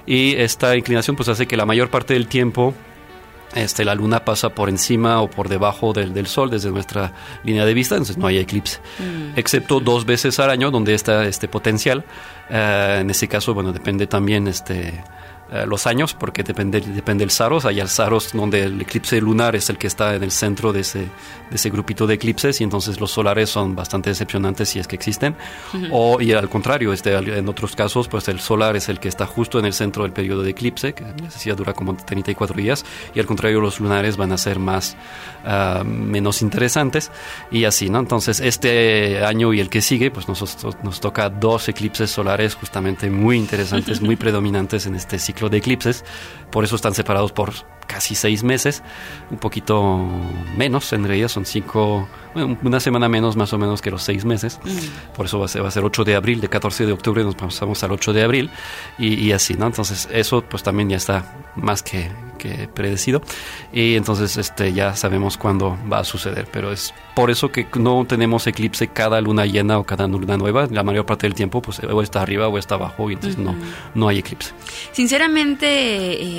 Y 0.07 0.35
esta 0.37 0.77
inclinación 0.77 1.17
pues 1.17 1.29
hace 1.29 1.47
que 1.47 1.57
la 1.57 1.67
mayor 1.67 1.91
parte 1.91 2.15
del 2.15 2.29
tiempo 2.29 2.75
este, 3.55 3.85
la 3.85 3.95
luna 3.95 4.25
pasa 4.25 4.51
por 4.51 4.69
encima 4.69 5.21
o 5.21 5.31
por 5.31 5.49
debajo 5.49 5.93
del, 5.93 6.13
del 6.13 6.27
sol 6.27 6.51
desde 6.51 6.71
nuestra 6.71 7.13
línea 7.45 7.65
de 7.65 7.75
vista, 7.75 7.95
entonces 7.95 8.19
no 8.19 8.27
hay 8.27 8.39
eclipse. 8.39 8.79
Mm. 8.99 9.39
Excepto 9.39 9.81
dos 9.81 10.05
veces 10.05 10.39
al 10.39 10.51
año 10.51 10.71
donde 10.71 10.95
está 10.95 11.25
este 11.27 11.49
potencial. 11.49 12.05
Eh, 12.51 12.99
en 13.01 13.11
ese 13.11 13.27
caso, 13.27 13.55
bueno, 13.55 13.73
depende 13.73 14.07
también 14.07 14.49
este, 14.49 15.03
eh, 15.51 15.65
los 15.67 15.87
años, 15.87 16.13
porque 16.13 16.43
depende, 16.43 16.81
depende 16.81 17.25
el 17.25 17.31
Saros. 17.31 17.65
Hay 17.65 17.81
el 17.81 17.89
Saros 17.89 18.33
donde 18.35 18.65
el 18.65 18.83
eclipse 18.83 19.19
lunar 19.21 19.57
es 19.57 19.71
el 19.71 19.79
que 19.79 19.87
está 19.87 20.15
en 20.15 20.23
el 20.23 20.31
centro 20.31 20.75
de 20.75 20.81
ese, 20.81 20.99
de 20.99 21.55
ese 21.55 21.71
grupito 21.71 22.07
de 22.07 22.15
eclipses 22.15 22.61
y 22.61 22.65
entonces 22.65 23.01
los 23.01 23.11
solares 23.11 23.49
son 23.49 23.75
bastante 23.75 24.11
decepcionantes 24.11 24.69
si 24.69 24.79
es 24.79 24.87
que 24.87 24.97
existen. 24.97 25.37
Ujú. 25.73 25.87
O, 25.91 26.21
y 26.21 26.35
al 26.35 26.51
contrario, 26.51 26.93
este, 26.93 27.15
en 27.17 27.49
otros 27.49 27.75
casos, 27.75 28.09
pues 28.09 28.29
el 28.29 28.41
solar 28.41 28.77
es 28.77 28.91
el 28.91 29.01
que 29.01 29.09
está 29.09 29.27
justo 29.27 29.59
en 29.59 29.65
el 29.65 29.73
centro 29.73 30.03
del 30.03 30.13
periodo 30.13 30.43
de 30.43 30.51
eclipse, 30.51 30.93
que 30.93 31.05
decía 31.05 31.55
dura 31.55 31.73
como 31.73 31.97
34 31.97 32.55
días, 32.55 32.85
y 33.15 33.21
al 33.21 33.27
contrario, 33.27 33.61
los 33.61 33.81
lunares 33.81 34.19
van 34.19 34.33
a 34.33 34.39
ser 34.39 34.59
más, 34.59 34.97
ah, 35.47 35.83
menos 35.85 36.43
interesantes, 36.43 37.11
y 37.51 37.65
así, 37.65 37.89
¿no? 37.89 38.01
Entonces, 38.01 38.41
este 38.41 39.25
año 39.25 39.55
y 39.55 39.61
el 39.61 39.71
que 39.71 39.81
sigue, 39.81 40.11
pues 40.11 40.29
nos, 40.29 40.43
nos 40.83 41.01
toca 41.01 41.31
dos 41.31 41.69
eclipses 41.71 42.11
solares 42.11 42.55
justamente 42.55 43.09
muy 43.09 43.39
interesantes, 43.39 44.03
muy 44.03 44.17
predominantes 44.29 44.85
en 44.87 44.95
este 44.95 45.19
ciclo 45.19 45.38
de 45.49 45.59
eclipses, 45.59 46.05
por 46.51 46.65
eso 46.65 46.77
están 46.77 46.95
separados 46.95 47.31
por 47.33 47.53
casi 47.87 48.15
seis 48.15 48.45
meses, 48.45 48.83
un 49.31 49.39
poquito 49.39 50.07
menos, 50.57 50.93
en 50.93 51.05
realidad 51.05 51.29
son 51.29 51.47
cinco, 51.47 52.07
bueno, 52.35 52.59
una 52.63 52.81
semana 52.81 53.09
menos 53.09 53.37
más 53.37 53.53
o 53.53 53.59
menos 53.59 53.81
que 53.81 53.91
los 53.91 54.03
seis 54.03 54.25
meses. 54.25 54.61
Por 55.17 55.27
eso 55.27 55.39
va 55.39 55.47
a, 55.47 55.49
ser, 55.49 55.65
va 55.65 55.69
a 55.69 55.71
ser 55.71 55.85
8 55.85 56.05
de 56.05 56.15
abril, 56.15 56.41
de 56.41 56.49
14 56.49 56.87
de 56.87 56.93
octubre 56.93 57.25
nos 57.25 57.35
pasamos 57.35 57.83
al 57.83 57.93
8 57.93 58.13
de 58.13 58.23
abril 58.23 58.51
y, 58.99 59.15
y 59.15 59.33
así, 59.33 59.55
¿no? 59.55 59.67
Entonces 59.67 60.09
eso 60.13 60.43
pues 60.43 60.63
también 60.63 60.91
ya 60.91 60.97
está 60.97 61.25
más 61.57 61.83
que, 61.83 62.11
que 62.39 62.69
predecido 62.73 63.21
y 63.73 63.97
entonces 63.97 64.37
este 64.37 64.73
ya 64.73 64.97
sabemos 64.97 65.37
cuándo 65.37 65.77
va 65.93 65.99
a 65.99 66.05
suceder, 66.05 66.49
pero 66.51 66.73
es 66.73 66.95
por 67.15 67.31
eso 67.31 67.51
que 67.51 67.67
no 67.79 68.05
tenemos 68.07 68.47
eclipse 68.47 68.89
cada 68.89 69.21
luna 69.21 69.45
llena 69.45 69.79
o 69.79 69.85
cada 69.85 70.07
luna 70.07 70.37
nueva, 70.37 70.69
la 70.71 70.83
mayor 70.85 71.05
parte 71.05 71.27
del 71.27 71.35
tiempo 71.35 71.61
pues 71.61 71.81
o 71.81 72.01
está 72.03 72.23
arriba 72.23 72.49
o 72.49 72.57
está 72.59 72.77
abajo 72.77 73.11
y 73.11 73.15
entonces 73.15 73.39
no, 73.39 73.51
Ujú. 73.51 73.61
no 73.95 74.09
hay 74.09 74.19
eclipse. 74.21 74.53
Sinceramente, 74.93 75.63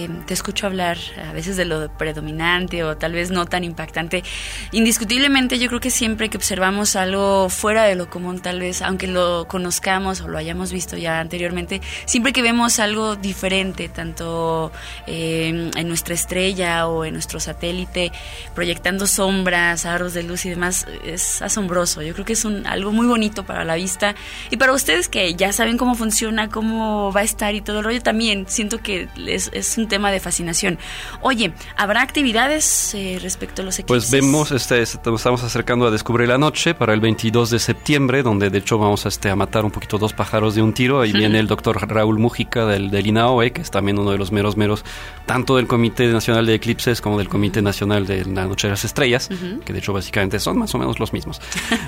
eh, 0.04 0.10
te 0.26 0.34
escucho 0.34 0.66
hablar 0.68 0.98
a 1.30 1.34
veces 1.34 1.58
de 1.58 1.66
lo 1.66 1.90
predominante 1.98 2.84
o 2.84 2.96
tal 2.96 3.12
vez 3.12 3.30
no 3.30 3.46
tan 3.46 3.64
impactante. 3.64 4.24
Indiscutiblemente, 4.72 5.60
yo 5.60 5.68
creo 5.68 5.80
que 5.80 5.90
siempre 5.90 6.30
que 6.30 6.38
observamos 6.38 6.96
algo 6.96 7.50
fuera 7.50 7.84
de 7.84 7.96
lo 7.96 8.10
común, 8.10 8.40
tal 8.40 8.60
vez, 8.62 8.82
aunque 8.82 9.08
lo 9.08 9.48
conozcamos 9.48 10.22
o 10.22 10.28
lo 10.28 10.38
hayamos 10.38 10.72
visto 10.72 10.96
ya 10.96 11.20
anteriormente, 11.20 11.82
siempre 12.06 12.32
que 12.32 12.42
vemos 12.42 12.80
algo 12.80 13.16
diferente, 13.16 13.90
tanto 13.90 14.72
eh, 15.08 15.72
en 15.76 15.89
nuestra 15.90 16.14
estrella 16.14 16.88
o 16.88 17.06
en 17.06 17.14
nuestro 17.14 17.40
satélite, 17.40 18.12
proyectando 18.56 19.08
sombras, 19.08 19.86
aros 19.86 20.14
de 20.14 20.24
luz 20.24 20.46
y 20.46 20.50
demás, 20.50 20.88
es 21.04 21.42
asombroso. 21.42 22.02
Yo 22.02 22.14
creo 22.14 22.26
que 22.26 22.34
es 22.34 22.46
un, 22.46 22.66
algo 22.66 22.92
muy 22.92 23.08
bonito 23.08 23.46
para 23.46 23.66
la 23.66 23.76
vista 23.76 24.16
y 24.50 24.58
para 24.58 24.74
ustedes 24.74 25.10
que 25.10 25.36
ya 25.36 25.52
saben 25.52 25.78
cómo 25.78 25.96
funciona, 25.96 26.50
cómo 26.50 27.12
va 27.12 27.22
a 27.22 27.24
estar 27.24 27.54
y 27.56 27.62
todo 27.62 27.80
el 27.80 27.86
rollo, 27.86 28.02
también 28.02 28.46
siento 28.48 28.80
que 28.80 29.08
es, 29.28 29.50
es 29.54 29.78
un 29.78 29.88
tema 29.88 30.12
de 30.12 30.20
fascinación. 30.20 30.80
Oye, 31.22 31.54
¿habrá 31.76 32.02
actividades 32.02 32.94
eh, 32.94 33.20
respecto 33.22 33.62
a 33.62 33.66
los 33.66 33.80
eclipses? 33.80 34.10
Pues 34.10 34.12
vemos, 34.12 34.52
este, 34.52 34.82
estamos 34.82 35.44
acercando 35.44 35.88
a 35.88 35.92
Descubre 35.92 36.28
la 36.28 36.38
Noche 36.38 36.74
para 36.74 36.94
el 36.94 37.00
22 37.00 37.50
de 37.50 37.60
septiembre, 37.60 38.24
donde 38.24 38.50
de 38.50 38.58
hecho 38.60 38.78
vamos 38.78 39.06
a, 39.06 39.10
este, 39.10 39.30
a 39.30 39.36
matar 39.36 39.66
un 39.66 39.72
poquito 39.72 39.98
dos 39.98 40.14
pájaros 40.14 40.56
de 40.56 40.62
un 40.62 40.74
tiro. 40.74 41.02
Ahí 41.02 41.12
viene 41.12 41.40
el 41.40 41.48
doctor 41.48 41.78
Raúl 41.88 42.20
Mujica 42.20 42.66
del, 42.66 42.92
del 42.92 43.08
INAOE, 43.08 43.52
que 43.52 43.62
es 43.62 43.72
también 43.72 44.00
uno 44.00 44.12
de 44.12 44.18
los 44.18 44.32
meros 44.32 44.58
meros, 44.58 44.84
tanto 45.26 45.56
del 45.56 45.68
Comité 45.80 46.08
Nacional 46.08 46.46
de 46.46 46.56
Eclipses 46.56 47.00
como 47.00 47.18
del 47.18 47.30
Comité 47.30 47.62
Nacional 47.62 48.06
de 48.06 48.26
la 48.26 48.46
Noche 48.46 48.68
de 48.68 48.72
las 48.72 48.84
Estrellas, 48.84 49.30
Ujú. 49.32 49.62
que 49.62 49.72
de 49.72 49.80
hecho 49.80 49.94
básicamente 49.94 50.38
son 50.40 50.58
más 50.60 50.76
o 50.76 50.78
menos 50.78 51.00
los 51.00 51.14
mismos. 51.14 51.40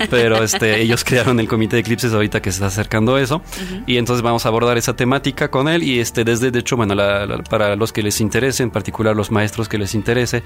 Pero 0.08 0.42
este, 0.42 0.80
ellos 0.80 1.04
crearon 1.04 1.38
el 1.40 1.46
Comité 1.46 1.76
de 1.76 1.80
Eclipses 1.80 2.14
ahorita 2.14 2.40
que 2.40 2.50
se 2.50 2.56
está 2.56 2.68
acercando 2.68 3.18
eso. 3.18 3.42
Y 3.86 3.98
entonces 3.98 4.22
vamos 4.22 4.46
a 4.46 4.48
abordar 4.48 4.78
esa 4.78 4.96
temática 4.96 5.50
con 5.50 5.68
él 5.68 5.82
y 5.82 6.00
este 6.00 6.24
desde 6.24 6.50
de 6.50 6.60
hecho 6.60 6.76
bueno 6.78 6.94
la- 6.94 7.26
la- 7.26 7.38
para 7.42 7.76
los 7.76 7.92
que 7.92 8.02
les 8.02 8.20
interese 8.22 8.62
en 8.62 8.70
particular 8.70 9.14
los 9.14 9.30
maestros 9.30 9.68
que 9.68 9.76
les 9.76 9.94
interese 9.94 10.42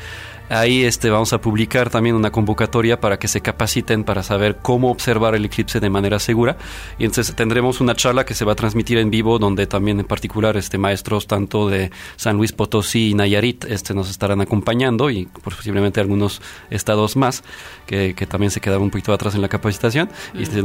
ahí 0.49 0.82
este 0.82 1.09
vamos 1.11 1.32
a 1.32 1.40
publicar 1.40 1.88
también 1.90 2.16
una 2.16 2.30
convocatoria 2.32 2.99
para 3.01 3.18
que 3.18 3.28
se 3.28 3.40
capaciten 3.42 4.03
para 4.03 4.22
saber 4.24 4.57
cómo 4.61 4.90
observar 4.90 5.34
el 5.36 5.44
eclipse 5.44 5.78
de 5.78 5.90
manera 5.90 6.18
segura 6.18 6.57
y 6.99 7.05
entonces 7.05 7.34
tendremos 7.36 7.80
una 7.80 7.94
charla 7.94 8.24
que 8.24 8.34
se 8.34 8.44
va 8.44 8.53
a 8.53 8.55
transmitir 8.57 8.99
en 8.99 9.11
vivo 9.11 9.38
donde 9.38 9.66
también 9.66 10.01
en 10.01 10.07
particular 10.07 10.57
este 10.57 10.78
maestros 10.78 11.26
tanto 11.26 11.68
de 11.68 11.90
San 12.16 12.36
Luis 12.36 12.53
Potosí 12.53 13.11
y 13.11 13.14
Nayarit 13.14 13.36
este 13.45 13.95
nos 13.95 14.11
estarán 14.11 14.41
acompañando 14.41 15.11
y 15.11 15.26
posiblemente 15.26 16.01
algunos 16.01 16.41
estados 16.70 17.16
más 17.16 17.43
que, 17.87 18.14
que 18.14 18.26
también 18.26 18.51
se 18.51 18.61
quedaron 18.61 18.84
un 18.84 18.91
poquito 18.91 19.12
atrás 19.12 19.34
en 19.34 19.43
la 19.43 19.49
capacitación 19.49 20.11
y 20.34 20.47
se, 20.47 20.61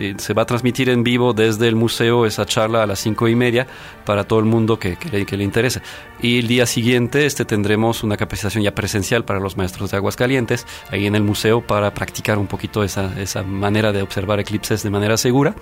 y 0.00 0.14
se 0.18 0.34
va 0.34 0.42
a 0.42 0.46
transmitir 0.46 0.88
en 0.88 1.04
vivo 1.04 1.32
desde 1.32 1.68
el 1.68 1.76
museo 1.76 2.26
esa 2.26 2.46
charla 2.46 2.82
a 2.82 2.86
las 2.86 3.00
cinco 3.00 3.28
y 3.28 3.34
media 3.34 3.66
para 4.04 4.24
todo 4.24 4.38
el 4.38 4.44
mundo 4.44 4.78
que, 4.78 4.96
que 4.96 5.08
le, 5.08 5.26
que 5.26 5.36
le 5.36 5.44
interese. 5.44 5.82
Y 6.20 6.38
el 6.38 6.46
día 6.46 6.66
siguiente 6.66 7.26
este, 7.26 7.44
tendremos 7.44 8.02
una 8.02 8.16
capacitación 8.16 8.64
ya 8.64 8.74
presencial 8.74 9.24
para 9.24 9.40
los 9.40 9.56
maestros 9.56 9.90
de 9.90 9.96
Aguascalientes, 9.98 10.66
ahí 10.90 11.06
en 11.06 11.14
el 11.14 11.22
museo, 11.22 11.60
para 11.60 11.92
practicar 11.92 12.38
un 12.38 12.46
poquito 12.46 12.82
esa, 12.82 13.20
esa 13.20 13.42
manera 13.42 13.92
de 13.92 14.02
observar 14.02 14.40
eclipses 14.40 14.82
de 14.82 14.90
manera 14.90 15.16
segura. 15.16 15.54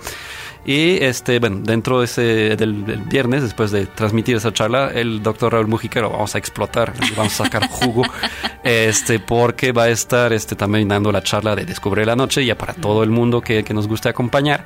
Y 0.65 1.03
este, 1.03 1.39
bueno, 1.39 1.59
dentro 1.61 1.99
de 1.99 2.05
ese, 2.05 2.21
del, 2.55 2.85
del 2.85 3.01
viernes, 3.01 3.43
después 3.43 3.71
de 3.71 3.85
transmitir 3.85 4.37
esa 4.37 4.53
charla, 4.53 4.91
el 4.93 5.21
doctor 5.21 5.51
Raúl 5.51 5.67
Mujica 5.67 5.99
lo 5.99 6.09
vamos 6.09 6.35
a 6.35 6.37
explotar, 6.37 6.93
le 6.99 7.15
vamos 7.15 7.33
a 7.39 7.43
sacar 7.43 7.67
jugo, 7.67 8.03
este, 8.63 9.19
porque 9.19 9.73
va 9.73 9.83
a 9.83 9.89
estar 9.89 10.31
este, 10.31 10.55
también 10.55 10.87
dando 10.87 11.11
la 11.11 11.21
charla 11.21 11.55
de 11.55 11.65
Descubre 11.65 12.05
la 12.05 12.15
Noche, 12.15 12.45
ya 12.45 12.57
para 12.57 12.73
todo 12.73 13.03
el 13.03 13.09
mundo 13.09 13.41
que, 13.41 13.63
que 13.63 13.73
nos 13.73 13.89
guste 13.89 14.07
acompañar, 14.07 14.65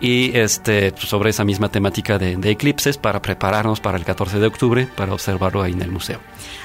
y 0.00 0.36
este, 0.36 0.92
sobre 0.96 1.30
esa 1.30 1.44
misma 1.44 1.68
temática 1.68 2.18
de, 2.18 2.36
de 2.36 2.50
eclipses, 2.50 2.98
para 2.98 3.22
prepararnos 3.22 3.80
para 3.80 3.98
el 3.98 4.04
14 4.04 4.40
de 4.40 4.46
octubre, 4.46 4.88
para 4.96 5.12
observarlo 5.12 5.62
ahí 5.62 5.72
en 5.72 5.82
el 5.82 5.92
museo. 5.92 6.18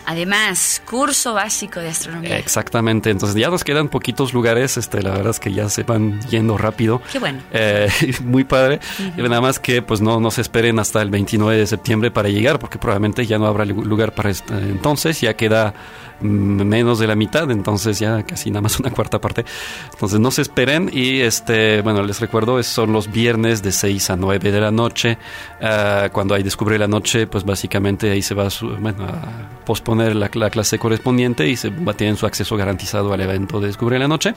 Además, 0.05 0.81
curso 0.85 1.33
básico 1.33 1.79
de 1.79 1.89
astronomía. 1.89 2.37
Exactamente, 2.37 3.09
entonces 3.09 3.35
ya 3.39 3.49
nos 3.49 3.63
quedan 3.63 3.87
poquitos 3.87 4.33
lugares, 4.33 4.77
este, 4.77 5.01
la 5.01 5.11
verdad 5.11 5.29
es 5.31 5.39
que 5.39 5.53
ya 5.53 5.69
se 5.69 5.83
van 5.83 6.19
yendo 6.29 6.57
rápido. 6.57 7.01
Qué 7.11 7.19
bueno. 7.19 7.39
Eh, 7.51 7.87
muy 8.23 8.43
padre. 8.43 8.79
Y 9.17 9.21
nada 9.21 9.41
más 9.41 9.59
que 9.59 9.81
pues 9.81 10.01
no, 10.01 10.19
no 10.19 10.31
se 10.31 10.41
esperen 10.41 10.79
hasta 10.79 11.01
el 11.01 11.09
29 11.09 11.57
de 11.57 11.67
septiembre 11.67 12.11
para 12.11 12.29
llegar, 12.29 12.59
porque 12.59 12.77
probablemente 12.77 13.25
ya 13.25 13.37
no 13.37 13.45
habrá 13.45 13.65
lu- 13.65 13.83
lugar 13.85 14.13
para 14.13 14.29
este- 14.29 14.53
entonces, 14.53 15.21
ya 15.21 15.35
queda 15.35 15.73
mm, 16.21 16.25
menos 16.63 16.99
de 16.99 17.07
la 17.07 17.15
mitad, 17.15 17.49
entonces 17.51 17.99
ya 17.99 18.23
casi 18.23 18.49
nada 18.51 18.61
más 18.61 18.79
una 18.79 18.91
cuarta 18.91 19.19
parte. 19.19 19.45
Entonces 19.93 20.19
no 20.19 20.31
se 20.31 20.41
esperen 20.41 20.89
y 20.91 21.21
este, 21.21 21.81
bueno, 21.81 22.03
les 22.03 22.19
recuerdo, 22.19 22.61
son 22.63 22.91
los 22.93 23.11
viernes 23.11 23.61
de 23.63 23.71
6 23.71 24.09
a 24.09 24.15
9 24.17 24.51
de 24.51 24.59
la 24.61 24.71
noche. 24.71 25.17
Ah, 25.61 26.09
cuando 26.11 26.33
hay 26.35 26.43
Descubre 26.43 26.77
la 26.77 26.87
Noche, 26.87 27.27
pues 27.27 27.43
básicamente 27.43 28.09
ahí 28.11 28.21
se 28.21 28.33
va 28.33 28.49
su- 28.49 28.75
bueno, 28.77 29.03
a 29.05 29.60
posponer 29.65 30.15
la, 30.15 30.29
la 30.33 30.49
clase 30.49 30.79
correspondiente 30.79 31.47
y 31.47 31.55
se 31.55 31.71
tener 31.93 32.17
su 32.17 32.25
acceso 32.25 32.57
garantizado 32.57 33.13
al 33.13 33.21
evento 33.21 33.59
de 33.59 33.67
Descubre 33.67 33.99
la 33.99 34.07
Noche. 34.07 34.33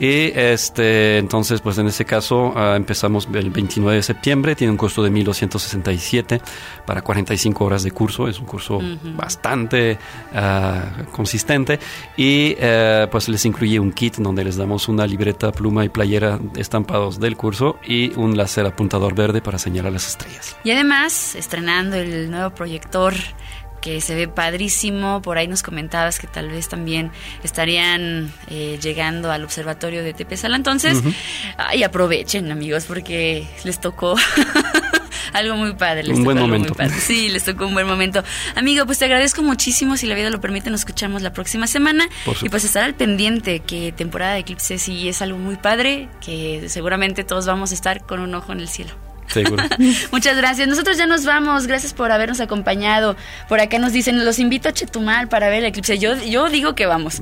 Y 0.00 0.32
este, 0.34 1.18
entonces, 1.18 1.60
pues 1.60 1.76
en 1.76 1.86
ese 1.86 2.06
caso 2.06 2.54
ah, 2.56 2.74
empezamos 2.74 3.28
el 3.34 3.50
29 3.50 3.96
de 3.96 4.02
septiembre, 4.02 4.56
tiene 4.56 4.70
un 4.70 4.78
costo 4.78 5.02
de 5.02 5.10
1.267 5.12 6.40
para 6.86 7.02
45 7.02 7.62
horas 7.62 7.82
de 7.82 7.90
curso, 7.90 8.26
es 8.26 8.38
un 8.38 8.46
curso 8.46 8.76
Ujú. 8.78 8.96
bastante 9.14 9.98
ah, 10.34 10.84
consistente 11.12 11.78
y 12.16 12.56
eh, 12.58 13.08
pues 13.10 13.28
les 13.28 13.44
incluye 13.44 13.78
un 13.78 13.92
kit 13.92 14.16
donde 14.16 14.42
les 14.42 14.56
damos 14.56 14.88
una 14.88 15.06
libreta, 15.06 15.52
pluma 15.52 15.84
y 15.84 15.90
playera 15.90 16.38
estampados 16.56 17.20
del 17.20 17.36
curso 17.36 17.76
y 17.86 18.10
un 18.18 18.38
láser 18.38 18.64
apuntador 18.64 19.14
verde 19.14 19.42
para 19.42 19.58
señalar 19.58 19.92
las 19.92 20.08
estrellas. 20.08 20.56
Y 20.64 20.70
además, 20.70 21.34
estrenando 21.34 21.96
el 21.96 22.30
nuevo 22.30 22.54
proyector 22.54 23.12
que 23.80 24.00
se 24.00 24.14
ve 24.14 24.28
padrísimo, 24.28 25.22
por 25.22 25.38
ahí 25.38 25.48
nos 25.48 25.62
comentabas 25.62 26.18
que 26.18 26.26
tal 26.26 26.48
vez 26.50 26.68
también 26.68 27.10
estarían 27.42 28.32
eh, 28.48 28.78
llegando 28.82 29.32
al 29.32 29.42
observatorio 29.44 30.02
de 30.02 30.12
Tepezala. 30.14 30.56
Entonces, 30.56 30.98
Ujú. 30.98 31.12
ay, 31.56 31.82
aprovechen 31.82 32.50
amigos, 32.52 32.84
porque 32.86 33.46
les 33.64 33.80
tocó 33.80 34.16
algo 35.32 35.54
muy 35.56 35.74
padre. 35.74 36.02
Les 36.04 36.18
Un 36.18 36.24
buen 36.24 36.38
algo 36.38 36.48
muy 36.48 36.58
momento. 36.58 36.74
padre. 36.74 36.94
Sí, 37.00 37.28
les 37.28 37.44
tocó 37.44 37.66
un 37.66 37.74
buen 37.74 37.86
momento. 37.86 38.22
Amigo, 38.56 38.84
pues 38.86 38.98
te 38.98 39.04
agradezco 39.06 39.42
muchísimo, 39.42 39.96
si 39.96 40.06
la 40.06 40.14
vida 40.14 40.30
lo 40.30 40.40
permite, 40.40 40.70
nos 40.70 40.80
escuchamos 40.80 41.22
la 41.22 41.32
próxima 41.32 41.66
semana. 41.66 42.08
Y 42.42 42.48
pues 42.48 42.64
estar 42.64 42.82
al 42.84 42.94
pendiente 42.94 43.60
que 43.60 43.92
temporada 43.92 44.34
de 44.34 44.40
eclipse 44.40 44.78
sí 44.78 45.08
es 45.08 45.22
algo 45.22 45.38
muy 45.38 45.56
padre, 45.56 46.08
que 46.24 46.64
seguramente 46.68 47.24
todos 47.24 47.46
vamos 47.46 47.70
a 47.70 47.74
estar 47.74 48.04
con 48.04 48.20
un 48.20 48.34
ojo 48.34 48.52
en 48.52 48.60
el 48.60 48.68
cielo. 48.68 48.92
Seguro. 49.32 49.64
Muchas 50.12 50.36
gracias. 50.36 50.68
Nosotros 50.68 50.96
ya 50.96 51.06
nos 51.06 51.24
vamos. 51.24 51.66
Gracias 51.66 51.94
por 51.94 52.12
habernos 52.12 52.40
acompañado. 52.40 53.16
Por 53.48 53.60
acá 53.60 53.78
nos 53.78 53.92
dicen, 53.92 54.24
los 54.24 54.38
invito 54.38 54.68
a 54.68 54.72
Chetumal 54.72 55.28
para 55.28 55.48
ver 55.48 55.58
el 55.58 55.66
eclipse. 55.66 55.98
Yo, 55.98 56.16
yo 56.22 56.48
digo 56.48 56.74
que 56.74 56.86
vamos. 56.86 57.20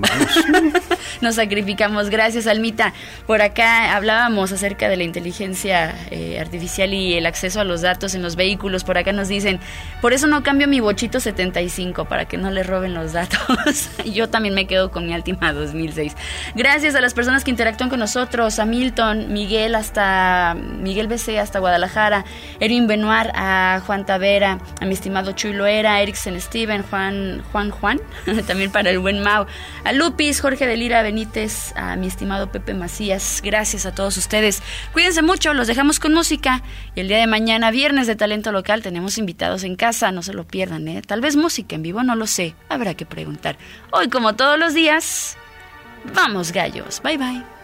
nos 1.21 1.35
sacrificamos. 1.37 2.11
Gracias, 2.11 2.47
Almita. 2.47 2.93
Por 3.27 3.43
acá 3.43 3.95
hablábamos 3.95 4.53
acerca 4.53 4.89
de 4.89 4.97
la 4.97 5.05
inteligencia 5.05 5.95
eh, 6.11 6.39
artificial 6.41 6.93
y 6.95 7.15
el 7.15 7.27
acceso 7.27 7.61
a 7.61 7.65
los 7.65 7.83
datos 7.83 8.15
en 8.15 8.23
los 8.23 8.37
vehículos. 8.37 8.85
Por 8.85 8.99
acá 8.99 9.13
nos 9.13 9.29
dicen, 9.29 9.61
por 10.01 10.13
eso 10.13 10.27
no 10.27 10.43
cambio 10.43 10.69
mi 10.69 10.81
bochito 10.81 11.21
75 11.21 12.07
para 12.07 12.27
que 12.27 12.39
no 12.39 12.51
le 12.51 12.63
roben 12.63 12.95
los 12.95 13.13
datos. 13.13 13.91
yo 14.05 14.29
también 14.29 14.55
me 14.55 14.67
quedo 14.67 14.91
con 14.91 15.07
mi 15.07 15.13
Altima 15.13 15.53
2006. 15.53 16.17
Gracias 16.55 16.95
a 16.95 17.01
las 17.01 17.15
personas 17.15 17.45
que 17.45 17.51
interactúan 17.51 17.91
con 17.91 17.99
nosotros, 17.99 18.59
a 18.59 18.65
Milton, 18.65 19.33
Miguel 19.33 19.75
hasta 19.75 20.57
Miguel 20.57 21.09
BC 21.09 21.39
hasta 21.39 21.59
Guadalajara, 21.59 21.98
Erin 22.61 22.87
Benoir, 22.87 23.31
a 23.35 23.83
Juan 23.87 24.07
Tavera, 24.07 24.59
a 24.81 24.85
mi 24.85 24.95
estimado 24.95 25.33
Chuy 25.33 25.53
Loera, 25.53 26.01
Eriksen 26.01 26.41
Steven, 26.41 26.83
Juan 26.83 27.43
Juan 27.53 27.71
Juan, 27.71 28.01
también 28.47 28.71
para 28.71 28.91
el 28.91 28.99
buen 28.99 29.23
Mau, 29.23 29.47
a 29.85 29.93
Lupis, 29.93 30.41
Jorge 30.41 30.67
de 30.67 30.77
Lira 30.77 31.03
Benítez, 31.03 31.73
a 31.77 31.97
mi 31.97 32.07
estimado 32.07 32.51
Pepe 32.53 32.75
Macías. 32.75 33.41
Gracias 33.43 33.87
a 33.87 33.95
todos 33.95 34.17
ustedes. 34.17 34.63
Cuídense 34.93 35.23
mucho, 35.23 35.55
los 35.55 35.67
dejamos 35.67 35.99
con 35.99 36.15
música 36.15 36.63
y 36.95 37.01
el 37.01 37.09
día 37.09 37.19
de 37.19 37.27
mañana, 37.27 37.71
viernes 37.71 38.07
de 38.07 38.17
talento 38.17 38.53
local, 38.53 38.83
tenemos 38.83 39.19
invitados 39.19 39.65
en 39.65 39.77
casa, 39.77 40.13
no 40.13 40.23
se 40.23 40.33
lo 40.33 40.45
pierdan, 40.45 40.87
¿eh? 40.89 41.03
Tal 41.03 41.21
vez 41.21 41.37
música 41.37 41.75
en 41.75 41.83
vivo, 41.83 42.03
no 42.03 42.15
lo 42.15 42.27
sé, 42.27 42.55
habrá 42.69 42.95
que 42.95 43.07
preguntar. 43.07 43.57
Hoy, 43.91 44.09
como 44.09 44.35
todos 44.35 44.59
los 44.59 44.75
días, 44.75 45.37
vamos 46.15 46.53
gallos, 46.53 47.01
bye 47.03 47.19
bye. 47.19 47.58